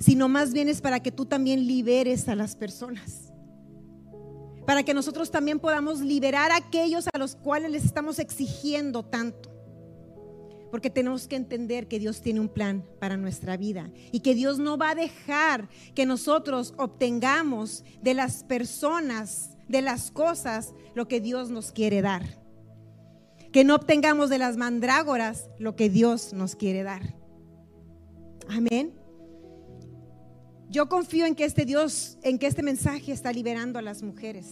sino 0.01 0.29
más 0.29 0.53
bien 0.53 0.69
es 0.69 0.81
para 0.81 0.99
que 0.99 1.13
tú 1.13 1.27
también 1.27 1.65
liberes 1.65 2.29
a 2.29 2.35
las 2.35 2.57
personas. 2.57 3.33
Para 4.67 4.83
que 4.83 4.95
nosotros 4.95 5.31
también 5.31 5.61
podamos 5.61 6.01
liberar 6.01 6.51
a 6.51 6.57
aquellos 6.57 7.07
a 7.13 7.17
los 7.17 7.37
cuales 7.37 7.71
les 7.71 7.85
estamos 7.85 8.19
exigiendo 8.19 9.05
tanto. 9.05 9.52
Porque 10.73 10.91
tenemos 10.91 11.29
que 11.29 11.37
entender 11.37 11.87
que 11.87 12.01
Dios 12.01 12.21
tiene 12.21 12.41
un 12.41 12.49
plan 12.49 12.85
para 12.99 13.17
nuestra 13.17 13.57
vida 13.57 13.93
y 14.11 14.21
que 14.21 14.35
Dios 14.35 14.59
no 14.59 14.77
va 14.77 14.91
a 14.91 14.95
dejar 14.97 15.69
que 15.95 16.07
nosotros 16.07 16.75
obtengamos 16.77 17.85
de 18.03 18.15
las 18.15 18.43
personas 18.43 19.53
de 19.69 19.83
las 19.83 20.11
cosas 20.11 20.75
lo 20.95 21.09
que 21.09 21.21
Dios 21.21 21.51
nos 21.51 21.73
quiere 21.73 22.03
dar. 22.03 22.39
Que 23.53 23.65
no 23.65 23.75
obtengamos 23.75 24.31
de 24.31 24.39
las 24.39 24.57
mandrágoras 24.57 25.49
lo 25.59 25.77
que 25.77 25.89
Dios 25.89 26.33
nos 26.33 26.57
quiere 26.57 26.83
dar. 26.83 27.17
Amén. 28.49 28.95
Yo 30.69 30.89
confío 30.89 31.27
en 31.27 31.35
que 31.35 31.45
este 31.45 31.65
Dios, 31.65 32.19
en 32.23 32.39
que 32.39 32.47
este 32.47 32.63
mensaje 32.63 33.13
está 33.13 33.33
liberando 33.33 33.79
a 33.79 33.83
las 33.83 34.03
mujeres. 34.03 34.47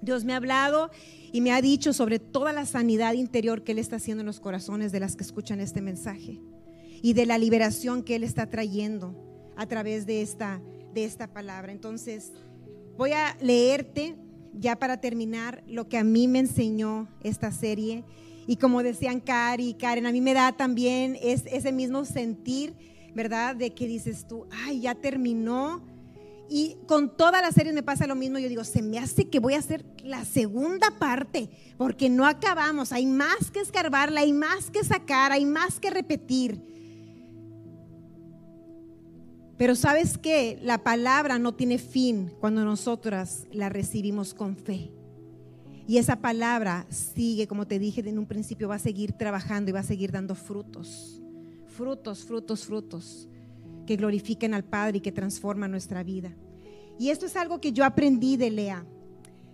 Dios 0.00 0.24
me 0.24 0.32
ha 0.32 0.36
hablado 0.36 0.90
y 1.32 1.40
me 1.40 1.52
ha 1.52 1.60
dicho 1.60 1.92
sobre 1.92 2.18
toda 2.18 2.52
la 2.52 2.66
sanidad 2.66 3.14
interior 3.14 3.62
que 3.62 3.72
Él 3.72 3.78
está 3.78 3.96
haciendo 3.96 4.22
en 4.22 4.26
los 4.26 4.40
corazones 4.40 4.92
de 4.92 5.00
las 5.00 5.16
que 5.16 5.24
escuchan 5.24 5.60
este 5.60 5.80
mensaje 5.80 6.40
y 7.02 7.12
de 7.12 7.26
la 7.26 7.38
liberación 7.38 8.02
que 8.02 8.16
Él 8.16 8.24
está 8.24 8.48
trayendo 8.50 9.14
a 9.56 9.66
través 9.66 10.06
de 10.06 10.22
esta, 10.22 10.60
de 10.94 11.04
esta 11.04 11.32
palabra. 11.32 11.72
Entonces, 11.72 12.32
Voy 13.00 13.12
a 13.12 13.34
leerte 13.40 14.14
ya 14.52 14.76
para 14.76 15.00
terminar, 15.00 15.64
lo 15.66 15.88
que 15.88 15.96
a 15.96 16.04
mí 16.04 16.28
me 16.28 16.40
enseñó 16.40 17.08
esta 17.22 17.50
serie. 17.50 18.04
Y 18.46 18.56
como 18.56 18.82
decían 18.82 19.20
Cari 19.20 19.70
y 19.70 19.74
Karen, 19.74 20.04
a 20.04 20.12
mí 20.12 20.20
me 20.20 20.34
da 20.34 20.52
también 20.52 21.16
es, 21.22 21.44
ese 21.46 21.72
mismo 21.72 22.04
sentir, 22.04 22.74
¿verdad? 23.14 23.56
De 23.56 23.70
que 23.70 23.86
dices 23.86 24.26
tú, 24.28 24.46
ay, 24.50 24.80
ya 24.80 24.94
terminó. 24.94 25.82
Y 26.52 26.78
con 26.88 27.16
todas 27.16 27.40
las 27.40 27.54
series 27.54 27.72
me 27.72 27.84
pasa 27.84 28.08
lo 28.08 28.16
mismo. 28.16 28.40
Yo 28.40 28.48
digo, 28.48 28.64
se 28.64 28.82
me 28.82 28.98
hace 28.98 29.30
que 29.30 29.38
voy 29.38 29.54
a 29.54 29.60
hacer 29.60 29.84
la 30.02 30.24
segunda 30.24 30.98
parte, 30.98 31.48
porque 31.78 32.10
no 32.10 32.26
acabamos. 32.26 32.90
Hay 32.90 33.06
más 33.06 33.52
que 33.52 33.60
escarbarla, 33.60 34.22
hay 34.22 34.32
más 34.32 34.68
que 34.68 34.82
sacar, 34.82 35.30
hay 35.30 35.46
más 35.46 35.78
que 35.78 35.90
repetir. 35.90 36.60
Pero 39.56 39.76
sabes 39.76 40.18
que 40.18 40.58
la 40.60 40.82
palabra 40.82 41.38
no 41.38 41.54
tiene 41.54 41.78
fin 41.78 42.32
cuando 42.40 42.64
nosotras 42.64 43.46
la 43.52 43.68
recibimos 43.68 44.34
con 44.34 44.56
fe. 44.56 44.90
Y 45.86 45.98
esa 45.98 46.16
palabra 46.16 46.84
sigue, 46.90 47.46
como 47.46 47.68
te 47.68 47.78
dije 47.78 48.00
en 48.00 48.18
un 48.18 48.26
principio, 48.26 48.66
va 48.66 48.74
a 48.74 48.80
seguir 48.80 49.12
trabajando 49.12 49.70
y 49.70 49.72
va 49.72 49.80
a 49.80 49.84
seguir 49.84 50.10
dando 50.10 50.34
frutos. 50.34 51.22
Frutos, 51.68 52.24
frutos, 52.24 52.64
frutos 52.64 53.29
que 53.90 53.96
glorifiquen 53.96 54.54
al 54.54 54.62
Padre 54.62 54.98
y 54.98 55.00
que 55.00 55.10
transforman 55.10 55.72
nuestra 55.72 56.04
vida. 56.04 56.32
Y 56.96 57.10
esto 57.10 57.26
es 57.26 57.34
algo 57.34 57.60
que 57.60 57.72
yo 57.72 57.84
aprendí 57.84 58.36
de 58.36 58.48
Lea. 58.48 58.86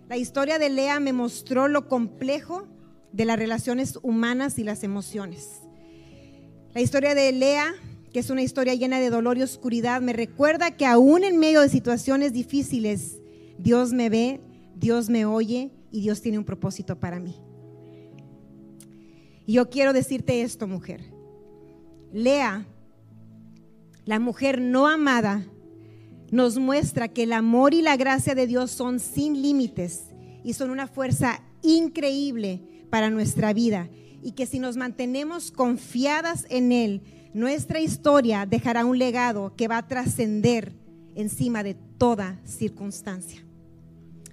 La 0.09 0.15
historia 0.15 0.59
de 0.59 0.69
Lea 0.69 0.99
me 0.99 1.11
mostró 1.11 1.67
lo 1.67 1.87
complejo 1.87 2.67
de 3.11 3.25
las 3.25 3.39
relaciones 3.39 3.97
humanas 4.03 4.59
y 4.59 4.63
las 4.63 4.83
emociones. 4.83 5.63
La 6.75 6.81
historia 6.81 7.15
de 7.15 7.31
Lea 7.31 7.73
que 8.13 8.19
es 8.19 8.29
una 8.29 8.43
historia 8.43 8.75
llena 8.75 8.99
de 8.99 9.09
dolor 9.09 9.39
y 9.39 9.41
oscuridad, 9.41 10.01
me 10.01 10.13
recuerda 10.13 10.69
que 10.69 10.85
aún 10.85 11.23
en 11.23 11.37
medio 11.37 11.61
de 11.61 11.69
situaciones 11.69 12.31
difíciles, 12.31 13.19
Dios 13.57 13.91
me 13.91 14.09
ve, 14.09 14.39
Dios 14.75 15.09
me 15.09 15.25
oye 15.25 15.71
y 15.91 16.01
Dios 16.01 16.21
tiene 16.21 16.37
un 16.37 16.45
propósito 16.45 16.99
para 16.99 17.19
mí. 17.19 17.35
Y 19.47 19.53
yo 19.53 19.71
quiero 19.71 19.93
decirte 19.93 20.43
esto, 20.43 20.67
mujer. 20.67 21.01
Lea, 22.13 22.67
la 24.07 24.19
mujer 24.19 24.61
no 24.61 24.87
amada, 24.87 25.45
nos 26.31 26.57
muestra 26.57 27.09
que 27.09 27.23
el 27.23 27.33
amor 27.33 27.73
y 27.73 27.81
la 27.81 27.97
gracia 27.97 28.35
de 28.35 28.47
Dios 28.47 28.71
son 28.71 29.01
sin 29.01 29.41
límites 29.41 30.05
y 30.45 30.53
son 30.53 30.69
una 30.69 30.87
fuerza 30.87 31.41
increíble 31.61 32.85
para 32.89 33.09
nuestra 33.09 33.51
vida. 33.51 33.89
Y 34.23 34.31
que 34.31 34.45
si 34.45 34.59
nos 34.59 34.77
mantenemos 34.77 35.51
confiadas 35.51 36.45
en 36.49 36.71
Él, 36.71 37.01
nuestra 37.33 37.81
historia 37.81 38.45
dejará 38.45 38.85
un 38.85 38.97
legado 38.97 39.53
que 39.57 39.67
va 39.67 39.77
a 39.77 39.87
trascender 39.87 40.73
encima 41.15 41.61
de 41.61 41.73
toda 41.73 42.39
circunstancia. 42.45 43.45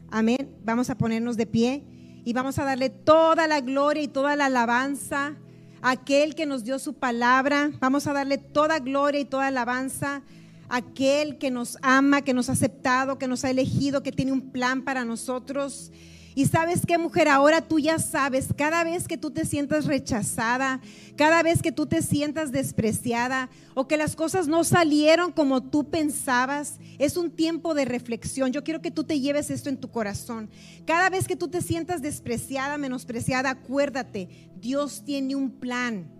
Amén. 0.08 0.54
Vamos 0.64 0.88
a 0.88 0.96
ponernos 0.96 1.36
de 1.36 1.46
pie 1.46 1.84
y 2.24 2.32
vamos 2.32 2.60
a 2.60 2.64
darle 2.64 2.90
toda 2.90 3.48
la 3.48 3.60
gloria 3.60 4.04
y 4.04 4.08
toda 4.08 4.36
la 4.36 4.46
alabanza 4.46 5.36
aquel 5.84 6.34
que 6.34 6.46
nos 6.46 6.64
dio 6.64 6.78
su 6.78 6.94
palabra. 6.94 7.70
Vamos 7.78 8.06
a 8.06 8.14
darle 8.14 8.38
toda 8.38 8.78
gloria 8.78 9.20
y 9.20 9.26
toda 9.26 9.48
alabanza 9.48 10.22
aquel 10.70 11.36
que 11.36 11.50
nos 11.50 11.76
ama, 11.82 12.22
que 12.22 12.32
nos 12.32 12.48
ha 12.48 12.52
aceptado, 12.52 13.18
que 13.18 13.28
nos 13.28 13.44
ha 13.44 13.50
elegido, 13.50 14.02
que 14.02 14.10
tiene 14.10 14.32
un 14.32 14.50
plan 14.50 14.82
para 14.82 15.04
nosotros. 15.04 15.92
Y 16.36 16.46
sabes 16.46 16.84
qué, 16.84 16.98
mujer, 16.98 17.28
ahora 17.28 17.60
tú 17.60 17.78
ya 17.78 18.00
sabes, 18.00 18.48
cada 18.56 18.82
vez 18.82 19.06
que 19.06 19.16
tú 19.16 19.30
te 19.30 19.44
sientas 19.44 19.84
rechazada, 19.84 20.80
cada 21.16 21.44
vez 21.44 21.62
que 21.62 21.70
tú 21.70 21.86
te 21.86 22.02
sientas 22.02 22.50
despreciada 22.50 23.50
o 23.74 23.86
que 23.86 23.96
las 23.96 24.16
cosas 24.16 24.48
no 24.48 24.64
salieron 24.64 25.30
como 25.30 25.62
tú 25.62 25.88
pensabas, 25.90 26.80
es 26.98 27.16
un 27.16 27.30
tiempo 27.30 27.72
de 27.74 27.84
reflexión. 27.84 28.52
Yo 28.52 28.64
quiero 28.64 28.82
que 28.82 28.90
tú 28.90 29.04
te 29.04 29.20
lleves 29.20 29.48
esto 29.48 29.68
en 29.68 29.76
tu 29.76 29.92
corazón. 29.92 30.50
Cada 30.84 31.08
vez 31.08 31.28
que 31.28 31.36
tú 31.36 31.46
te 31.46 31.62
sientas 31.62 32.02
despreciada, 32.02 32.78
menospreciada, 32.78 33.50
acuérdate, 33.50 34.28
Dios 34.56 35.04
tiene 35.04 35.36
un 35.36 35.50
plan. 35.50 36.10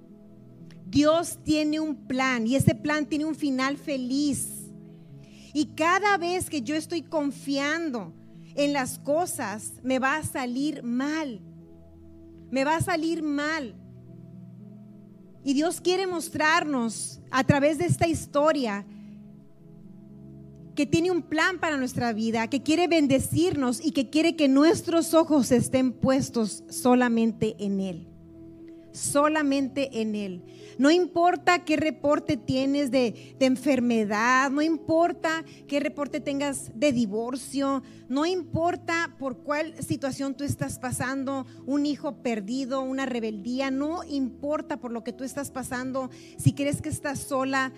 Dios 0.86 1.38
tiene 1.42 1.80
un 1.80 2.06
plan 2.06 2.46
y 2.46 2.54
ese 2.54 2.76
plan 2.76 3.06
tiene 3.06 3.24
un 3.24 3.34
final 3.34 3.78
feliz. 3.78 4.70
Y 5.52 5.66
cada 5.74 6.18
vez 6.18 6.48
que 6.48 6.62
yo 6.62 6.76
estoy 6.76 7.02
confiando, 7.02 8.12
en 8.54 8.72
las 8.72 8.98
cosas, 8.98 9.74
me 9.82 9.98
va 9.98 10.16
a 10.16 10.22
salir 10.22 10.82
mal. 10.82 11.40
Me 12.50 12.64
va 12.64 12.76
a 12.76 12.80
salir 12.80 13.22
mal. 13.22 13.74
Y 15.42 15.54
Dios 15.54 15.80
quiere 15.80 16.06
mostrarnos 16.06 17.20
a 17.30 17.44
través 17.44 17.78
de 17.78 17.84
esta 17.86 18.08
historia 18.08 18.86
que 20.74 20.86
tiene 20.86 21.10
un 21.10 21.22
plan 21.22 21.58
para 21.58 21.76
nuestra 21.76 22.12
vida, 22.12 22.48
que 22.48 22.62
quiere 22.62 22.88
bendecirnos 22.88 23.84
y 23.84 23.92
que 23.92 24.10
quiere 24.10 24.36
que 24.36 24.48
nuestros 24.48 25.14
ojos 25.14 25.52
estén 25.52 25.92
puestos 25.92 26.64
solamente 26.68 27.54
en 27.58 27.80
Él. 27.80 28.08
Solamente 28.92 30.00
en 30.00 30.14
Él. 30.14 30.42
No 30.78 30.90
importa 30.90 31.64
qué 31.64 31.76
reporte 31.76 32.36
tienes 32.36 32.90
de, 32.90 33.36
enfermedad, 33.40 34.50
no 34.50 34.62
importa 34.62 35.44
qué 35.68 35.78
reporte 35.78 36.20
tengas 36.20 36.72
de 36.74 36.92
divorcio, 36.92 37.82
no 38.08 38.24
importa 38.24 39.14
por 39.18 39.38
cuál 39.38 39.74
situación 39.82 40.34
tú 40.34 40.44
estás 40.44 40.78
pasando, 40.78 41.46
un 41.66 41.84
hijo 41.84 42.22
perdido, 42.22 42.80
una 42.80 43.04
rebeldía, 43.04 43.70
no 43.70 44.02
importa 44.04 44.78
por 44.78 44.92
lo 44.92 45.04
que 45.04 45.12
tú 45.12 45.24
estás 45.24 45.50
pasando, 45.50 46.10
si 46.38 46.54
crees 46.54 46.80
que 46.80 46.88
estás 46.88 47.18
sola, 47.18 47.72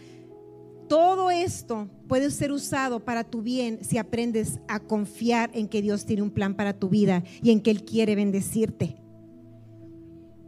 todo 0.88 1.32
esto 1.32 1.88
puede 2.06 2.30
ser 2.30 2.52
usado 2.52 3.04
para 3.04 3.24
tu 3.24 3.42
bien 3.42 3.80
si 3.82 3.98
aprendes 3.98 4.60
a 4.68 4.78
confiar 4.78 5.50
en 5.52 5.66
que 5.66 5.82
Dios 5.82 6.06
tiene 6.06 6.22
un 6.22 6.30
plan 6.30 6.54
para 6.54 6.78
tu 6.78 6.88
vida 6.88 7.24
y 7.42 7.50
en 7.50 7.60
que 7.60 7.72
Él 7.72 7.84
quiere 7.84 8.14
bendecirte. 8.14 8.96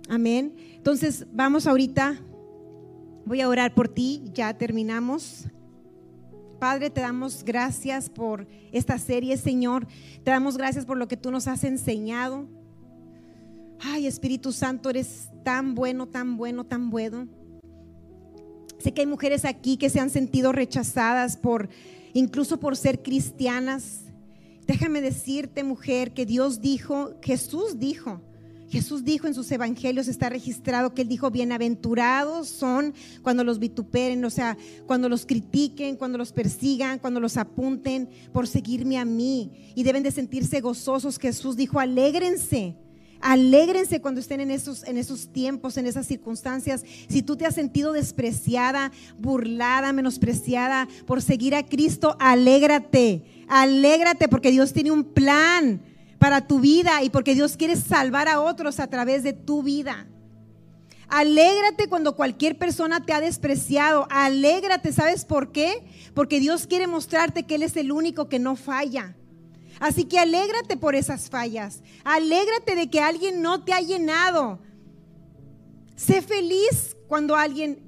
Amén. 0.08 0.54
Entonces 0.76 1.26
vamos 1.32 1.66
ahorita 1.66 2.18
Voy 3.28 3.42
a 3.42 3.48
orar 3.50 3.74
por 3.74 3.88
ti, 3.88 4.22
ya 4.32 4.56
terminamos. 4.56 5.44
Padre, 6.58 6.88
te 6.88 7.02
damos 7.02 7.44
gracias 7.44 8.08
por 8.08 8.48
esta 8.72 8.96
serie, 8.96 9.36
Señor. 9.36 9.86
Te 10.24 10.30
damos 10.30 10.56
gracias 10.56 10.86
por 10.86 10.96
lo 10.96 11.08
que 11.08 11.18
tú 11.18 11.30
nos 11.30 11.46
has 11.46 11.62
enseñado. 11.64 12.48
Ay, 13.80 14.06
Espíritu 14.06 14.50
Santo, 14.50 14.88
eres 14.88 15.28
tan 15.44 15.74
bueno, 15.74 16.08
tan 16.08 16.38
bueno, 16.38 16.64
tan 16.64 16.88
bueno. 16.88 17.28
Sé 18.78 18.94
que 18.94 19.02
hay 19.02 19.06
mujeres 19.06 19.44
aquí 19.44 19.76
que 19.76 19.90
se 19.90 20.00
han 20.00 20.08
sentido 20.08 20.52
rechazadas 20.52 21.36
por 21.36 21.68
incluso 22.14 22.58
por 22.58 22.78
ser 22.78 23.02
cristianas. 23.02 24.04
Déjame 24.66 25.02
decirte, 25.02 25.64
mujer, 25.64 26.14
que 26.14 26.24
Dios 26.24 26.62
dijo, 26.62 27.10
Jesús 27.20 27.78
dijo, 27.78 28.22
Jesús 28.68 29.04
dijo 29.04 29.26
en 29.26 29.34
sus 29.34 29.50
evangelios, 29.50 30.08
está 30.08 30.28
registrado 30.28 30.92
que 30.92 31.02
él 31.02 31.08
dijo, 31.08 31.30
bienaventurados 31.30 32.48
son 32.48 32.94
cuando 33.22 33.42
los 33.44 33.58
vituperen, 33.58 34.24
o 34.24 34.30
sea, 34.30 34.58
cuando 34.86 35.08
los 35.08 35.24
critiquen, 35.24 35.96
cuando 35.96 36.18
los 36.18 36.32
persigan, 36.32 36.98
cuando 36.98 37.20
los 37.20 37.36
apunten 37.36 38.08
por 38.32 38.46
seguirme 38.46 38.98
a 38.98 39.04
mí. 39.04 39.72
Y 39.74 39.84
deben 39.84 40.02
de 40.02 40.10
sentirse 40.10 40.60
gozosos. 40.60 41.18
Jesús 41.18 41.56
dijo, 41.56 41.80
alégrense. 41.80 42.76
Alégrense 43.20 44.00
cuando 44.00 44.20
estén 44.20 44.40
en 44.40 44.50
esos, 44.50 44.84
en 44.84 44.96
esos 44.96 45.32
tiempos, 45.32 45.76
en 45.76 45.86
esas 45.86 46.06
circunstancias. 46.06 46.84
Si 47.08 47.22
tú 47.22 47.36
te 47.36 47.46
has 47.46 47.54
sentido 47.54 47.92
despreciada, 47.92 48.92
burlada, 49.18 49.92
menospreciada 49.92 50.88
por 51.06 51.22
seguir 51.22 51.54
a 51.54 51.66
Cristo, 51.66 52.16
alégrate. 52.20 53.24
Alégrate 53.48 54.28
porque 54.28 54.50
Dios 54.50 54.72
tiene 54.72 54.92
un 54.92 55.04
plan 55.04 55.80
para 56.18 56.46
tu 56.46 56.60
vida 56.60 57.02
y 57.02 57.10
porque 57.10 57.34
Dios 57.34 57.56
quiere 57.56 57.76
salvar 57.76 58.28
a 58.28 58.40
otros 58.40 58.80
a 58.80 58.88
través 58.88 59.22
de 59.22 59.32
tu 59.32 59.62
vida. 59.62 60.06
Alégrate 61.08 61.88
cuando 61.88 62.16
cualquier 62.16 62.58
persona 62.58 63.04
te 63.04 63.12
ha 63.12 63.20
despreciado. 63.20 64.06
Alégrate, 64.10 64.92
¿sabes 64.92 65.24
por 65.24 65.52
qué? 65.52 65.84
Porque 66.14 66.38
Dios 66.38 66.66
quiere 66.66 66.86
mostrarte 66.86 67.44
que 67.44 67.54
Él 67.54 67.62
es 67.62 67.76
el 67.76 67.92
único 67.92 68.28
que 68.28 68.38
no 68.38 68.56
falla. 68.56 69.16
Así 69.80 70.04
que 70.04 70.18
alégrate 70.18 70.76
por 70.76 70.94
esas 70.94 71.30
fallas. 71.30 71.82
Alégrate 72.04 72.74
de 72.74 72.90
que 72.90 73.00
alguien 73.00 73.40
no 73.40 73.64
te 73.64 73.72
ha 73.72 73.80
llenado. 73.80 74.58
Sé 75.96 76.20
feliz 76.20 76.96
cuando 77.06 77.36
alguien 77.36 77.80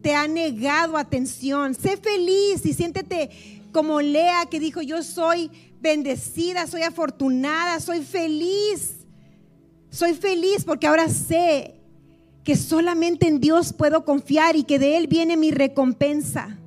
te 0.00 0.14
ha 0.14 0.26
negado 0.26 0.96
atención. 0.96 1.74
Sé 1.74 1.96
feliz 1.96 2.64
y 2.64 2.72
siéntete 2.72 3.30
como 3.72 4.00
Lea 4.00 4.46
que 4.46 4.60
dijo, 4.60 4.80
yo 4.82 5.02
soy 5.02 5.50
bendecida, 5.84 6.66
soy 6.66 6.82
afortunada, 6.82 7.78
soy 7.78 8.02
feliz. 8.02 9.06
Soy 9.90 10.14
feliz 10.14 10.64
porque 10.64 10.88
ahora 10.88 11.08
sé 11.08 11.76
que 12.42 12.56
solamente 12.56 13.28
en 13.28 13.38
Dios 13.38 13.72
puedo 13.72 14.04
confiar 14.04 14.56
y 14.56 14.64
que 14.64 14.80
de 14.80 14.96
Él 14.96 15.06
viene 15.06 15.36
mi 15.36 15.52
recompensa. 15.52 16.58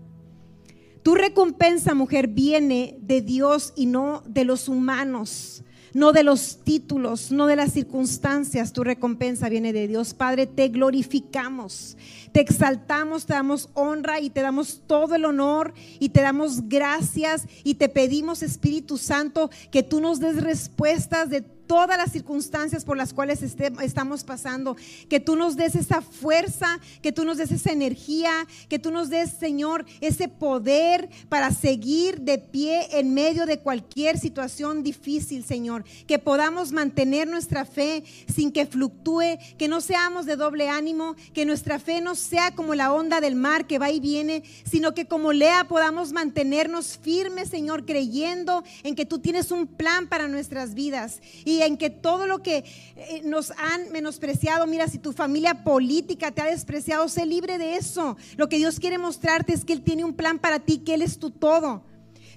Tu 1.04 1.16
recompensa, 1.16 1.94
mujer, 1.94 2.28
viene 2.28 2.98
de 3.02 3.22
Dios 3.22 3.74
y 3.76 3.88
no 3.88 4.24
de 4.28 4.46
los 4.46 4.70
humanos. 4.70 5.64
No 5.94 6.12
de 6.12 6.24
los 6.24 6.60
títulos, 6.64 7.32
no 7.32 7.48
de 7.48 7.56
las 7.56 7.74
circunstancias. 7.74 8.74
Tu 8.74 8.84
recompensa 8.84 9.50
viene 9.50 9.74
de 9.74 9.88
Dios. 9.88 10.14
Padre, 10.14 10.48
te 10.48 10.68
glorificamos, 10.70 11.98
te 12.32 12.42
exaltamos, 12.42 13.26
te 13.26 13.34
damos 13.34 13.70
honra 13.74 14.20
y 14.20 14.30
te 14.30 14.42
damos 14.42 14.82
todo 14.88 15.16
el 15.16 15.26
honor 15.26 15.74
y 16.00 16.10
te 16.10 16.22
damos 16.22 16.68
gracias 16.70 17.48
y 17.64 17.76
te 17.76 17.90
pedimos, 17.90 18.44
Espíritu 18.44 18.98
Santo, 18.98 19.50
que 19.72 19.84
tú 19.84 20.00
nos 20.00 20.20
des 20.20 20.42
respuestas 20.42 21.30
de 21.30 21.57
todas 21.68 21.98
las 21.98 22.12
circunstancias 22.12 22.86
por 22.86 22.98
las 22.98 23.14
cuales 23.14 23.44
estamos 23.44 24.24
pasando. 24.24 24.76
Que 25.10 25.20
tú 25.20 25.36
nos 25.36 25.56
des 25.58 25.76
esa 25.76 26.02
fuerza, 26.02 26.80
que 27.02 27.12
tú 27.12 27.26
nos 27.26 27.38
des 27.38 27.52
esa 27.52 27.72
energía, 27.72 28.48
que 28.70 28.80
tú 28.80 28.92
nos 28.92 29.10
des, 29.10 29.32
Señor, 29.32 29.86
ese 30.02 30.28
poder 30.30 31.10
para 31.30 31.52
seguir 31.52 32.22
de 32.22 32.38
pie 32.38 32.88
en 32.98 33.14
medio 33.14 33.46
de 33.46 33.60
cualquier 33.60 34.18
situación 34.18 34.82
difícil, 34.84 35.44
Señor. 35.44 35.84
Que 36.08 36.20
podamos 36.20 36.72
mantener 36.72 37.28
nuestra 37.28 37.66
fe 37.66 38.04
sin 38.34 38.52
que 38.52 38.66
fluctúe, 38.66 39.38
que 39.58 39.68
no 39.68 39.82
seamos 39.82 40.26
de 40.26 40.36
doble 40.38 40.70
ánimo, 40.70 41.16
que 41.34 41.46
nuestra 41.46 41.80
fe 41.80 42.02
no 42.02 42.16
sea 42.16 42.56
como 42.56 42.76
la 42.76 42.94
onda 42.94 43.22
del 43.22 43.36
mar 43.36 43.68
que 43.68 43.80
va 43.80 43.92
y 43.92 44.00
viene, 44.00 44.44
sino 44.70 44.94
que 44.94 45.06
como 45.06 45.34
Lea 45.34 45.66
podamos 45.68 46.14
mantenernos 46.14 46.98
firmes, 46.98 47.50
Señor, 47.50 47.86
creyendo 47.86 48.64
en 48.84 48.96
que 48.96 49.06
tú 49.06 49.20
tienes 49.20 49.52
un 49.52 49.68
plan 49.68 50.08
para 50.08 50.28
nuestras 50.28 50.74
vidas. 50.74 51.22
Y 51.46 51.57
en 51.66 51.78
que 51.78 51.90
todo 51.90 52.28
lo 52.28 52.44
que 52.44 52.64
eh, 52.96 53.22
nos 53.24 53.52
han 53.52 53.92
menospreciado, 53.92 54.68
mira, 54.68 54.88
si 54.88 55.00
tu 55.00 55.14
familia 55.14 55.64
política 55.64 56.32
te 56.32 56.42
ha 56.42 56.46
despreciado, 56.46 57.10
sé 57.10 57.26
libre 57.26 57.58
de 57.58 57.76
eso. 57.76 58.18
Lo 58.36 58.50
que 58.50 58.58
Dios 58.58 58.80
quiere 58.80 58.98
mostrarte 58.98 59.54
es 59.54 59.66
que 59.66 59.74
Él 59.74 59.82
tiene 59.82 60.06
un 60.06 60.14
plan 60.14 60.40
para 60.40 60.60
ti, 60.60 60.80
que 60.80 60.94
Él 60.94 61.02
es 61.02 61.20
tu 61.20 61.32
todo. 61.32 61.84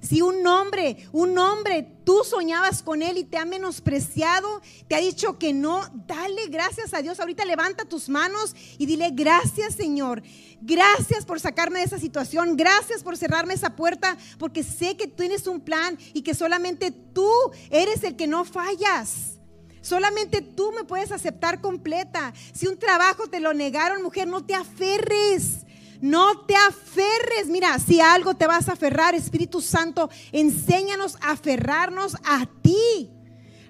Si 0.00 0.22
un 0.22 0.46
hombre, 0.46 0.96
un 1.12 1.36
hombre, 1.38 1.86
tú 2.04 2.22
soñabas 2.24 2.82
con 2.82 3.02
él 3.02 3.18
y 3.18 3.24
te 3.24 3.36
ha 3.36 3.44
menospreciado, 3.44 4.62
te 4.88 4.94
ha 4.94 5.00
dicho 5.00 5.38
que 5.38 5.52
no, 5.52 5.82
dale 6.06 6.46
gracias 6.48 6.94
a 6.94 7.02
Dios. 7.02 7.20
Ahorita 7.20 7.44
levanta 7.44 7.84
tus 7.84 8.08
manos 8.08 8.54
y 8.78 8.86
dile 8.86 9.10
gracias 9.12 9.74
Señor. 9.74 10.22
Gracias 10.62 11.24
por 11.24 11.38
sacarme 11.38 11.80
de 11.80 11.84
esa 11.86 11.98
situación. 11.98 12.56
Gracias 12.56 13.02
por 13.02 13.16
cerrarme 13.16 13.54
esa 13.54 13.76
puerta 13.76 14.16
porque 14.38 14.62
sé 14.62 14.96
que 14.96 15.06
tienes 15.06 15.46
un 15.46 15.60
plan 15.60 15.98
y 16.14 16.22
que 16.22 16.34
solamente 16.34 16.90
tú 16.90 17.30
eres 17.70 18.02
el 18.02 18.16
que 18.16 18.26
no 18.26 18.44
fallas. 18.44 19.38
Solamente 19.82 20.42
tú 20.42 20.72
me 20.72 20.84
puedes 20.84 21.12
aceptar 21.12 21.60
completa. 21.60 22.32
Si 22.52 22.66
un 22.66 22.78
trabajo 22.78 23.26
te 23.28 23.40
lo 23.40 23.54
negaron, 23.54 24.02
mujer, 24.02 24.28
no 24.28 24.44
te 24.44 24.54
aferres. 24.54 25.66
No 26.00 26.46
te 26.46 26.54
aferres. 26.56 27.46
Mira, 27.48 27.78
si 27.78 28.00
algo 28.00 28.34
te 28.34 28.46
vas 28.46 28.68
a 28.68 28.72
aferrar, 28.72 29.14
Espíritu 29.14 29.60
Santo, 29.60 30.10
enséñanos 30.32 31.16
a 31.20 31.32
aferrarnos 31.32 32.16
a 32.24 32.46
ti. 32.62 33.10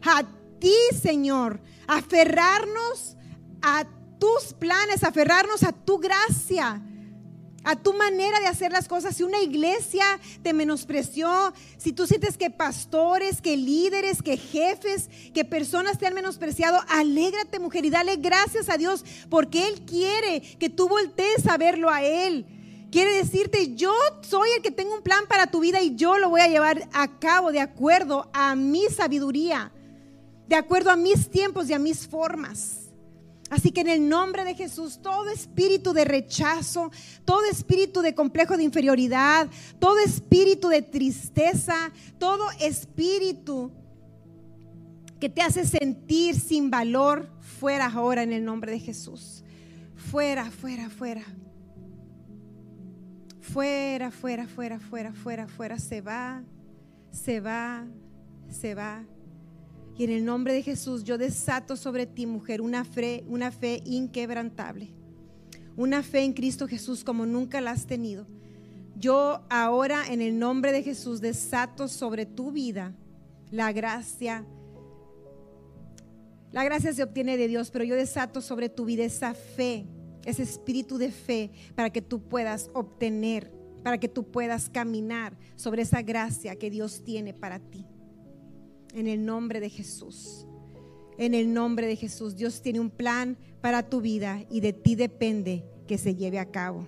A 0.03 0.23
ti, 0.59 0.75
Señor. 1.01 1.61
Aferrarnos 1.87 3.17
a 3.63 3.85
tus 4.19 4.55
planes, 4.55 5.03
aferrarnos 5.03 5.63
a 5.63 5.73
tu 5.73 5.99
gracia 5.99 6.83
a 7.65 7.77
tu 7.77 7.93
manera 7.95 8.41
de 8.41 8.47
hacer 8.47 8.73
las 8.73 8.89
cosas. 8.89 9.17
Si 9.17 9.23
una 9.23 9.41
iglesia 9.43 10.05
te 10.43 10.53
menospreció, 10.53 11.53
si 11.77 11.93
tú 11.93 12.07
sientes 12.07 12.37
que 12.37 12.51
pastores, 12.51 13.41
que 13.41 13.57
líderes, 13.57 14.23
que 14.23 14.37
jefes, 14.37 15.11
que 15.35 15.45
personas 15.45 15.99
te 15.99 16.07
han 16.07 16.15
menospreciado, 16.15 16.81
alégrate 16.89 17.59
mujer 17.59 17.85
y 17.85 17.91
dale 17.91 18.17
gracias 18.17 18.69
a 18.69 18.79
Dios 18.79 19.05
porque 19.29 19.69
Él 19.69 19.83
quiere 19.83 20.41
que 20.41 20.71
tú 20.71 20.89
voltees 20.89 21.47
a 21.47 21.57
verlo 21.57 21.91
a 21.91 22.03
Él. 22.03 22.47
Quiere 22.91 23.13
decirte, 23.13 23.77
yo 23.77 23.93
soy 24.23 24.49
el 24.57 24.63
que 24.63 24.73
tengo 24.73 24.95
un 24.95 25.03
plan 25.03 25.25
para 25.29 25.49
tu 25.49 25.61
vida 25.61 25.81
y 25.81 25.95
yo 25.95 26.19
lo 26.19 26.29
voy 26.29 26.41
a 26.41 26.49
llevar 26.49 26.89
a 26.93 27.19
cabo 27.21 27.53
de 27.53 27.61
acuerdo 27.61 28.29
a 28.33 28.57
mi 28.57 28.87
sabiduría, 28.87 29.71
de 30.49 30.57
acuerdo 30.57 30.91
a 30.91 30.97
mis 30.97 31.31
tiempos 31.31 31.71
y 31.71 31.73
a 31.73 31.79
mis 31.79 32.09
formas. 32.09 32.90
Así 33.51 33.73
que 33.73 33.81
en 33.81 33.89
el 33.89 34.09
nombre 34.09 34.45
de 34.45 34.55
Jesús, 34.55 35.01
todo 35.03 35.29
espíritu 35.29 35.93
de 35.93 36.05
rechazo, 36.05 36.91
todo 37.25 37.45
espíritu 37.51 38.01
de 38.01 38.15
complejo 38.15 38.57
de 38.57 38.63
inferioridad, 38.63 39.49
todo 39.81 39.99
espíritu 39.99 40.69
de 40.69 40.83
tristeza, 40.83 41.91
todo 42.19 42.45
espíritu 42.61 43.73
que 45.19 45.29
te 45.29 45.43
hace 45.43 45.67
sentir 45.67 46.39
sin 46.39 46.71
valor, 46.71 47.29
fuera 47.41 47.87
ahora 47.87 48.23
en 48.23 48.33
el 48.33 48.45
nombre 48.45 48.71
de 48.71 48.79
Jesús. 48.79 49.45
Fuera, 49.97 50.51
fuera, 50.51 50.89
fuera. 50.89 51.25
Fuera, 53.41 54.13
fuera, 54.13 54.47
fuera, 54.47 54.79
fuera, 54.79 55.13
fuera, 55.13 55.49
fuera. 55.49 55.79
Se 55.79 56.01
va, 56.01 56.43
se 57.11 57.41
va, 57.41 57.85
se 58.49 58.75
va. 58.75 59.05
Y 60.01 60.05
en 60.05 60.13
el 60.13 60.25
nombre 60.25 60.55
de 60.55 60.63
Jesús 60.63 61.05
yo 61.05 61.19
desato 61.19 61.77
sobre 61.77 62.07
ti, 62.07 62.25
mujer, 62.25 62.63
una 62.63 62.87
fe, 62.87 63.23
una 63.29 63.51
fe 63.51 63.83
inquebrantable. 63.85 64.89
Una 65.77 66.03
fe 66.03 66.21
en 66.21 66.33
Cristo 66.33 66.67
Jesús 66.67 67.05
como 67.05 67.27
nunca 67.27 67.61
la 67.61 67.73
has 67.73 67.85
tenido. 67.85 68.27
Yo 68.97 69.43
ahora 69.51 70.05
en 70.11 70.23
el 70.23 70.39
nombre 70.39 70.73
de 70.73 70.83
Jesús 70.83 71.21
desato 71.21 71.87
sobre 71.87 72.25
tu 72.25 72.51
vida 72.51 72.95
la 73.51 73.73
gracia. 73.73 74.47
La 76.51 76.65
gracia 76.65 76.95
se 76.95 77.03
obtiene 77.03 77.37
de 77.37 77.49
Dios, 77.49 77.71
pero 77.71 77.85
yo 77.85 77.95
desato 77.95 78.41
sobre 78.41 78.71
tu 78.71 78.87
vida 78.87 79.05
esa 79.05 79.35
fe, 79.35 79.85
ese 80.25 80.45
espíritu 80.45 80.97
de 80.97 81.11
fe 81.11 81.51
para 81.75 81.91
que 81.91 82.01
tú 82.01 82.23
puedas 82.23 82.71
obtener, 82.73 83.53
para 83.83 84.01
que 84.01 84.09
tú 84.09 84.31
puedas 84.31 84.71
caminar 84.71 85.37
sobre 85.57 85.83
esa 85.83 86.01
gracia 86.01 86.57
que 86.57 86.71
Dios 86.71 87.05
tiene 87.05 87.35
para 87.35 87.59
ti. 87.59 87.85
En 88.95 89.07
el 89.07 89.25
nombre 89.25 89.61
de 89.61 89.71
Jesús. 89.71 90.47
En 91.19 91.35
el 91.35 91.53
nombre 91.53 91.87
de 91.87 91.97
Jesús. 91.97 92.37
Dios 92.37 92.63
tiene 92.63 92.81
un 92.81 92.91
plan 92.91 93.37
para 93.61 93.89
tu 93.89 94.01
vida 94.01 94.45
y 94.51 94.61
de 94.61 94.73
ti 94.73 94.95
depende 94.95 95.65
que 95.87 95.99
se 95.99 96.15
lleve 96.15 96.39
a 96.39 96.51
cabo. 96.51 96.87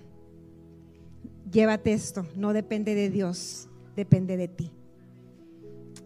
Llévate 1.50 1.92
esto. 1.92 2.26
No 2.36 2.52
depende 2.52 2.94
de 2.94 3.10
Dios, 3.10 3.68
depende 3.94 4.36
de 4.36 4.48
ti. 4.48 4.72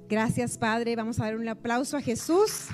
Gracias 0.09 0.59
Padre. 0.59 0.97
Vamos 0.97 1.19
a 1.21 1.25
dar 1.25 1.37
un 1.37 1.49
aplauso 1.49 1.97
a 1.97 2.01
Jesús. 2.01 2.69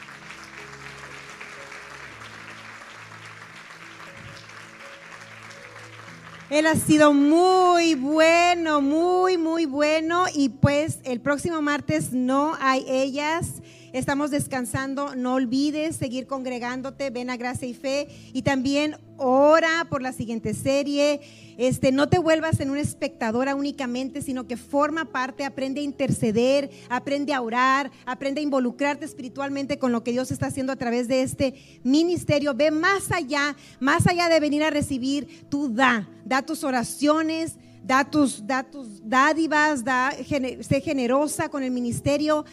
Él 6.53 6.67
ha 6.67 6.75
sido 6.75 7.15
muy 7.15 7.95
bueno, 7.95 8.83
muy, 8.83 9.39
muy 9.39 9.65
bueno. 9.65 10.27
Y 10.35 10.51
pues 10.51 10.99
el 11.05 11.19
próximo 11.19 11.63
martes 11.63 12.13
no 12.13 12.59
hay 12.61 12.85
ellas. 12.87 13.63
Estamos 13.93 14.31
descansando. 14.31 15.15
No 15.15 15.35
olvides 15.35 15.97
seguir 15.97 16.27
congregándote. 16.27 17.11
Ven 17.11 17.29
a 17.29 17.37
Gracia 17.37 17.69
y 17.69 17.75
Fe. 17.75 18.09
Y 18.33 18.41
también 18.41 18.97
ora 19.19 19.87
por 19.91 20.01
la 20.01 20.13
siguiente 20.13 20.55
serie. 20.55 21.21
Este, 21.59 21.93
no 21.93 22.09
te 22.09 22.19
vuelvas 22.19 22.61
en 22.61 22.71
una 22.71 22.81
espectadora 22.81 23.55
únicamente, 23.55 24.23
sino 24.23 24.49
que 24.49 24.57
forma 24.57 25.05
parte, 25.05 25.45
aprende 25.45 25.83
a 25.83 25.85
interceder, 25.85 26.71
aprende 26.89 27.35
a 27.35 27.43
orar, 27.43 27.91
aprende 28.07 28.41
a 28.41 28.45
involucrarte 28.45 29.05
espiritualmente 29.05 29.79
con 29.79 29.93
lo 29.93 30.03
que 30.03 30.13
Dios 30.13 30.31
está 30.31 30.47
haciendo 30.47 30.73
a 30.73 30.77
través 30.77 31.07
de 31.07 31.21
este 31.21 31.55
ministerio. 31.85 32.55
Ve 32.55 32.71
más 32.71 33.13
allá, 33.13 33.57
más 33.79 34.07
allá 34.07 34.31
de 34.31 34.41
venir 34.41 34.63
a 34.63 34.71
recibir, 34.71 35.47
tú 35.51 35.73
da, 35.73 36.09
da 36.25 36.41
tus 36.41 36.65
oraciones, 36.65 37.59
da 37.85 38.05
tus, 38.05 38.47
da 38.47 38.63
tus 38.63 39.07
dádivas, 39.07 39.85
da, 39.85 40.13
sé 40.61 40.81
generosa 40.81 41.49
con 41.49 41.63
el 41.63 41.71
ministerio, 41.71 42.45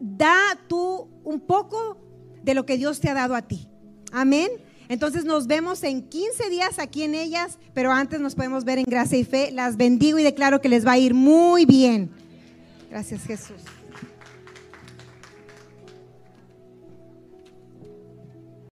da 0.00 0.58
tú 0.68 1.08
un 1.24 1.40
poco 1.40 1.98
de 2.42 2.54
lo 2.54 2.66
que 2.66 2.76
Dios 2.76 3.00
te 3.00 3.08
ha 3.08 3.14
dado 3.14 3.34
a 3.34 3.42
ti. 3.42 3.68
Amén. 4.12 4.48
Entonces 4.88 5.24
nos 5.24 5.46
vemos 5.46 5.82
en 5.82 6.02
15 6.08 6.48
días 6.48 6.78
aquí 6.78 7.02
en 7.02 7.14
ellas, 7.14 7.58
pero 7.74 7.90
antes 7.92 8.20
nos 8.20 8.34
podemos 8.34 8.64
ver 8.64 8.78
en 8.78 8.84
gracia 8.84 9.18
y 9.18 9.24
fe. 9.24 9.50
Las 9.50 9.76
bendigo 9.76 10.18
y 10.18 10.22
declaro 10.22 10.60
que 10.60 10.68
les 10.68 10.86
va 10.86 10.92
a 10.92 10.98
ir 10.98 11.14
muy 11.14 11.66
bien. 11.66 12.10
Gracias 12.90 13.24
Jesús. 13.24 13.75